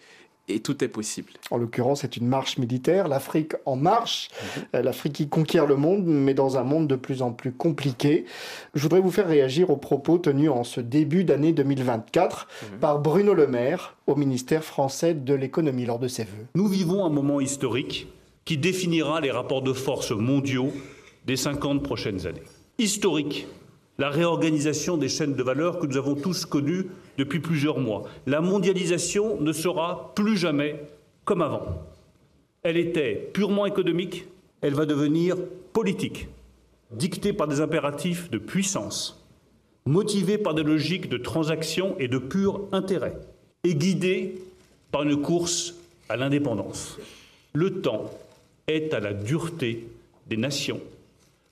et 0.48 0.60
tout 0.60 0.84
est 0.84 0.88
possible. 0.88 1.32
En 1.50 1.58
l'occurrence, 1.58 2.02
c'est 2.02 2.18
une 2.18 2.28
marche 2.28 2.58
militaire, 2.58 3.08
l'Afrique 3.08 3.54
en 3.66 3.76
marche, 3.76 4.30
mhm. 4.32 4.64
euh, 4.76 4.82
l'Afrique 4.82 5.14
qui 5.14 5.30
conquiert 5.30 5.66
le 5.66 5.76
monde, 5.76 6.04
mais 6.06 6.34
dans 6.34 6.58
un 6.58 6.64
monde 6.64 6.88
de 6.88 6.96
plus 6.96 7.22
en 7.22 7.32
plus 7.32 7.52
compliqué. 7.52 8.26
Je 8.74 8.82
voudrais 8.82 9.00
vous 9.00 9.12
faire 9.12 9.28
réagir 9.28 9.70
aux 9.70 9.78
propos 9.78 10.18
tenus 10.18 10.50
en 10.50 10.64
ce 10.64 10.82
début 10.82 11.24
d'année 11.24 11.54
2024 11.54 12.48
mhm. 12.74 12.80
par 12.80 13.00
Bruno 13.00 13.34
Le 13.34 13.48
Maire 13.48 13.96
au 14.08 14.16
ministère 14.16 14.64
français 14.64 15.14
de 15.14 15.34
l'économie 15.34 15.86
lors 15.86 16.00
de 16.00 16.08
ses 16.08 16.24
vœux. 16.24 16.48
Nous 16.56 16.68
vivons 16.68 17.06
un 17.06 17.10
moment 17.10 17.40
historique 17.40 18.08
qui 18.46 18.58
définira 18.58 19.22
les 19.22 19.32
rapports 19.32 19.62
de 19.62 19.74
force 19.74 20.12
mondiaux 20.12 20.72
des 21.26 21.36
50 21.36 21.84
prochaines 21.84 22.26
années. 22.26 22.42
Historique 22.80 23.48
la 24.02 24.10
réorganisation 24.10 24.98
des 24.98 25.10
chaînes 25.10 25.36
de 25.36 25.44
valeur 25.44 25.78
que 25.78 25.86
nous 25.86 25.96
avons 25.96 26.16
tous 26.16 26.48
connues 26.48 26.88
depuis 27.20 27.40
plusieurs 27.40 27.78
mois. 27.78 28.06
La 28.26 28.42
mondialisation 28.42 29.40
ne 29.40 29.54
sera 29.54 30.12
plus 30.16 30.38
jamais 30.38 30.84
comme 31.24 31.44
avant. 31.44 31.84
Elle 32.64 32.78
était 32.78 33.30
purement 33.32 33.68
économique, 33.68 34.26
elle 34.62 34.74
va 34.74 34.88
devenir 34.88 35.36
politique, 35.72 36.30
dictée 36.90 37.32
par 37.32 37.48
des 37.48 37.62
impératifs 37.62 38.32
de 38.32 38.40
puissance, 38.40 39.24
motivée 39.86 40.40
par 40.40 40.56
des 40.56 40.64
logiques 40.64 41.08
de 41.08 41.18
transaction 41.18 41.96
et 42.00 42.08
de 42.08 42.18
pur 42.18 42.62
intérêt, 42.72 43.14
et 43.64 43.76
guidée 43.76 44.42
par 44.92 45.04
une 45.04 45.22
course 45.22 45.76
à 46.10 46.18
l'indépendance. 46.18 46.98
Le 47.54 47.82
temps 47.82 48.10
est 48.66 48.96
à 48.96 49.00
la 49.00 49.14
dureté 49.14 49.88
des 50.26 50.38
nations. 50.38 50.82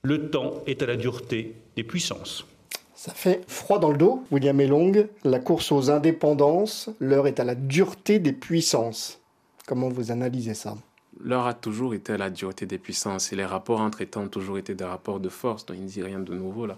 Le 0.02 0.32
temps 0.32 0.64
est 0.66 0.82
à 0.82 0.88
la 0.88 0.96
dureté 0.96 1.54
des 1.80 1.86
puissances. 1.86 2.46
Ça 2.94 3.14
fait 3.14 3.42
froid 3.48 3.80
dans 3.80 3.92
le 3.92 3.98
dos, 3.98 4.26
William 4.32 4.60
Elong. 4.60 5.08
La 5.24 5.40
course 5.40 5.72
aux 5.72 5.90
indépendances, 5.90 6.90
l'heure 7.00 7.26
est 7.26 7.40
à 7.40 7.46
la 7.46 7.56
dureté 7.56 8.20
des 8.20 8.34
puissances. 8.34 9.22
Comment 9.66 9.88
vous 9.88 10.12
analysez 10.12 10.56
ça? 10.56 10.76
L'heure 11.24 11.48
a 11.48 11.54
toujours 11.54 11.94
été 11.94 12.12
à 12.12 12.18
la 12.18 12.30
dureté 12.30 12.66
des 12.66 12.78
puissances 12.78 13.32
et 13.32 13.38
les 13.38 13.46
rapports 13.46 13.80
entre 13.80 14.02
États 14.02 14.20
ont 14.20 14.28
toujours 14.28 14.58
été 14.58 14.76
des 14.76 14.84
rapports 14.84 15.22
de 15.22 15.30
force, 15.30 15.66
donc 15.66 15.78
il 15.78 15.84
ne 15.84 15.88
dit 15.88 16.04
rien 16.04 16.20
de 16.20 16.34
nouveau 16.34 16.66
là. 16.66 16.78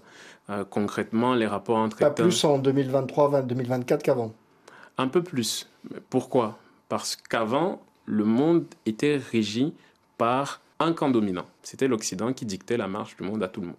Euh, 0.50 0.64
concrètement, 0.64 1.34
les 1.34 1.48
rapports 1.48 1.78
entre 1.78 1.98
Pas 1.98 2.10
plus 2.10 2.44
en 2.44 2.60
2023-2024 2.60 4.02
qu'avant 4.02 4.32
Un 4.98 5.08
peu 5.08 5.24
plus. 5.24 5.68
Pourquoi? 6.10 6.58
Parce 6.88 7.16
qu'avant, 7.16 7.82
le 8.06 8.24
monde 8.24 8.66
était 8.86 9.16
régi 9.16 9.74
par 10.16 10.60
un 10.78 10.92
camp 10.92 11.10
dominant. 11.10 11.46
C'était 11.64 11.88
l'Occident 11.88 12.32
qui 12.32 12.46
dictait 12.46 12.76
la 12.76 12.86
marche 12.86 13.16
du 13.16 13.24
monde 13.24 13.42
à 13.42 13.48
tout 13.48 13.60
le 13.62 13.68
monde. 13.68 13.76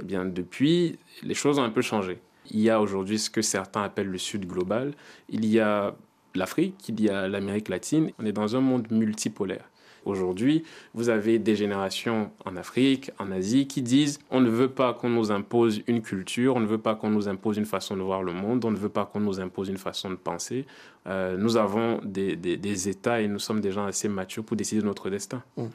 Eh 0.00 0.04
bien, 0.04 0.24
depuis, 0.24 0.98
les 1.22 1.34
choses 1.34 1.58
ont 1.58 1.62
un 1.64 1.70
peu 1.70 1.82
changé. 1.82 2.18
Il 2.50 2.60
y 2.60 2.70
a 2.70 2.80
aujourd'hui 2.80 3.18
ce 3.18 3.30
que 3.30 3.42
certains 3.42 3.82
appellent 3.82 4.10
le 4.10 4.18
Sud 4.18 4.46
global. 4.46 4.94
Il 5.28 5.46
y 5.46 5.60
a 5.60 5.94
l'Afrique, 6.34 6.88
il 6.88 7.00
y 7.00 7.08
a 7.08 7.28
l'Amérique 7.28 7.68
latine. 7.68 8.10
On 8.18 8.26
est 8.26 8.32
dans 8.32 8.56
un 8.56 8.60
monde 8.60 8.90
multipolaire. 8.90 9.70
Aujourd'hui, 10.04 10.64
vous 10.92 11.08
avez 11.08 11.38
des 11.38 11.56
générations 11.56 12.30
en 12.44 12.56
Afrique, 12.56 13.10
en 13.18 13.30
Asie, 13.30 13.66
qui 13.66 13.80
disent 13.80 14.18
on 14.30 14.40
ne 14.40 14.50
veut 14.50 14.68
pas 14.68 14.92
qu'on 14.92 15.08
nous 15.08 15.32
impose 15.32 15.80
une 15.86 16.02
culture, 16.02 16.56
on 16.56 16.60
ne 16.60 16.66
veut 16.66 16.78
pas 16.78 16.94
qu'on 16.94 17.08
nous 17.08 17.26
impose 17.28 17.56
une 17.56 17.64
façon 17.64 17.96
de 17.96 18.02
voir 18.02 18.22
le 18.22 18.32
monde, 18.32 18.64
on 18.66 18.70
ne 18.70 18.76
veut 18.76 18.90
pas 18.90 19.06
qu'on 19.06 19.20
nous 19.20 19.40
impose 19.40 19.70
une 19.70 19.78
façon 19.78 20.10
de 20.10 20.16
penser. 20.16 20.66
Euh, 21.06 21.36
nous 21.36 21.58
avons 21.58 22.00
des, 22.02 22.34
des, 22.34 22.88
États 22.88 23.20
et 23.20 23.28
nous 23.28 23.38
sommes 23.38 23.60
des 23.60 23.72
gens 23.72 23.84
assez 23.84 24.08
matures 24.08 24.42
pour 24.42 24.56
décider 24.56 24.80
de 24.80 24.86
notre 24.86 25.10
destin. 25.10 25.42
Mmh. 25.58 25.66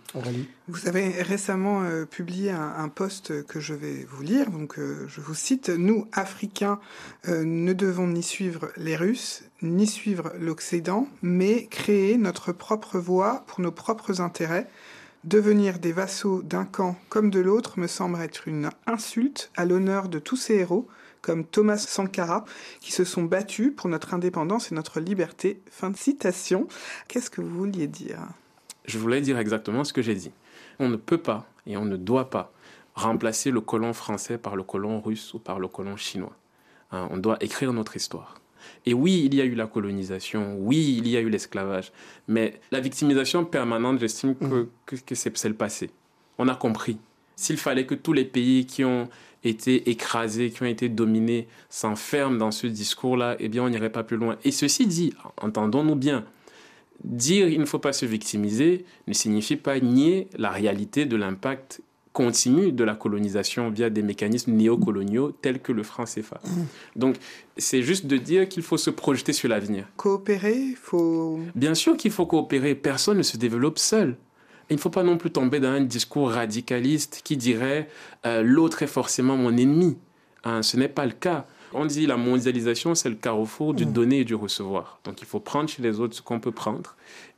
Vous 0.68 0.88
avez 0.88 1.22
récemment 1.22 1.84
euh, 1.84 2.06
publié 2.06 2.50
un, 2.50 2.74
un, 2.78 2.90
post 2.90 3.46
que 3.46 3.60
je 3.60 3.76
vais 3.76 4.08
vous 4.10 4.24
lire. 4.24 4.50
Donc, 4.50 4.80
euh, 4.80 5.06
je 5.08 5.22
vous 5.22 5.36
cite 5.36 5.70
Nous, 5.70 6.08
Africains, 6.14 6.80
ne 7.28 7.74
devons 7.74 8.08
ni 8.08 8.24
suivre 8.24 8.70
les 8.76 8.96
Russes, 8.96 9.44
ni 9.62 9.86
suivre 9.86 10.34
l'Occident, 10.40 11.08
mais 11.22 11.68
créer 11.68 12.18
notre 12.18 12.52
propre 12.52 12.98
voie 12.98 13.44
pour 13.46 13.62
nos 13.62 13.72
propres 13.72 14.22
intérêts. 14.22 14.68
Devenir 15.26 15.80
des 15.80 15.92
vassaux 15.92 16.42
d'un 16.42 16.66
camp 16.66 16.96
comme 17.10 17.30
de 17.30 17.40
l'autre 17.40 17.78
me 17.78 17.88
semble 17.88 18.20
être 18.22 18.48
une 18.48 18.70
insulte 18.88 19.52
à 19.56 19.66
l'honneur 19.66 20.08
de 20.08 20.18
tous 20.18 20.38
ces 20.38 20.56
héros 20.56 20.88
comme 21.22 21.46
Thomas 21.46 21.78
Sankara, 21.78 22.46
qui 22.80 22.92
se 22.92 23.04
sont 23.04 23.24
battus 23.24 23.74
pour 23.76 23.90
notre 23.90 24.14
indépendance 24.14 24.72
et 24.72 24.76
notre 24.76 25.00
liberté. 25.00 25.62
Fin 25.70 25.90
de 25.90 25.98
citation. 25.98 26.68
Qu'est-ce 27.08 27.30
que 27.30 27.42
vous 27.42 27.56
vouliez 27.56 27.88
dire? 27.88 28.20
Je 28.86 28.98
voulais 28.98 29.22
dire 29.22 29.38
exactement 29.38 29.84
ce 29.84 29.94
que 29.94 30.02
j'ai 30.02 30.16
dit. 30.16 30.32
On 30.80 30.90
ne 30.90 30.96
peut 30.96 31.18
pas 31.18 31.46
et 31.66 31.78
on 31.78 31.86
ne 31.86 31.98
doit 31.98 32.30
pas 32.30 32.52
remplacer 32.96 33.52
le 33.52 33.62
colon 33.62 33.94
français 33.94 34.38
par 34.38 34.56
le 34.56 34.64
colon 34.64 35.00
russe 35.00 35.34
ou 35.34 35.40
par 35.40 35.60
le 35.60 35.68
colon 35.68 35.96
chinois. 35.96 36.36
Hein, 36.92 37.08
on 37.12 37.18
doit 37.18 37.38
écrire 37.42 37.72
notre 37.72 37.96
histoire. 37.96 38.36
Et 38.86 38.94
oui, 38.94 39.24
il 39.26 39.36
y 39.36 39.42
a 39.42 39.46
eu 39.46 39.56
la 39.56 39.68
colonisation, 39.68 40.58
oui, 40.60 40.98
il 40.98 41.08
y 41.08 41.16
a 41.16 41.22
eu 41.22 41.30
l'esclavage, 41.30 41.92
mais 42.28 42.60
la 42.72 42.80
victimisation 42.80 43.46
permanente, 43.46 44.00
j'estime 44.00 44.36
que, 44.36 44.68
que, 44.86 44.96
que 44.96 45.16
c'est 45.16 45.48
le 45.48 45.56
passé. 45.56 45.92
On 46.38 46.48
a 46.48 46.56
compris. 46.56 46.98
S'il 47.36 47.58
fallait 47.58 47.86
que 47.86 47.96
tous 47.96 48.12
les 48.12 48.26
pays 48.26 48.66
qui 48.66 48.84
ont 48.84 49.08
été 49.44 49.90
écrasés, 49.90 50.50
qui 50.50 50.64
ont 50.64 50.68
été 50.68 50.90
dominés, 50.90 51.48
s'enferment 51.70 52.38
dans 52.38 52.52
ce 52.52 52.68
discours-là, 52.68 53.36
eh 53.40 53.50
bien, 53.50 53.64
on 53.64 53.70
n'irait 53.70 53.92
pas 53.92 54.04
plus 54.04 54.18
loin. 54.18 54.38
Et 54.44 54.52
ceci 54.52 54.88
dit, 54.88 55.14
entendons-nous 55.42 55.96
bien, 55.96 56.26
dire 57.04 57.48
il 57.48 57.60
ne 57.60 57.66
faut 57.66 57.80
pas 57.80 57.94
se 57.94 58.06
victimiser 58.06 58.86
ne 59.08 59.14
signifie 59.14 59.56
pas 59.56 59.80
nier 59.80 60.28
la 60.38 60.50
réalité 60.50 61.06
de 61.06 61.16
l'impact 61.16 61.82
continu 62.12 62.72
de 62.72 62.84
la 62.84 62.96
colonisation 62.96 63.70
via 63.70 63.90
des 63.90 64.02
mécanismes 64.02 64.52
néocoloniaux 64.52 65.32
tels 65.32 65.62
que 65.62 65.72
le 65.72 65.84
franc 65.84 66.06
CFA. 66.06 66.42
Donc, 66.96 67.16
c'est 67.56 67.82
juste 67.82 68.08
de 68.08 68.18
dire 68.18 68.50
qu'il 68.50 68.64
faut 68.64 68.78
se 68.78 68.90
projeter 68.90 69.32
sur 69.32 69.48
l'avenir. 69.48 69.86
Coopérer, 69.96 70.76
faut... 70.76 71.40
Bien 71.56 71.76
sûr 71.76 71.96
qu'il 71.96 72.12
faut 72.12 72.26
coopérer. 72.26 72.76
Personne 72.76 73.20
ne 73.20 73.24
se 73.24 73.38
développe 73.38 73.78
seul 73.78 74.18
il 74.70 74.76
ne 74.76 74.80
faut 74.80 74.90
pas 74.90 75.04
non 75.04 75.18
plus 75.18 75.32
tomber 75.32 75.60
dans 75.60 75.70
un 75.70 75.82
discours 75.82 76.32
radicaliste 76.32 77.22
qui 77.24 77.38
dirait 77.38 77.90
euh, 78.26 78.42
l'autre 78.44 78.84
est 78.84 78.88
forcément 78.88 79.36
mon 79.36 79.56
ennemi. 79.58 79.98
Hein, 80.44 80.62
ce 80.64 80.78
n'est 80.78 80.90
pas 80.90 81.06
le 81.06 81.12
cas. 81.12 81.46
On 81.74 81.86
dit 81.86 82.08
la 82.08 82.18
mondialisation, 82.18 82.96
c'est 82.96 83.10
le 83.10 83.16
carrefour 83.16 83.74
du 83.74 83.86
mm. 83.86 83.92
donner 83.92 84.20
et 84.20 84.26
du 84.26 84.36
recevoir. 84.36 85.00
Donc 85.04 85.22
il 85.22 85.28
faut 85.28 85.40
prendre 85.40 85.70
chez 85.70 85.82
les 85.82 86.00
autres 86.00 86.16
ce 86.16 86.22
qu'on 86.22 86.40
peut 86.40 86.52
prendre. 86.52 86.96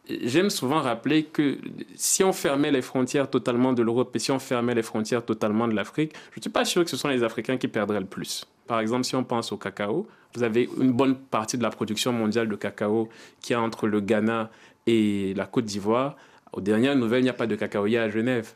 J'aime 0.10 0.50
souvent 0.50 0.82
rappeler 0.82 1.24
que 1.24 1.58
si 1.96 2.24
on 2.24 2.34
fermait 2.34 2.72
les 2.72 2.82
frontières 2.82 3.30
totalement 3.30 3.72
de 3.72 3.82
l'Europe 3.82 4.16
et 4.16 4.20
si 4.20 4.32
on 4.32 4.40
fermait 4.40 4.74
les 4.74 4.82
frontières 4.82 5.24
totalement 5.24 5.68
de 5.68 5.74
l'Afrique, 5.74 6.14
je 6.32 6.40
ne 6.40 6.42
suis 6.42 6.50
pas 6.50 6.66
sûr 6.66 6.84
que 6.84 6.90
ce 6.90 6.98
sont 6.98 7.08
les 7.08 7.24
Africains 7.24 7.58
qui 7.58 7.68
perdraient 7.68 8.00
le 8.00 8.06
plus. 8.06 8.46
Par 8.68 8.80
exemple, 8.80 9.06
si 9.06 9.16
on 9.16 9.24
pense 9.24 9.52
au 9.52 9.58
cacao, 9.58 10.08
vous 10.36 10.44
avez 10.44 10.70
une 10.80 10.92
bonne 10.92 11.16
partie 11.16 11.58
de 11.58 11.64
la 11.64 11.70
production 11.70 12.14
mondiale 12.14 12.48
de 12.48 12.56
cacao 12.56 13.10
qui 13.42 13.54
est 13.54 13.58
entre 13.58 13.88
le 13.88 14.00
Ghana 14.00 14.50
et 14.88 15.34
la 15.36 15.46
Côte 15.46 15.66
d'Ivoire. 15.66 16.16
Aux 16.54 16.62
dernières 16.62 16.96
nouvelles, 16.96 17.22
il 17.22 17.24
n'y 17.24 17.30
a 17.30 17.34
pas 17.34 17.48
de 17.48 17.56
cacaoyer 17.56 17.98
à 17.98 18.10
Genève. 18.10 18.54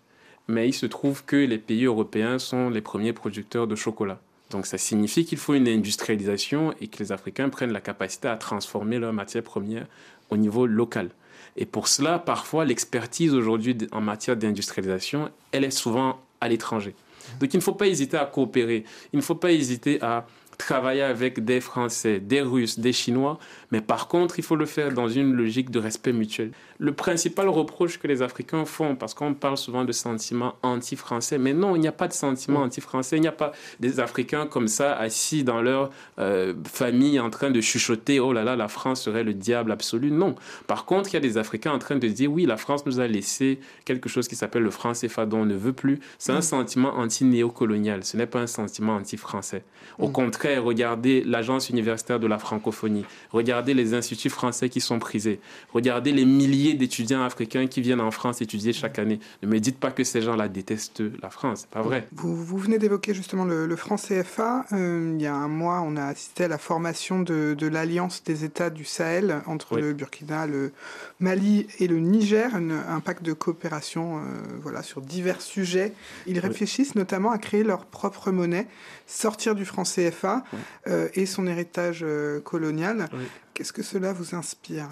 Mais 0.48 0.68
il 0.68 0.74
se 0.74 0.86
trouve 0.86 1.26
que 1.26 1.36
les 1.36 1.58
pays 1.58 1.86
européens 1.86 2.38
sont 2.38 2.70
les 2.70 2.82
premiers 2.82 3.14
producteurs 3.14 3.68
de 3.68 3.76
chocolat. 3.76 4.20
Donc 4.52 4.68
ça 4.68 4.78
signifie 4.78 5.26
qu'il 5.26 5.40
faut 5.40 5.56
une 5.56 5.68
industrialisation 5.68 6.74
et 6.80 6.88
que 6.88 7.00
les 7.00 7.12
Africains 7.12 7.50
prennent 7.50 7.74
la 7.74 7.82
capacité 7.82 8.28
à 8.28 8.38
transformer 8.38 9.00
leurs 9.00 9.14
matières 9.14 9.44
premières 9.44 9.88
au 10.30 10.38
niveau 10.38 10.68
local. 10.68 11.10
Et 11.58 11.66
pour 11.66 11.88
cela, 11.88 12.20
parfois, 12.20 12.66
l'expertise 12.66 13.34
aujourd'hui 13.34 13.78
en 13.92 14.02
matière 14.02 14.36
d'industrialisation, 14.36 15.30
elle 15.52 15.64
est 15.64 15.72
souvent 15.72 16.20
à 16.42 16.48
l'étranger. 16.48 16.94
Donc 17.40 17.54
il 17.54 17.58
ne 17.58 17.62
faut 17.62 17.74
pas 17.74 17.88
hésiter 17.88 18.18
à 18.18 18.26
coopérer. 18.26 18.84
Il 19.14 19.18
ne 19.18 19.22
faut 19.22 19.36
pas 19.36 19.52
hésiter 19.52 20.02
à 20.02 20.28
travailler 20.58 21.02
avec 21.02 21.44
des 21.44 21.60
Français, 21.60 22.20
des 22.20 22.42
Russes, 22.42 22.80
des 22.80 22.94
Chinois, 22.94 23.40
mais 23.72 23.82
par 23.82 24.08
contre, 24.08 24.40
il 24.40 24.44
faut 24.44 24.56
le 24.56 24.66
faire 24.66 24.94
dans 24.94 25.10
une 25.10 25.34
logique 25.34 25.70
de 25.70 25.80
respect 25.80 26.14
mutuel. 26.14 26.52
Le 26.78 26.92
principal 26.92 27.48
reproche 27.48 28.00
que 28.00 28.08
les 28.08 28.22
Africains 28.22 28.66
font, 28.66 28.96
parce 28.96 29.14
qu'on 29.14 29.34
parle 29.34 29.58
souvent 29.58 29.86
de 29.86 29.94
sentiments 29.94 30.56
anti-français, 30.62 31.38
mais 31.38 31.54
non, 31.54 31.76
il 31.76 31.80
n'y 31.80 31.88
a 31.88 31.94
pas 31.94 32.10
de 32.10 32.14
sentiments 32.14 32.60
mm. 32.60 32.64
anti-français, 32.64 33.16
il 33.16 33.22
n'y 33.22 33.28
a 33.28 33.32
pas 33.34 33.54
des 33.80 34.02
Africains 34.02 34.46
comme 34.46 34.68
ça, 34.68 34.94
assis 34.94 35.46
dans 35.46 35.62
leur 35.62 35.90
euh, 36.20 36.54
famille, 36.66 37.18
en 37.20 37.30
train 37.30 37.50
de 37.50 37.62
chuchoter, 37.62 38.20
oh 38.20 38.34
là 38.34 38.44
là, 38.44 38.58
la 38.58 38.68
France 38.68 39.04
serait 39.04 39.24
le 39.24 39.34
diable 39.34 39.72
absolu. 39.72 40.12
Non. 40.12 40.36
Par 40.68 40.84
contre, 40.84 41.12
il 41.12 41.14
y 41.14 41.18
a 41.18 41.22
des 41.22 41.38
Africains 41.38 41.72
en 41.72 41.80
train 41.80 41.96
de 41.96 42.08
dire, 42.10 42.30
oui, 42.30 42.46
la 42.46 42.58
France 42.58 42.86
nous 42.86 43.00
a 43.00 43.08
laissé 43.08 43.60
quelque 43.86 44.10
chose 44.10 44.28
qui 44.28 44.36
s'appelle 44.36 44.64
le 44.64 44.72
franc 44.72 44.92
CFA 44.92 45.26
dont 45.26 45.40
on 45.40 45.46
ne 45.46 45.56
veut 45.56 45.74
plus. 45.74 46.00
C'est 46.18 46.34
un 46.34 46.40
mm. 46.40 46.42
sentiment 46.42 46.98
anti-néocolonial, 46.98 48.04
ce 48.04 48.18
n'est 48.18 48.28
pas 48.28 48.40
un 48.40 48.48
sentiment 48.48 48.96
anti-français. 48.96 49.64
Au 49.98 50.10
mm. 50.10 50.12
contraire, 50.12 50.64
regardez 50.66 51.24
l'Agence 51.24 51.70
universitaire 51.70 52.20
de 52.20 52.28
la 52.28 52.38
francophonie, 52.38 53.06
regardez 53.32 53.74
les 53.74 53.94
instituts 53.94 54.30
français 54.30 54.68
qui 54.68 54.82
sont 54.82 55.00
prisés, 55.00 55.40
regardez 55.74 56.12
les 56.12 56.26
milliers 56.26 56.65
d'étudiants 56.74 57.24
africains 57.24 57.68
qui 57.68 57.82
viennent 57.82 58.02
en 58.02 58.12
France 58.12 58.42
étudier 58.42 58.74
chaque 58.74 59.00
année. 59.00 59.20
Ne 59.44 59.48
me 59.48 59.60
dites 59.60 59.80
pas 59.80 59.92
que 59.92 60.04
ces 60.04 60.22
gens-là 60.22 60.48
détestent 60.48 61.04
la 61.22 61.30
France, 61.30 61.62
c'est 61.62 61.70
pas 61.70 61.82
vrai. 61.82 62.08
Vous, 62.14 62.36
vous 62.36 62.58
venez 62.58 62.80
d'évoquer 62.80 63.14
justement 63.14 63.46
le, 63.46 63.76
franc 63.76 63.98
CFA. 63.98 64.66
Euh, 64.72 65.14
il 65.16 65.22
y 65.22 65.28
a 65.28 65.36
un 65.36 65.48
mois, 65.48 65.82
on 65.82 65.98
a 65.98 66.06
assisté 66.06 66.46
à 66.46 66.48
la 66.48 66.58
formation 66.58 67.20
de, 67.20 67.56
l'Alliance 67.68 68.24
des 68.24 68.46
États 68.46 68.70
du 68.70 68.86
Sahel 68.86 69.42
entre 69.48 69.78
le 69.80 69.94
Burkina, 69.94 70.48
le 70.48 70.72
Mali 71.20 71.68
et 71.80 71.88
le 71.88 72.00
Niger, 72.00 72.52
un 72.56 73.00
pacte 73.00 73.24
de 73.24 73.34
coopération 73.34 74.18
euh, 74.18 74.22
voilà, 74.62 74.82
sur 74.84 75.02
divers 75.02 75.42
sujets. 75.42 75.94
Ils 76.28 76.40
réfléchissent 76.40 76.96
notamment 76.96 77.32
à 77.32 77.38
créer 77.38 77.64
leur 77.64 77.86
propre 77.86 78.32
monnaie, 78.32 78.68
sortir 79.08 79.56
du 79.56 79.66
franc 79.66 79.84
CFA 79.84 80.44
euh, 80.88 81.10
et 81.16 81.26
son 81.26 81.48
héritage 81.48 82.06
colonial. 82.44 83.10
Qu'est-ce 83.56 83.72
que 83.72 83.84
cela 83.84 84.12
vous 84.12 84.36
inspire 84.36 84.90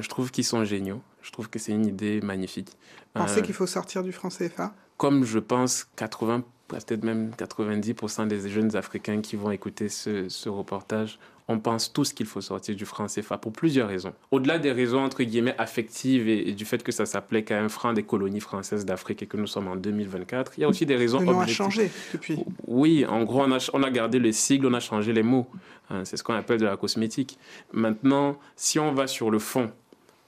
Je 0.00 0.08
trouve 0.08 0.30
qu'ils 0.30 0.44
sont 0.44 0.64
géniaux. 0.64 1.02
Je 1.20 1.32
trouve 1.32 1.50
que 1.50 1.58
c'est 1.58 1.72
une 1.72 1.84
idée 1.84 2.20
magnifique. 2.20 2.70
Pensez 3.12 3.40
euh, 3.40 3.42
qu'il 3.42 3.54
faut 3.54 3.66
sortir 3.66 4.04
du 4.04 4.12
franc 4.12 4.28
CFA 4.28 4.72
Comme 4.96 5.24
je 5.24 5.40
pense 5.40 5.88
80, 5.96 6.44
peut-être 6.68 7.04
même 7.04 7.30
90% 7.36 8.26
des 8.26 8.48
jeunes 8.48 8.76
Africains 8.76 9.20
qui 9.20 9.36
vont 9.36 9.50
écouter 9.50 9.88
ce, 9.88 10.28
ce 10.28 10.48
reportage, 10.48 11.18
on 11.46 11.58
pense 11.58 11.92
tous 11.92 12.12
qu'il 12.12 12.26
faut 12.26 12.40
sortir 12.40 12.74
du 12.74 12.86
franc 12.86 13.06
CFA 13.06 13.36
pour 13.38 13.52
plusieurs 13.52 13.88
raisons. 13.88 14.14
Au-delà 14.30 14.58
des 14.58 14.72
raisons 14.72 15.00
entre 15.00 15.22
guillemets 15.22 15.54
affectives 15.58 16.28
et, 16.28 16.52
du 16.52 16.64
fait 16.64 16.82
que 16.82 16.92
ça 16.92 17.04
s'appelait 17.06 17.44
quand 17.44 17.54
même 17.54 17.68
franc 17.68 17.92
des 17.92 18.02
colonies 18.02 18.40
françaises 18.40 18.84
d'Afrique 18.84 19.22
et 19.22 19.26
que 19.26 19.36
nous 19.36 19.46
sommes 19.46 19.68
en 19.68 19.76
2024, 19.76 20.52
il 20.56 20.62
y 20.62 20.64
a 20.64 20.68
aussi 20.68 20.86
des 20.86 20.96
raisons. 20.96 21.20
Le 21.20 21.26
nom 21.26 21.40
a 21.40 21.46
changé 21.46 21.90
depuis. 22.12 22.38
Oui, 22.66 23.04
en 23.06 23.24
gros, 23.24 23.42
on 23.42 23.52
a, 23.52 23.70
on 23.74 23.82
a 23.82 23.90
gardé 23.90 24.18
le 24.18 24.32
sigle, 24.32 24.66
on 24.66 24.74
a 24.74 24.80
changé 24.80 25.12
les 25.12 25.22
mots. 25.22 25.46
Hein, 25.90 26.04
c'est 26.04 26.16
ce 26.16 26.22
qu'on 26.22 26.34
appelle 26.34 26.60
de 26.60 26.64
la 26.64 26.76
cosmétique. 26.76 27.38
Maintenant, 27.72 28.38
si 28.56 28.78
on 28.78 28.92
va 28.92 29.06
sur 29.06 29.30
le 29.30 29.38
fond, 29.38 29.70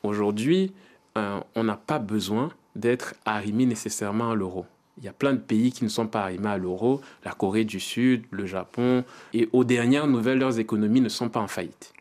aujourd'hui, 0.02 0.72
euh, 1.16 1.40
on 1.54 1.64
n'a 1.64 1.76
pas 1.76 1.98
besoin 1.98 2.50
d'être 2.74 3.14
arrimé 3.24 3.64
nécessairement 3.64 4.30
à 4.32 4.34
l'euro. 4.34 4.66
Il 4.98 5.04
y 5.04 5.08
a 5.08 5.12
plein 5.12 5.34
de 5.34 5.38
pays 5.38 5.72
qui 5.72 5.84
ne 5.84 5.88
sont 5.88 6.06
pas 6.06 6.22
arrimés 6.22 6.48
à 6.48 6.58
l'euro, 6.58 7.02
la 7.24 7.32
Corée 7.32 7.64
du 7.64 7.80
Sud, 7.80 8.24
le 8.30 8.46
Japon, 8.46 9.04
et 9.34 9.48
aux 9.52 9.64
dernières 9.64 10.06
nouvelles, 10.06 10.38
leurs 10.38 10.58
économies 10.58 11.02
ne 11.02 11.08
sont 11.08 11.28
pas 11.28 11.40
en 11.40 11.48
faillite. 11.48 11.92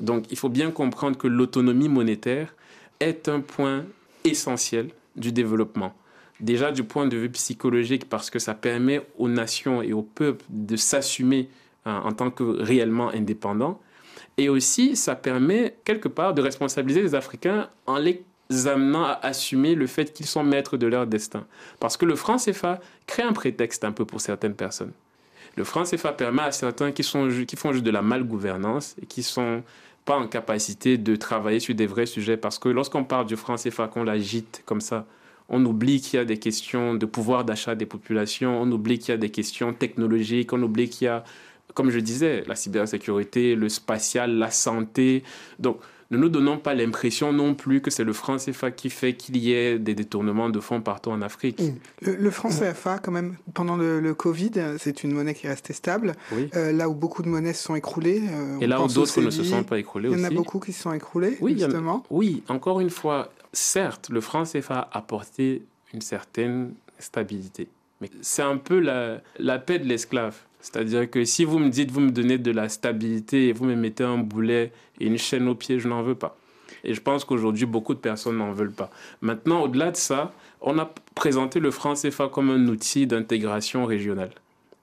Donc 0.00 0.24
il 0.30 0.38
faut 0.38 0.48
bien 0.48 0.70
comprendre 0.70 1.18
que 1.18 1.26
l'autonomie 1.26 1.88
monétaire 1.88 2.54
est 3.00 3.28
un 3.28 3.40
point 3.40 3.84
essentiel 4.24 4.90
du 5.16 5.32
développement. 5.32 5.94
Déjà 6.40 6.72
du 6.72 6.84
point 6.84 7.06
de 7.06 7.16
vue 7.16 7.30
psychologique, 7.30 8.08
parce 8.08 8.30
que 8.30 8.38
ça 8.38 8.54
permet 8.54 9.02
aux 9.18 9.28
nations 9.28 9.82
et 9.82 9.92
aux 9.92 10.02
peuples 10.02 10.44
de 10.48 10.76
s'assumer 10.76 11.50
hein, 11.84 12.00
en 12.04 12.12
tant 12.12 12.30
que 12.30 12.42
réellement 12.42 13.10
indépendants. 13.10 13.80
Et 14.38 14.48
aussi, 14.48 14.96
ça 14.96 15.16
permet 15.16 15.76
quelque 15.84 16.08
part 16.08 16.32
de 16.32 16.40
responsabiliser 16.40 17.02
les 17.02 17.14
Africains 17.14 17.68
en 17.86 17.98
les 17.98 18.24
amenant 18.66 19.04
à 19.04 19.20
assumer 19.22 19.74
le 19.74 19.86
fait 19.86 20.12
qu'ils 20.12 20.26
sont 20.26 20.42
maîtres 20.42 20.76
de 20.76 20.86
leur 20.86 21.06
destin. 21.06 21.46
Parce 21.78 21.96
que 21.96 22.04
le 22.04 22.16
franc 22.16 22.36
CFA 22.36 22.80
crée 23.06 23.22
un 23.22 23.32
prétexte 23.32 23.84
un 23.84 23.92
peu 23.92 24.04
pour 24.04 24.20
certaines 24.20 24.54
personnes. 24.54 24.92
Le 25.56 25.64
franc 25.64 25.84
CFA 25.84 26.12
permet 26.12 26.42
à 26.42 26.52
certains 26.52 26.92
qui, 26.92 27.02
sont, 27.02 27.28
qui 27.46 27.56
font 27.56 27.72
juste 27.72 27.84
de 27.84 27.90
la 27.90 28.02
malgouvernance 28.02 28.96
et 29.02 29.06
qui 29.06 29.22
sont 29.22 29.62
pas 30.04 30.16
en 30.16 30.26
capacité 30.26 30.96
de 30.96 31.16
travailler 31.16 31.60
sur 31.60 31.74
des 31.74 31.86
vrais 31.86 32.06
sujets. 32.06 32.36
Parce 32.36 32.58
que 32.58 32.68
lorsqu'on 32.68 33.04
parle 33.04 33.26
du 33.26 33.36
franc 33.36 33.56
CFA, 33.56 33.88
qu'on 33.88 34.04
l'agite 34.04 34.62
comme 34.64 34.80
ça, 34.80 35.06
on 35.48 35.64
oublie 35.64 36.00
qu'il 36.00 36.18
y 36.18 36.20
a 36.20 36.24
des 36.24 36.38
questions 36.38 36.94
de 36.94 37.06
pouvoir 37.06 37.44
d'achat 37.44 37.74
des 37.74 37.86
populations, 37.86 38.62
on 38.62 38.70
oublie 38.70 38.98
qu'il 38.98 39.10
y 39.10 39.14
a 39.14 39.18
des 39.18 39.30
questions 39.30 39.72
technologiques, 39.72 40.52
on 40.52 40.62
oublie 40.62 40.88
qu'il 40.88 41.06
y 41.06 41.08
a, 41.08 41.24
comme 41.74 41.90
je 41.90 41.98
disais, 41.98 42.44
la 42.46 42.54
cybersécurité, 42.54 43.56
le 43.56 43.68
spatial, 43.68 44.36
la 44.36 44.50
santé. 44.52 45.24
Donc, 45.58 45.80
ne 46.10 46.18
nous 46.18 46.28
donnons 46.28 46.58
pas 46.58 46.74
l'impression 46.74 47.32
non 47.32 47.54
plus 47.54 47.80
que 47.80 47.90
c'est 47.90 48.02
le 48.02 48.12
franc 48.12 48.36
CFA 48.36 48.72
qui 48.72 48.90
fait 48.90 49.14
qu'il 49.14 49.36
y 49.36 49.52
ait 49.52 49.78
des 49.78 49.94
détournements 49.94 50.50
de 50.50 50.58
fonds 50.58 50.80
partout 50.80 51.10
en 51.10 51.22
Afrique. 51.22 51.62
Le, 52.02 52.30
franc 52.30 52.48
CFA, 52.48 52.98
quand 52.98 53.12
même, 53.12 53.36
pendant 53.54 53.76
le, 53.76 54.12
Covid, 54.14 54.50
c'est 54.78 55.04
une 55.04 55.12
monnaie 55.12 55.34
qui 55.34 55.46
est 55.46 55.50
restée 55.50 55.72
stable. 55.72 56.14
Euh, 56.56 56.72
là 56.72 56.88
où 56.88 56.94
beaucoup 56.94 57.22
de 57.22 57.28
monnaies 57.28 57.52
se 57.52 57.62
sont 57.62 57.76
écroulées. 57.76 58.22
Euh, 58.28 58.58
Et 58.60 58.66
là 58.66 58.82
où 58.82 58.88
d'autres 58.88 59.20
ne 59.20 59.30
se 59.30 59.44
sont 59.44 59.62
pas 59.62 59.78
écroulées 59.78 60.08
aussi. 60.08 60.18
Il 60.18 60.22
y 60.22 60.26
en 60.26 60.30
a 60.30 60.34
beaucoup 60.34 60.58
qui 60.58 60.72
se 60.72 60.82
sont 60.82 60.92
écroulées, 60.92 61.38
oui, 61.40 61.56
justement. 61.56 62.04
oui, 62.10 62.42
encore 62.48 62.80
une 62.80 62.90
fois, 62.90 63.30
certes, 63.52 64.08
le 64.10 64.20
franc 64.20 64.42
CFA 64.42 64.88
a 64.92 64.98
apporté 64.98 65.62
une 65.94 66.00
certaine 66.00 66.74
stabilité. 66.98 67.68
Mais 68.00 68.10
c'est 68.20 68.42
un 68.42 68.56
peu 68.56 68.80
la, 68.80 69.20
la 69.38 69.58
paix 69.58 69.78
de 69.78 69.86
l'esclave. 69.86 70.36
C'est-à-dire 70.60 71.10
que 71.10 71.24
si 71.24 71.44
vous 71.44 71.58
me 71.58 71.70
dites, 71.70 71.90
vous 71.90 72.00
me 72.00 72.10
donnez 72.10 72.38
de 72.38 72.50
la 72.50 72.68
stabilité 72.68 73.48
et 73.48 73.52
vous 73.52 73.64
me 73.64 73.74
mettez 73.74 74.04
un 74.04 74.18
boulet 74.18 74.72
et 75.00 75.06
une 75.06 75.18
chaîne 75.18 75.48
au 75.48 75.54
pied, 75.54 75.78
je 75.78 75.88
n'en 75.88 76.02
veux 76.02 76.14
pas. 76.14 76.36
Et 76.84 76.94
je 76.94 77.00
pense 77.00 77.24
qu'aujourd'hui, 77.24 77.66
beaucoup 77.66 77.94
de 77.94 77.98
personnes 77.98 78.38
n'en 78.38 78.52
veulent 78.52 78.72
pas. 78.72 78.90
Maintenant, 79.20 79.62
au-delà 79.62 79.90
de 79.90 79.96
ça, 79.96 80.32
on 80.60 80.78
a 80.78 80.92
présenté 81.14 81.60
le 81.60 81.70
franc 81.70 81.94
CFA 81.94 82.28
comme 82.28 82.50
un 82.50 82.66
outil 82.68 83.06
d'intégration 83.06 83.86
régionale, 83.86 84.32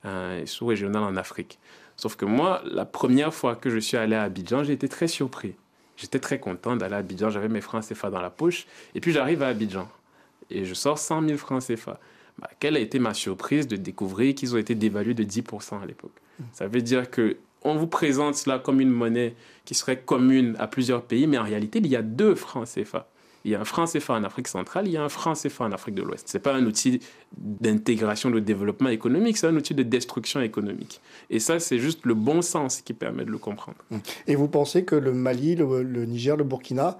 euh, 0.05 0.45
sous-régionale 0.45 1.03
en 1.03 1.15
Afrique. 1.15 1.59
Sauf 1.95 2.15
que 2.15 2.25
moi, 2.25 2.61
la 2.65 2.85
première 2.85 3.33
fois 3.33 3.55
que 3.55 3.69
je 3.69 3.79
suis 3.79 3.97
allé 3.97 4.15
à 4.15 4.23
Abidjan, 4.23 4.63
j'ai 4.63 4.73
été 4.73 4.87
très 4.87 5.07
surpris. 5.07 5.55
J'étais 5.95 6.19
très 6.19 6.39
content 6.39 6.75
d'aller 6.75 6.93
à 6.93 6.97
Abidjan, 6.97 7.31
j'avais 7.31 7.49
mes 7.49 7.61
francs 7.61 7.83
CFA 7.87 8.11
dans 8.11 8.21
la 8.21 8.29
poche. 8.29 8.67
Et 8.93 9.01
puis 9.01 9.11
j'arrive 9.11 9.41
à 9.41 9.47
Abidjan 9.47 9.89
et 10.49 10.65
je 10.65 10.73
sors 10.73 10.99
100 10.99 11.23
000 11.27 11.37
francs 11.37 11.63
CFA. 11.65 11.99
Bah, 12.39 12.49
quelle 12.59 12.75
a 12.75 12.79
été 12.79 12.99
ma 12.99 13.13
surprise 13.13 13.67
de 13.67 13.75
découvrir 13.75 14.35
qu'ils 14.35 14.53
ont 14.53 14.57
été 14.57 14.75
dévalués 14.75 15.13
de 15.13 15.23
10% 15.23 15.81
à 15.81 15.85
l'époque? 15.85 16.11
Ça 16.53 16.67
veut 16.67 16.81
dire 16.81 17.09
que 17.09 17.37
on 17.63 17.75
vous 17.75 17.87
présente 17.87 18.35
cela 18.35 18.59
comme 18.59 18.79
une 18.79 18.91
monnaie 18.91 19.35
qui 19.65 19.73
serait 19.73 19.99
commune 19.99 20.55
à 20.59 20.67
plusieurs 20.67 21.01
pays, 21.03 21.27
mais 21.27 21.37
en 21.37 21.43
réalité, 21.43 21.79
il 21.79 21.87
y 21.87 21.95
a 21.95 22.01
deux 22.01 22.35
francs 22.35 22.67
CFA. 22.67 23.07
Il 23.45 23.51
y 23.51 23.55
a 23.55 23.61
un 23.61 23.65
franc 23.65 23.85
CFA 23.85 24.13
en 24.13 24.23
Afrique 24.23 24.47
centrale, 24.47 24.87
il 24.87 24.93
y 24.93 24.97
a 24.97 25.03
un 25.03 25.09
franc 25.09 25.33
CFA 25.33 25.65
en 25.65 25.71
Afrique 25.71 25.95
de 25.95 26.03
l'Ouest. 26.03 26.27
Ce 26.27 26.37
n'est 26.37 26.41
pas 26.41 26.53
un 26.53 26.65
outil 26.65 26.99
d'intégration, 27.37 28.29
de 28.29 28.39
développement 28.39 28.89
économique, 28.89 29.37
c'est 29.37 29.47
un 29.47 29.55
outil 29.55 29.73
de 29.73 29.83
destruction 29.83 30.41
économique. 30.41 31.01
Et 31.29 31.39
ça, 31.39 31.59
c'est 31.59 31.79
juste 31.79 32.05
le 32.05 32.13
bon 32.13 32.41
sens 32.41 32.81
qui 32.81 32.93
permet 32.93 33.25
de 33.25 33.31
le 33.31 33.37
comprendre. 33.37 33.77
Et 34.27 34.35
vous 34.35 34.47
pensez 34.47 34.83
que 34.83 34.95
le 34.95 35.13
Mali, 35.13 35.55
le, 35.55 35.83
le 35.83 36.05
Niger, 36.05 36.35
le 36.35 36.43
Burkina, 36.43 36.97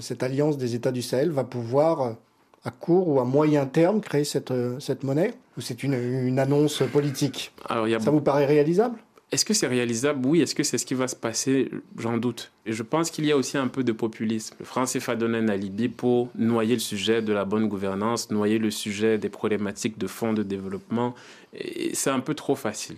cette 0.00 0.22
alliance 0.22 0.56
des 0.56 0.74
États 0.74 0.92
du 0.92 1.02
Sahel 1.02 1.30
va 1.30 1.44
pouvoir 1.44 2.16
à 2.64 2.70
court 2.70 3.08
ou 3.08 3.20
à 3.20 3.24
moyen 3.24 3.66
terme 3.66 4.00
créer 4.00 4.24
cette, 4.24 4.50
euh, 4.50 4.78
cette 4.80 5.02
monnaie 5.02 5.34
Ou 5.56 5.60
c'est 5.60 5.82
une, 5.82 5.94
une, 5.94 6.38
annonce 6.38 6.82
politique? 6.92 7.52
Alors, 7.68 7.86
Ça 8.00 8.10
vous 8.10 8.20
paraît 8.20 8.46
réalisable? 8.46 8.98
Est-ce 9.32 9.44
que 9.44 9.54
c'est 9.54 9.68
réalisable? 9.68 10.26
Oui. 10.26 10.40
Est-ce 10.40 10.54
que 10.54 10.64
c'est 10.64 10.76
ce 10.76 10.84
qui 10.84 10.94
va 10.94 11.06
se 11.06 11.14
passer? 11.14 11.70
J'en 11.96 12.18
doute. 12.18 12.50
Et 12.66 12.72
je 12.72 12.82
pense 12.82 13.10
qu'il 13.10 13.24
y 13.26 13.32
a 13.32 13.36
aussi 13.36 13.56
un 13.56 13.68
peu 13.68 13.84
de 13.84 13.92
populisme. 13.92 14.56
Le 14.58 14.64
franc 14.64 14.84
CFA 14.84 15.14
donne 15.14 15.36
un 15.36 15.48
alibi 15.48 15.88
pour 15.88 16.30
noyer 16.34 16.74
le 16.74 16.80
sujet 16.80 17.22
de 17.22 17.32
la 17.32 17.44
bonne 17.44 17.68
gouvernance, 17.68 18.30
noyer 18.30 18.58
le 18.58 18.70
sujet 18.70 19.18
des 19.18 19.28
problématiques 19.28 19.98
de 19.98 20.08
fonds 20.08 20.32
de 20.32 20.42
développement. 20.42 21.14
Et 21.54 21.94
c'est 21.94 22.10
un 22.10 22.20
peu 22.20 22.34
trop 22.34 22.56
facile. 22.56 22.96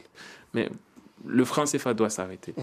Mais 0.55 0.71
le 1.27 1.45
franc 1.45 1.65
CFA 1.65 1.93
doit 1.93 2.11
s'arrêter. 2.11 2.55
Mmh. 2.57 2.63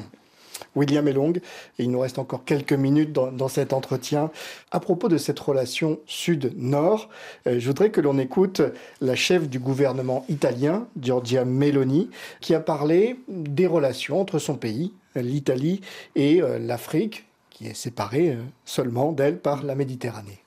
William 0.76 1.08
Elong. 1.08 1.38
Et 1.78 1.84
il 1.84 1.92
nous 1.92 2.00
reste 2.00 2.20
encore 2.20 2.46
quelques 2.46 2.74
minutes 2.74 3.12
dans, 3.12 3.48
cet 3.48 3.74
entretien. 3.74 4.32
À 4.72 4.80
propos 4.80 5.10
de 5.10 5.18
cette 5.18 5.40
relation 5.40 6.00
sud-nord, 6.06 7.10
euh, 7.48 7.60
je 7.60 7.68
voudrais 7.68 7.90
que 7.90 8.02
l'on 8.02 8.18
écoute 8.20 8.62
la 9.02 9.16
chef 9.16 9.50
du 9.50 9.60
gouvernement 9.60 10.26
italien, 10.30 10.88
Giorgia 11.00 11.46
Meloni, 11.46 12.10
qui 12.42 12.54
a 12.54 12.60
parlé 12.60 13.20
des 13.28 13.68
relations 13.68 14.22
entre 14.22 14.40
son 14.40 14.56
pays, 14.56 14.94
l'Italie, 15.16 15.82
et 16.16 16.42
euh, 16.42 16.60
l'Afrique, 16.60 17.29
qui 17.60 17.68
est 17.68 17.74
séparée 17.74 18.30
euh, 18.30 18.38
seulement 18.64 19.12
d'elle 19.12 19.38
par 19.38 19.64
la 19.64 19.76
Méditerranée. 19.76 20.40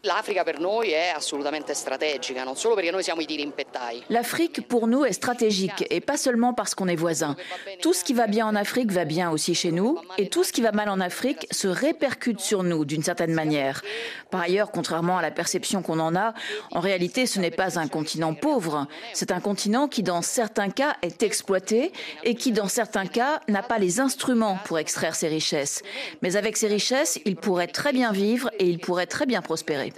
L'Afrique 4.09 4.67
pour 4.67 4.87
nous 4.87 5.05
est 5.05 5.13
stratégique 5.13 5.85
et 5.91 6.01
pas 6.01 6.17
seulement 6.17 6.55
parce 6.55 6.75
qu'on 6.75 6.89
est 6.89 6.97
voisins. 6.97 7.37
Tout 7.83 7.93
ce 7.93 8.03
qui 8.03 8.15
va 8.15 8.29
bien 8.29 8.47
en 8.47 8.55
Afrique 8.55 8.91
va 8.91 9.05
bien 9.05 9.31
aussi 9.31 9.55
chez 9.55 9.73
nous 9.73 9.99
et 10.17 10.31
tout 10.31 10.43
ce 10.43 10.55
qui 10.55 10.63
va 10.63 10.73
mal 10.73 10.89
en 10.89 11.01
Afrique 11.01 11.47
se 11.51 11.69
répercute 11.69 12.41
sur 12.41 12.63
nous 12.63 12.87
d'une 12.87 13.03
certaine 13.03 13.35
manière. 13.35 13.83
Par 14.31 14.41
ailleurs, 14.41 14.71
contrairement 14.71 15.19
à 15.19 15.23
la 15.23 15.31
perception 15.31 15.83
qu'on 15.83 16.01
en 16.01 16.17
a, 16.17 16.33
en 16.71 16.81
réalité 16.81 17.27
ce 17.27 17.41
n'est 17.41 17.51
pas 17.51 17.79
un 17.79 17.89
continent 17.89 18.33
pauvre, 18.33 18.87
c'est 19.13 19.33
un 19.33 19.41
continent 19.41 19.87
qui 19.87 20.03
dans 20.03 20.23
certains 20.23 20.71
cas 20.71 20.97
est 21.03 21.23
exploité 21.23 21.93
et 22.25 22.37
qui 22.37 22.53
dans 22.53 22.69
certains 22.69 23.07
cas 23.07 23.41
n'a 23.49 23.63
pas 23.63 23.79
les 23.79 24.01
instruments 24.01 24.59
pour 24.65 24.79
extraire 24.79 25.15
ses 25.15 25.29
richesses. 25.29 25.83
Mais 26.23 26.37
avec 26.37 26.57
ses 26.57 26.69
richesses, 26.69 27.02
il 27.25 27.37
pourrait 27.37 27.67
très 27.69 27.93
bien 27.93 28.13
vivre 28.13 28.51
et 28.59 28.67
il 28.67 28.79
pourrait 28.79 29.07
très 29.07 29.27
bien 29.27 29.43
prospérer. 29.43 29.93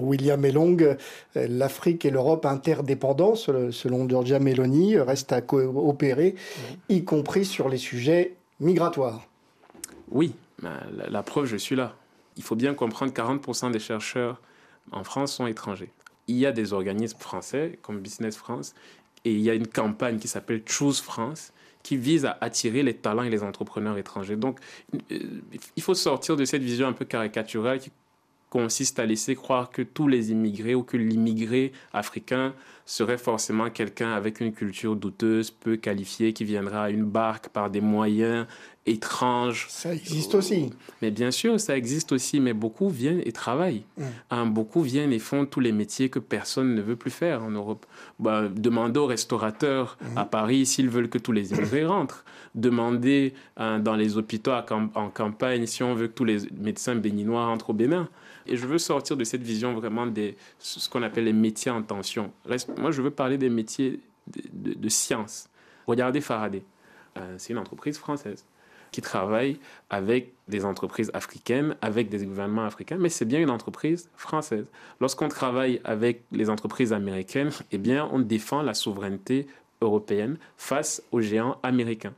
William 0.00 0.44
Elong, 0.44 0.96
l'Afrique 1.34 2.04
et 2.04 2.10
l'Europe 2.10 2.46
interdépendants, 2.46 3.34
selon 3.34 4.08
Giorgia 4.08 4.38
Meloni, 4.38 4.98
restent 4.98 5.32
à 5.32 5.40
coopérer, 5.40 6.34
y 6.88 7.04
compris 7.04 7.44
sur 7.44 7.68
les 7.68 7.78
sujets 7.78 8.34
migratoires. 8.60 9.26
Oui, 10.10 10.34
la, 10.60 11.22
preuve, 11.22 11.46
je 11.46 11.56
suis 11.56 11.76
là. 11.76 11.94
Il 12.36 12.42
faut 12.42 12.56
bien 12.56 12.74
comprendre 12.74 13.12
que 13.12 13.20
40% 13.20 13.72
des 13.72 13.78
chercheurs 13.78 14.40
en 14.90 15.04
France 15.04 15.34
sont 15.34 15.46
étrangers. 15.46 15.90
Il 16.28 16.36
y 16.36 16.46
a 16.46 16.52
des 16.52 16.72
organismes 16.72 17.18
français 17.18 17.78
comme 17.82 18.00
Business 18.00 18.36
France 18.36 18.74
et 19.24 19.32
il 19.32 19.40
y 19.40 19.50
a 19.50 19.54
une 19.54 19.66
campagne 19.66 20.18
qui 20.18 20.28
s'appelle 20.28 20.62
Choose 20.66 21.00
France 21.00 21.52
qui 21.82 21.96
vise 21.96 22.24
à 22.24 22.38
attirer 22.40 22.82
les 22.82 22.94
talents 22.94 23.22
et 23.22 23.30
les 23.30 23.42
entrepreneurs 23.42 23.98
étrangers. 23.98 24.36
Donc, 24.36 24.58
euh, 25.10 25.18
il 25.76 25.82
faut 25.82 25.94
sortir 25.94 26.36
de 26.36 26.44
cette 26.44 26.62
vision 26.62 26.86
un 26.86 26.92
peu 26.92 27.04
caricaturale 27.04 27.80
consiste 28.52 28.98
à 28.98 29.06
laisser 29.06 29.34
croire 29.34 29.70
que 29.70 29.80
tous 29.80 30.08
les 30.08 30.30
immigrés 30.30 30.74
ou 30.74 30.82
que 30.82 30.98
l'immigré 30.98 31.72
africain 31.94 32.52
serait 32.84 33.16
forcément 33.16 33.70
quelqu'un 33.70 34.12
avec 34.12 34.40
une 34.40 34.52
culture 34.52 34.94
douteuse, 34.94 35.50
peu 35.50 35.76
qualifiée, 35.76 36.34
qui 36.34 36.44
viendra 36.44 36.84
à 36.84 36.90
une 36.90 37.04
barque 37.04 37.48
par 37.48 37.70
des 37.70 37.80
moyens 37.80 38.46
étranges. 38.84 39.68
Ça 39.70 39.94
existe 39.94 40.34
aussi. 40.34 40.68
Mais 41.00 41.10
bien 41.10 41.30
sûr, 41.30 41.58
ça 41.58 41.78
existe 41.78 42.12
aussi, 42.12 42.40
mais 42.40 42.52
beaucoup 42.52 42.90
viennent 42.90 43.22
et 43.24 43.32
travaillent. 43.32 43.84
Mm. 43.96 44.02
Hein, 44.32 44.46
beaucoup 44.46 44.82
viennent 44.82 45.14
et 45.14 45.18
font 45.18 45.46
tous 45.46 45.60
les 45.60 45.72
métiers 45.72 46.10
que 46.10 46.18
personne 46.18 46.74
ne 46.74 46.82
veut 46.82 46.96
plus 46.96 47.10
faire 47.10 47.42
en 47.42 47.50
Europe. 47.50 47.86
Bah, 48.18 48.48
demandez 48.54 49.00
aux 49.00 49.06
restaurateurs 49.06 49.96
mm. 50.02 50.18
à 50.18 50.24
Paris 50.26 50.66
s'ils 50.66 50.90
veulent 50.90 51.08
que 51.08 51.18
tous 51.18 51.32
les 51.32 51.52
immigrés 51.52 51.86
rentrent. 51.86 52.26
Demandez 52.54 53.32
hein, 53.56 53.78
dans 53.78 53.96
les 53.96 54.18
hôpitaux 54.18 54.52
en 54.52 55.08
campagne 55.08 55.64
si 55.64 55.82
on 55.82 55.94
veut 55.94 56.08
que 56.08 56.12
tous 56.12 56.26
les 56.26 56.36
médecins 56.60 56.96
béninois 56.96 57.46
rentrent 57.46 57.70
au 57.70 57.72
Bénin. 57.72 58.10
Et 58.46 58.56
je 58.56 58.66
veux 58.66 58.78
sortir 58.78 59.16
de 59.16 59.24
cette 59.24 59.42
vision 59.42 59.74
vraiment 59.74 60.06
de 60.06 60.34
ce 60.58 60.88
qu'on 60.88 61.02
appelle 61.02 61.24
les 61.24 61.32
métiers 61.32 61.70
en 61.70 61.82
tension. 61.82 62.32
Moi, 62.78 62.90
je 62.90 63.02
veux 63.02 63.10
parler 63.10 63.38
des 63.38 63.48
métiers 63.48 64.00
de, 64.26 64.88
science. 64.88 65.48
Regardez 65.86 66.20
Faraday. 66.20 66.62
Euh, 67.18 67.34
c'est 67.38 67.52
une 67.52 67.58
entreprise 67.58 67.98
française 67.98 68.44
qui 68.92 69.00
travaille 69.00 69.58
avec 69.88 70.32
des 70.48 70.64
entreprises 70.64 71.10
africaines, 71.14 71.76
avec 71.80 72.10
des 72.10 72.24
gouvernements 72.26 72.66
africains, 72.66 72.98
mais 72.98 73.08
c'est 73.08 73.24
bien 73.24 73.40
une 73.40 73.50
entreprise 73.50 74.10
française. 74.16 74.66
Lorsqu'on 75.00 75.28
travaille 75.28 75.80
avec 75.82 76.22
les 76.30 76.50
entreprises 76.50 76.92
américaines, 76.92 77.50
eh 77.72 77.78
bien, 77.78 78.08
on 78.12 78.20
défend 78.20 78.60
la 78.60 78.74
souveraineté 78.74 79.46
européenne 79.80 80.36
face 80.56 81.02
aux 81.10 81.20
géants 81.20 81.58
américains. 81.62 82.12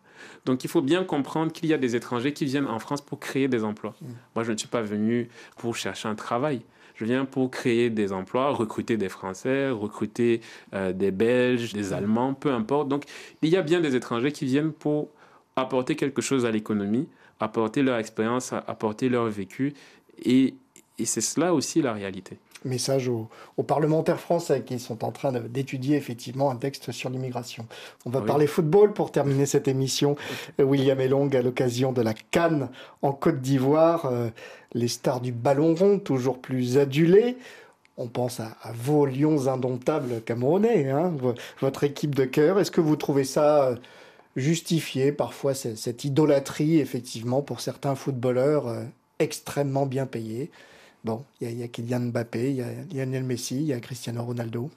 Donc 0.45 0.65
il 0.65 0.71
faut 0.71 0.83
bien 0.83 1.05
comprendre 1.05 1.53
qu'il 1.53 1.69
y 1.69 1.75
a 1.75 1.79
des 1.79 1.97
étrangers 1.97 2.33
qui 2.33 2.45
viennent 2.45 2.67
en 2.67 2.79
France 2.79 3.01
pour 3.01 3.19
créer 3.19 3.49
des 3.49 3.65
emplois. 3.65 3.95
Mm. 4.01 4.07
Moi, 4.35 4.45
je 4.45 4.53
ne 4.53 4.57
suis 4.57 4.69
pas 4.69 4.83
venu 4.83 5.29
pour 5.57 5.77
chercher 5.77 6.09
un 6.09 6.15
travail. 6.15 6.63
Je 6.95 7.05
viens 7.05 7.25
pour 7.25 7.51
créer 7.51 7.91
des 7.91 8.13
emplois, 8.13 8.51
recruter 8.51 8.97
des 8.97 9.09
Français, 9.09 9.69
recruter 9.71 10.41
euh, 10.75 10.93
des 10.93 11.11
Belges, 11.11 11.73
des 11.73 11.91
mm. 11.91 11.93
Allemands, 11.93 12.35
peu 12.35 12.53
importe. 12.53 12.89
Donc 12.89 13.05
il 13.43 13.49
y 13.49 13.57
a 13.57 13.63
bien 13.63 13.81
des 13.81 13.97
étrangers 13.97 14.33
qui 14.33 14.45
viennent 14.45 14.73
pour 14.73 15.09
apporter 15.57 15.97
quelque 15.97 16.23
chose 16.23 16.47
à 16.47 16.51
l'économie, 16.51 17.09
apporter 17.41 17.83
leur 17.83 17.99
expérience, 17.99 18.53
apporter 18.53 19.09
leur 19.09 19.27
vécu. 19.27 19.75
Et, 20.25 20.55
et 20.99 21.05
c'est 21.05 21.21
cela 21.21 21.53
aussi 21.55 21.83
la 21.83 21.93
réalité. 21.93 22.39
Message 22.65 23.09
aux, 23.09 23.29
parlementaires 23.63 24.21
français 24.21 24.63
qui 24.63 24.79
sont 24.79 25.05
en 25.05 25.13
train 25.13 25.33
d'étudier 25.33 25.97
effectivement 25.97 26.51
un 26.51 26.57
texte 26.57 26.93
sur 26.93 27.11
l'immigration. 27.11 27.67
On 28.07 28.11
va 28.11 28.23
parler 28.23 28.47
football 28.47 28.93
pour 28.93 29.13
terminer 29.13 29.47
cette 29.47 29.69
émission. 29.69 30.17
William 30.59 31.01
Elong, 31.01 31.35
à 31.37 31.43
l'occasion 31.43 31.93
de 31.93 32.01
la 32.03 32.15
Cannes 32.15 32.69
en 33.03 33.13
Côte 33.13 33.41
d'Ivoire, 33.41 34.07
euh, 34.07 34.31
les 34.73 34.89
stars 34.89 35.21
du 35.21 35.33
ballon 35.33 35.75
rond, 35.75 35.99
toujours 35.99 36.39
plus 36.39 36.79
adulées. 36.79 37.37
On 37.97 38.09
pense 38.09 38.41
à, 38.41 38.57
vos 38.75 39.07
lions 39.07 39.47
indomptables 39.47 40.23
camerounais, 40.23 40.91
hein, 40.91 41.13
votre 41.61 41.85
équipe 41.85 42.15
de 42.15 42.25
cœur. 42.25 42.59
Est-ce 42.59 42.71
que 42.71 42.81
vous 42.81 42.97
trouvez 42.97 43.25
ça 43.25 43.65
euh, 43.65 43.77
justifié, 44.37 45.13
parfois, 45.13 45.55
cette, 45.55 46.05
idolâtrie, 46.05 46.81
effectivement, 46.81 47.43
pour 47.43 47.61
certains 47.61 47.95
footballeurs 47.95 48.69
euh, 48.69 48.83
extrêmement 49.19 49.87
bien 49.87 50.07
payés 50.07 50.51
Bon, 51.05 51.25
il 51.41 51.53
y, 51.53 51.63
a 51.63 51.69
Kylian 51.69 52.01
Mbappé, 52.01 52.51
il 52.51 52.57
y 52.57 52.63
a 52.63 53.05
Lionel 53.05 53.25
Messi, 53.25 53.57
il 53.57 53.67
y 53.67 53.73
a 53.75 53.81
Cristiano 53.81 54.25
Ronaldo. 54.25 54.71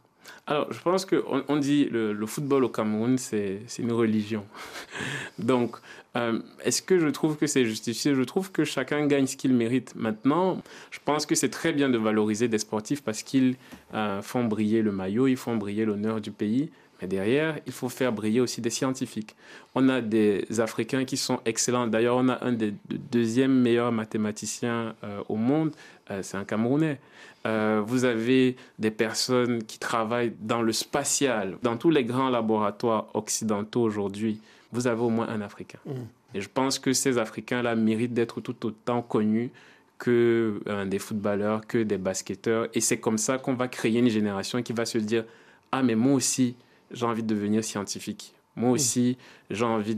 Alors, 0.45 0.71
je 0.73 0.79
pense 0.81 1.05
qu'on 1.05 1.43
on 1.47 1.55
dit 1.55 1.85
le, 1.85 2.11
le 2.11 2.25
football 2.25 2.65
au 2.65 2.69
Cameroun, 2.69 3.17
c'est 3.17 3.61
une 3.79 3.93
religion. 3.93 4.43
Donc, 5.39 5.77
euh, 6.17 6.39
est-ce 6.63 6.81
que 6.81 6.99
je 6.99 7.07
trouve 7.07 7.37
que 7.37 7.47
c'est 7.47 7.65
justifié? 7.65 8.15
Je 8.15 8.23
trouve 8.23 8.51
que 8.51 8.65
chacun 8.65 9.05
gagne 9.07 9.27
ce 9.27 9.37
qu'il 9.37 9.53
mérite. 9.53 9.93
Maintenant, 9.95 10.61
je 10.91 10.99
pense 11.03 11.25
que 11.25 11.35
c'est 11.35 11.49
très 11.49 11.71
bien 11.73 11.89
de 11.89 11.97
valoriser 11.97 12.47
des 12.47 12.59
sportifs 12.59 13.03
parce 13.03 13.23
qu'ils 13.23 13.55
euh, 13.93 14.21
font 14.21 14.43
briller 14.45 14.81
le 14.81 14.91
maillot, 14.91 15.27
ils 15.27 15.37
font 15.37 15.55
briller 15.55 15.85
l'honneur 15.85 16.19
du 16.19 16.31
pays. 16.31 16.71
Mais 17.01 17.07
derrière, 17.07 17.59
il 17.65 17.71
faut 17.71 17.89
faire 17.89 18.11
briller 18.11 18.41
aussi 18.41 18.61
des 18.61 18.69
scientifiques. 18.69 19.35
On 19.75 19.89
a 19.89 20.01
des 20.01 20.45
Africains 20.59 21.05
qui 21.05 21.17
sont 21.17 21.39
excellents. 21.45 21.87
D'ailleurs, 21.87 22.17
on 22.17 22.29
a 22.29 22.43
un 22.43 22.51
des 22.51 22.73
deuxièmes 22.89 23.53
meilleurs 23.53 23.91
mathématiciens 23.91 24.95
euh, 25.03 25.21
au 25.29 25.35
monde, 25.35 25.71
euh, 26.09 26.21
c'est 26.23 26.37
un 26.37 26.45
Camerounais. 26.45 26.99
Euh, 27.45 27.81
vous 27.85 28.03
avez 28.03 28.55
des 28.79 28.91
personnes 28.91 29.63
qui 29.63 29.79
travaillent 29.79 30.33
dans 30.39 30.61
le 30.61 30.71
spatial. 30.71 31.57
Dans 31.61 31.77
tous 31.77 31.91
les 31.91 32.03
grands 32.03 32.29
laboratoires 32.29 33.07
occidentaux 33.13 33.81
aujourd'hui, 33.81 34.41
vous 34.71 34.87
avez 34.87 35.01
au 35.01 35.09
moins 35.09 35.29
un 35.29 35.41
Africain. 35.41 35.79
Mm. 35.85 35.91
Et 36.33 36.41
je 36.41 36.49
pense 36.49 36.79
que 36.79 36.93
ces 36.93 37.17
Africains-là 37.17 37.75
méritent 37.75 38.13
d'être 38.13 38.41
tout 38.41 38.65
autant 38.65 39.01
connus 39.01 39.51
que 39.97 40.59
des 40.85 40.99
footballeurs, 40.99 41.65
que 41.65 41.79
des 41.79 41.97
basketteurs. 41.97 42.67
Et 42.75 42.81
c'est 42.81 42.99
comme 42.99 43.17
ça 43.17 43.39
qu'on 43.39 43.55
va 43.55 43.67
créer 43.67 43.97
une 43.97 44.09
génération 44.09 44.61
qui 44.61 44.71
va 44.71 44.85
se 44.85 44.99
dire, 44.99 45.23
ah 45.71 45.81
mais 45.81 45.95
moi 45.95 46.13
aussi, 46.13 46.55
j'ai 46.91 47.05
envie 47.05 47.23
de 47.23 47.27
devenir 47.27 47.63
scientifique. 47.63 48.33
Moi 48.55 48.71
aussi, 48.71 49.17
j'ai 49.51 49.65
envie 49.65 49.95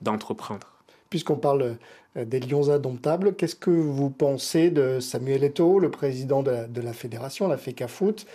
d'entreprendre. 0.00 0.66
Puisqu'on 1.10 1.36
parle 1.36 1.76
euh, 2.16 2.24
des 2.24 2.38
lions 2.40 2.70
indomptables, 2.70 3.34
qu'est-ce 3.34 3.56
que 3.56 3.70
vous 3.70 4.10
pensez 4.10 4.70
de 4.70 5.00
Samuel 5.00 5.42
Eto'o, 5.42 5.78
le 5.78 5.90
président 5.90 6.42
de 6.42 6.80
la, 6.80 6.92
fédération, 6.92 7.48
la 7.48 7.56
FECA 7.56 7.88
Foot, 7.88 8.26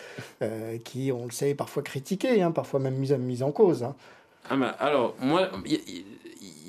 euh, 0.41 0.77
qui, 0.83 1.11
on 1.11 1.25
le 1.25 1.31
sait, 1.31 1.51
est 1.51 1.55
parfois 1.55 1.83
critiqué, 1.83 2.41
hein, 2.41 2.51
parfois 2.51 2.79
même 2.79 2.95
mis, 2.95 3.43
en 3.43 3.51
cause 3.51 3.83
hein? 3.83 3.95
ah 4.49 4.57
ben, 4.57 4.73
Alors, 4.79 5.15
moi, 5.21 5.49
il 5.65 6.03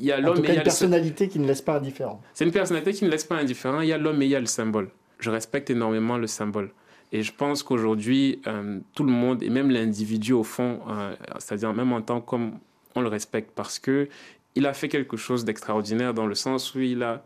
y, 0.00 0.12
a 0.12 0.20
l'homme 0.20 0.38
et 0.38 0.40
il 0.40 0.48
y 0.48 0.50
a 0.50 0.54
une 0.54 0.62
personnalité 0.62 1.28
qui 1.28 1.38
ne 1.38 1.46
laisse 1.46 1.62
pas 1.62 1.76
indifférent. 1.76 2.20
C'est 2.32 2.44
une 2.44 2.52
personnalité 2.52 2.92
qui 2.92 3.04
ne 3.04 3.10
laisse 3.10 3.24
pas 3.24 3.36
indifférent. 3.36 3.80
Il 3.80 3.88
y 3.88 3.92
a 3.92 3.98
l'homme 3.98 4.22
et 4.22 4.26
il 4.26 4.30
y 4.30 4.36
a 4.36 4.40
le 4.40 4.46
symbole. 4.46 4.90
Je 5.18 5.30
respecte 5.30 5.70
énormément 5.70 6.16
le 6.16 6.26
symbole. 6.26 6.70
Et 7.14 7.22
je 7.22 7.32
pense 7.32 7.62
qu'aujourd'hui, 7.62 8.40
euh, 8.48 8.80
tout 8.92 9.04
le 9.04 9.12
monde, 9.12 9.40
et 9.44 9.48
même 9.48 9.70
l'individu 9.70 10.32
au 10.32 10.42
fond, 10.42 10.80
euh, 10.88 11.14
c'est-à-dire 11.38 11.72
même 11.72 11.92
en 11.92 12.02
tant 12.02 12.20
comme 12.20 12.58
on 12.96 13.00
le 13.02 13.06
respecte, 13.06 13.52
parce 13.54 13.78
que 13.78 14.08
il 14.56 14.66
a 14.66 14.74
fait 14.74 14.88
quelque 14.88 15.16
chose 15.16 15.44
d'extraordinaire 15.44 16.12
dans 16.12 16.26
le 16.26 16.34
sens 16.34 16.74
où 16.74 16.80
il 16.80 17.04
a 17.04 17.24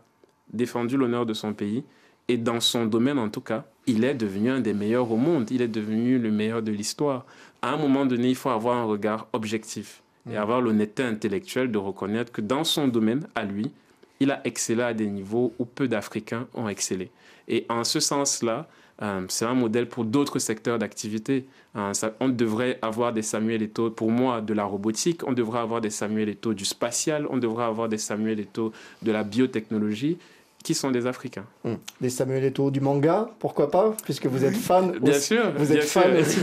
défendu 0.53 0.95
l'honneur 0.95 1.25
de 1.25 1.33
son 1.33 1.53
pays. 1.53 1.83
Et 2.27 2.37
dans 2.37 2.59
son 2.59 2.85
domaine, 2.85 3.17
en 3.17 3.29
tout 3.29 3.41
cas, 3.41 3.65
il 3.87 4.03
est 4.03 4.13
devenu 4.13 4.51
un 4.51 4.59
des 4.59 4.75
meilleurs 4.75 5.11
au 5.11 5.17
monde. 5.17 5.49
Il 5.49 5.63
est 5.63 5.67
devenu 5.67 6.19
le 6.19 6.29
meilleur 6.29 6.61
de 6.61 6.71
l'histoire. 6.71 7.25
À 7.63 7.73
un 7.73 7.77
moment 7.77 8.05
donné, 8.05 8.29
il 8.29 8.35
faut 8.35 8.49
avoir 8.49 8.77
un 8.77 8.83
regard 8.83 9.27
objectif 9.33 10.03
et 10.29 10.35
mm. 10.35 10.37
avoir 10.37 10.61
l'honnêteté 10.61 11.01
intellectuelle 11.01 11.71
de 11.71 11.79
reconnaître 11.79 12.31
que 12.31 12.41
dans 12.41 12.63
son 12.63 12.87
domaine, 12.87 13.27
à 13.33 13.43
lui, 13.43 13.71
il 14.19 14.29
a 14.29 14.41
excellé 14.43 14.83
à 14.83 14.93
des 14.93 15.07
niveaux 15.07 15.51
où 15.57 15.65
peu 15.65 15.87
d'Africains 15.87 16.47
ont 16.53 16.69
excellé. 16.69 17.09
Et 17.47 17.65
en 17.69 17.83
ce 17.83 17.99
sens-là, 17.99 18.69
euh, 19.01 19.21
c'est 19.29 19.45
un 19.45 19.53
modèle 19.53 19.87
pour 19.87 20.03
d'autres 20.03 20.39
secteurs 20.39 20.77
d'activité. 20.77 21.45
Euh, 21.75 21.93
on 22.19 22.29
devrait 22.29 22.79
avoir 22.81 23.13
des 23.13 23.21
Samuel 23.21 23.61
Eto'o, 23.61 23.91
pour 23.91 24.11
moi, 24.11 24.41
de 24.41 24.53
la 24.53 24.65
robotique, 24.65 25.21
on 25.27 25.33
devrait 25.33 25.59
avoir 25.59 25.81
des 25.81 25.89
Samuel 25.89 26.29
Eto'o 26.29 26.53
du 26.53 26.65
spatial, 26.65 27.25
on 27.29 27.37
devrait 27.37 27.65
avoir 27.65 27.87
des 27.87 27.97
Samuel 27.97 28.39
Eto'o 28.39 28.73
de 29.01 29.11
la 29.11 29.23
biotechnologie 29.23 30.17
qui 30.63 30.73
sont 30.73 30.91
des 30.91 31.07
Africains. 31.07 31.45
Hmm. 31.63 31.75
Des 32.01 32.09
Samuel 32.09 32.43
Eto'o 32.43 32.71
du 32.71 32.81
manga, 32.81 33.29
pourquoi 33.39 33.71
pas 33.71 33.95
Puisque 34.03 34.25
vous 34.25 34.43
êtes 34.43 34.57
fan, 34.57 34.91
bien 35.01 35.17
sûr, 35.17 35.53
vous 35.55 35.71
êtes 35.71 35.83
fan 35.83 36.17
aussi 36.17 36.41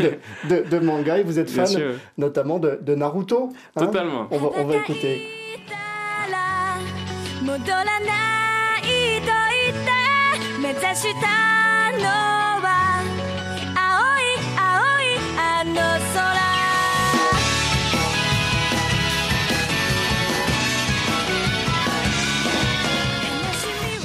de, 0.48 0.78
manga 0.78 1.18
et 1.18 1.22
vous 1.22 1.38
êtes 1.38 1.50
fan 1.50 1.68
notamment 2.16 2.58
de, 2.58 2.94
Naruto. 2.94 3.50
Hein. 3.76 3.84
Totalement. 3.84 4.28
On 4.30 4.38
va, 4.38 4.48
on 4.56 4.64
va 4.64 4.76
écouter. 4.76 5.20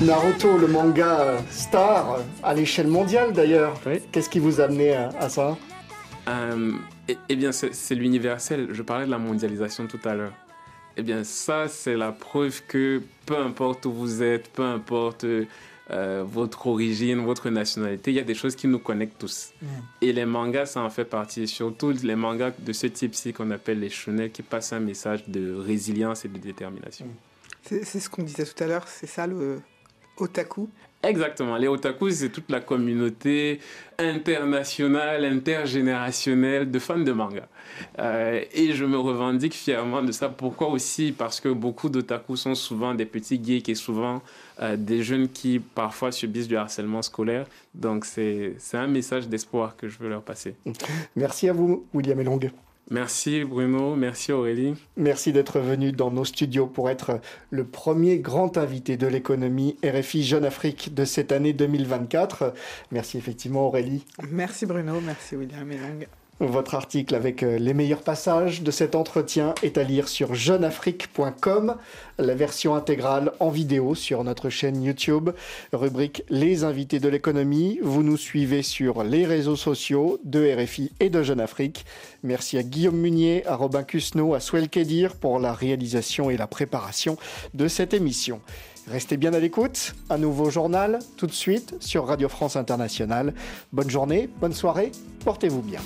Naruto, 0.02 0.58
le 0.58 0.66
manga 0.66 1.38
star 1.52 2.20
à 2.42 2.54
l'échelle 2.56 2.88
mondiale 2.88 3.34
d'ailleurs. 3.34 3.80
Qu'est-ce 4.12 4.30
qui 4.30 4.40
vous 4.40 4.60
a 4.60 4.64
amené 4.64 4.96
à, 4.96 5.30
ça 5.30 5.58
euh, 6.28 6.72
eh, 7.08 7.36
bien, 7.36 7.52
c'est 7.52 7.96
l'universel. 7.96 8.70
Je 8.72 8.82
parlais 8.82 9.06
de 9.06 9.12
la 9.12 9.20
mondialisation 9.20 9.86
tout 9.88 10.00
à 10.04 10.16
l'heure. 10.16 10.34
Eh 10.98 11.04
bien, 11.04 11.24
ça, 11.24 11.68
c'est 11.68 11.96
la 11.96 12.12
preuve 12.12 12.64
que 12.68 13.02
peu 13.26 13.38
importe 13.38 13.86
où 13.86 13.92
vous 13.92 14.24
êtes, 14.24 14.50
peu 14.50 14.64
importe 14.64 15.24
euh, 15.24 16.24
votre 16.26 16.68
origine, 16.68 17.20
votre 17.24 17.50
nationalité, 17.50 18.12
il 18.12 18.16
y 18.16 18.20
a 18.20 18.24
des 18.24 18.36
choses 18.36 18.56
qui 18.56 18.68
nous 18.68 18.80
connectent 18.80 19.20
tous. 19.20 19.52
Mm. 19.62 19.66
Et 20.02 20.14
les 20.14 20.26
mangas, 20.26 20.68
ça 20.68 20.82
en 20.82 20.90
fait 20.90 21.06
partie. 21.06 21.48
Surtout 21.48 21.92
les 21.92 22.16
mangas 22.16 22.52
de 22.58 22.74
ce 22.74 22.88
type-ci 22.88 23.34
qu'on 23.34 23.52
appelle 23.52 23.80
les 23.80 23.90
shonen, 23.90 24.32
qui 24.32 24.42
passent 24.42 24.74
un 24.74 24.80
message 24.80 25.28
de 25.28 25.54
résilience 25.54 26.26
et 26.26 26.28
de 26.28 26.40
détermination. 26.40 27.06
C'est 27.64 28.00
ce 28.00 28.10
qu'on 28.10 28.24
disait 28.24 28.46
tout 28.46 28.64
à 28.64 28.68
l'heure, 28.68 28.88
c'est 28.88 29.08
ça 29.08 29.28
le 29.28 29.62
otaku 30.22 30.70
Exactement. 31.04 31.58
Les 31.58 31.68
otaku, 31.68 32.12
c'est 32.12 32.30
toute 32.30 32.50
la 32.52 32.60
communauté 32.60 33.60
internationale, 33.98 35.26
intergénérationnelle 35.26 36.70
de 36.70 36.80
fans 36.80 37.00
de 37.00 37.12
manga. 37.12 37.48
Euh, 38.00 38.44
et 38.54 38.74
je 38.74 38.86
me 38.86 38.98
revendique 38.98 39.54
fièrement 39.54 40.04
de 40.04 40.12
ça. 40.12 40.30
Pourquoi 40.30 40.68
aussi? 40.68 41.12
Parce 41.12 41.40
que 41.40 41.50
beaucoup 41.50 41.90
d'otaku 41.90 42.36
sont 42.36 42.56
souvent 42.56 42.94
des 42.94 43.06
petits 43.06 43.42
geeks 43.44 43.70
et 43.70 43.76
souvent 43.76 44.22
euh, 44.62 44.76
des 44.78 45.02
jeunes 45.02 45.28
qui 45.30 45.60
parfois 45.60 46.12
subissent 46.12 46.48
du 46.48 46.58
harcèlement 46.58 47.02
scolaire. 47.02 47.48
Donc 47.74 48.06
c'est 48.06 48.56
un 48.74 48.88
message 48.88 49.28
d'espoir 49.28 49.76
que 49.76 49.88
je 49.88 49.98
veux 49.98 50.10
leur 50.10 50.22
passer. 50.22 50.56
Merci 51.16 51.50
à 51.50 51.54
vous, 51.54 51.86
William 51.94 52.20
Elong. 52.20 52.52
Merci 52.92 53.46
Bruno, 53.46 53.96
merci 53.96 54.34
Aurélie. 54.34 54.76
Merci 54.98 55.32
d'être 55.32 55.60
venu 55.62 55.94
dans 55.94 56.12
nos 56.12 56.26
studios 56.26 56.68
pour 56.68 56.90
être 56.90 57.22
le 57.50 57.64
premier 57.64 58.20
grand 58.20 58.58
invité 58.58 58.98
de 58.98 59.08
l'économie 59.08 59.78
RFI 59.82 60.24
Jeune 60.24 60.44
Afrique 60.44 60.94
de 60.94 61.06
cette 61.06 61.32
année 61.32 61.54
2024. 61.54 62.54
Merci 62.92 63.18
effectivement 63.18 63.68
Aurélie. 63.68 64.06
Merci 64.30 64.66
Bruno, 64.66 65.00
merci 65.00 65.38
William 65.38 65.72
votre 66.48 66.74
article 66.74 67.14
avec 67.14 67.44
euh, 67.44 67.58
les 67.60 67.74
meilleurs 67.74 68.02
passages 68.02 68.64
de 68.64 68.72
cet 68.72 68.96
entretien 68.96 69.54
est 69.62 69.78
à 69.78 69.84
lire 69.84 70.08
sur 70.08 70.34
jeuneafrique.com, 70.34 71.76
la 72.18 72.36
version 72.36 72.76
intégrale 72.76 73.32
en 73.40 73.50
vidéo 73.50 73.94
sur 73.94 74.24
notre 74.24 74.50
chaîne 74.50 74.82
YouTube, 74.82 75.30
rubrique 75.72 76.24
Les 76.30 76.64
invités 76.64 77.00
de 77.00 77.10
l'économie. 77.10 77.80
Vous 77.84 78.02
nous 78.02 78.18
suivez 78.18 78.64
sur 78.64 79.04
les 79.04 79.26
réseaux 79.26 79.56
sociaux 79.56 80.20
de 80.24 80.56
RFI 80.56 80.92
et 81.00 81.10
de 81.10 81.22
Jeune 81.22 81.40
Afrique. 81.40 81.86
Merci 82.24 82.58
à 82.58 82.64
Guillaume 82.64 82.98
Munier, 82.98 83.46
à 83.46 83.56
Robin 83.56 83.84
Cusno, 83.84 84.34
à 84.34 84.40
Swell 84.40 84.70
Kedir 84.70 85.16
pour 85.16 85.40
la 85.40 85.54
réalisation 85.54 86.30
et 86.30 86.38
la 86.38 86.48
préparation 86.48 87.18
de 87.54 87.68
cette 87.68 87.94
émission. 87.94 88.42
Restez 88.92 89.16
bien 89.16 89.34
à 89.34 89.40
l'écoute. 89.40 89.96
Un 90.10 90.18
nouveau 90.18 90.50
journal 90.50 91.00
tout 91.16 91.26
de 91.26 91.32
suite 91.32 91.76
sur 91.80 92.08
Radio 92.08 92.28
France 92.28 92.58
Internationale. 92.58 93.34
Bonne 93.72 93.90
journée, 93.90 94.30
bonne 94.42 94.52
soirée, 94.52 94.92
portez-vous 95.24 95.62
bien. 95.62 95.80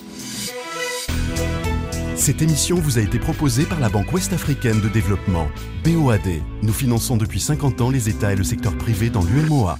Cette 2.16 2.42
émission 2.42 2.78
vous 2.78 2.98
a 2.98 3.02
été 3.02 3.20
proposée 3.20 3.66
par 3.66 3.80
la 3.80 3.90
Banque 3.90 4.12
ouest-africaine 4.12 4.82
de 4.82 4.90
développement, 4.90 5.48
BOAD. 5.84 6.42
Nous 6.64 6.74
finançons 6.74 7.16
depuis 7.16 7.40
50 7.40 7.80
ans 7.82 7.92
les 7.92 8.10
États 8.10 8.34
et 8.34 8.36
le 8.36 8.44
secteur 8.44 8.76
privé 8.76 9.12
dans 9.12 9.24
l'UMOA. 9.24 9.78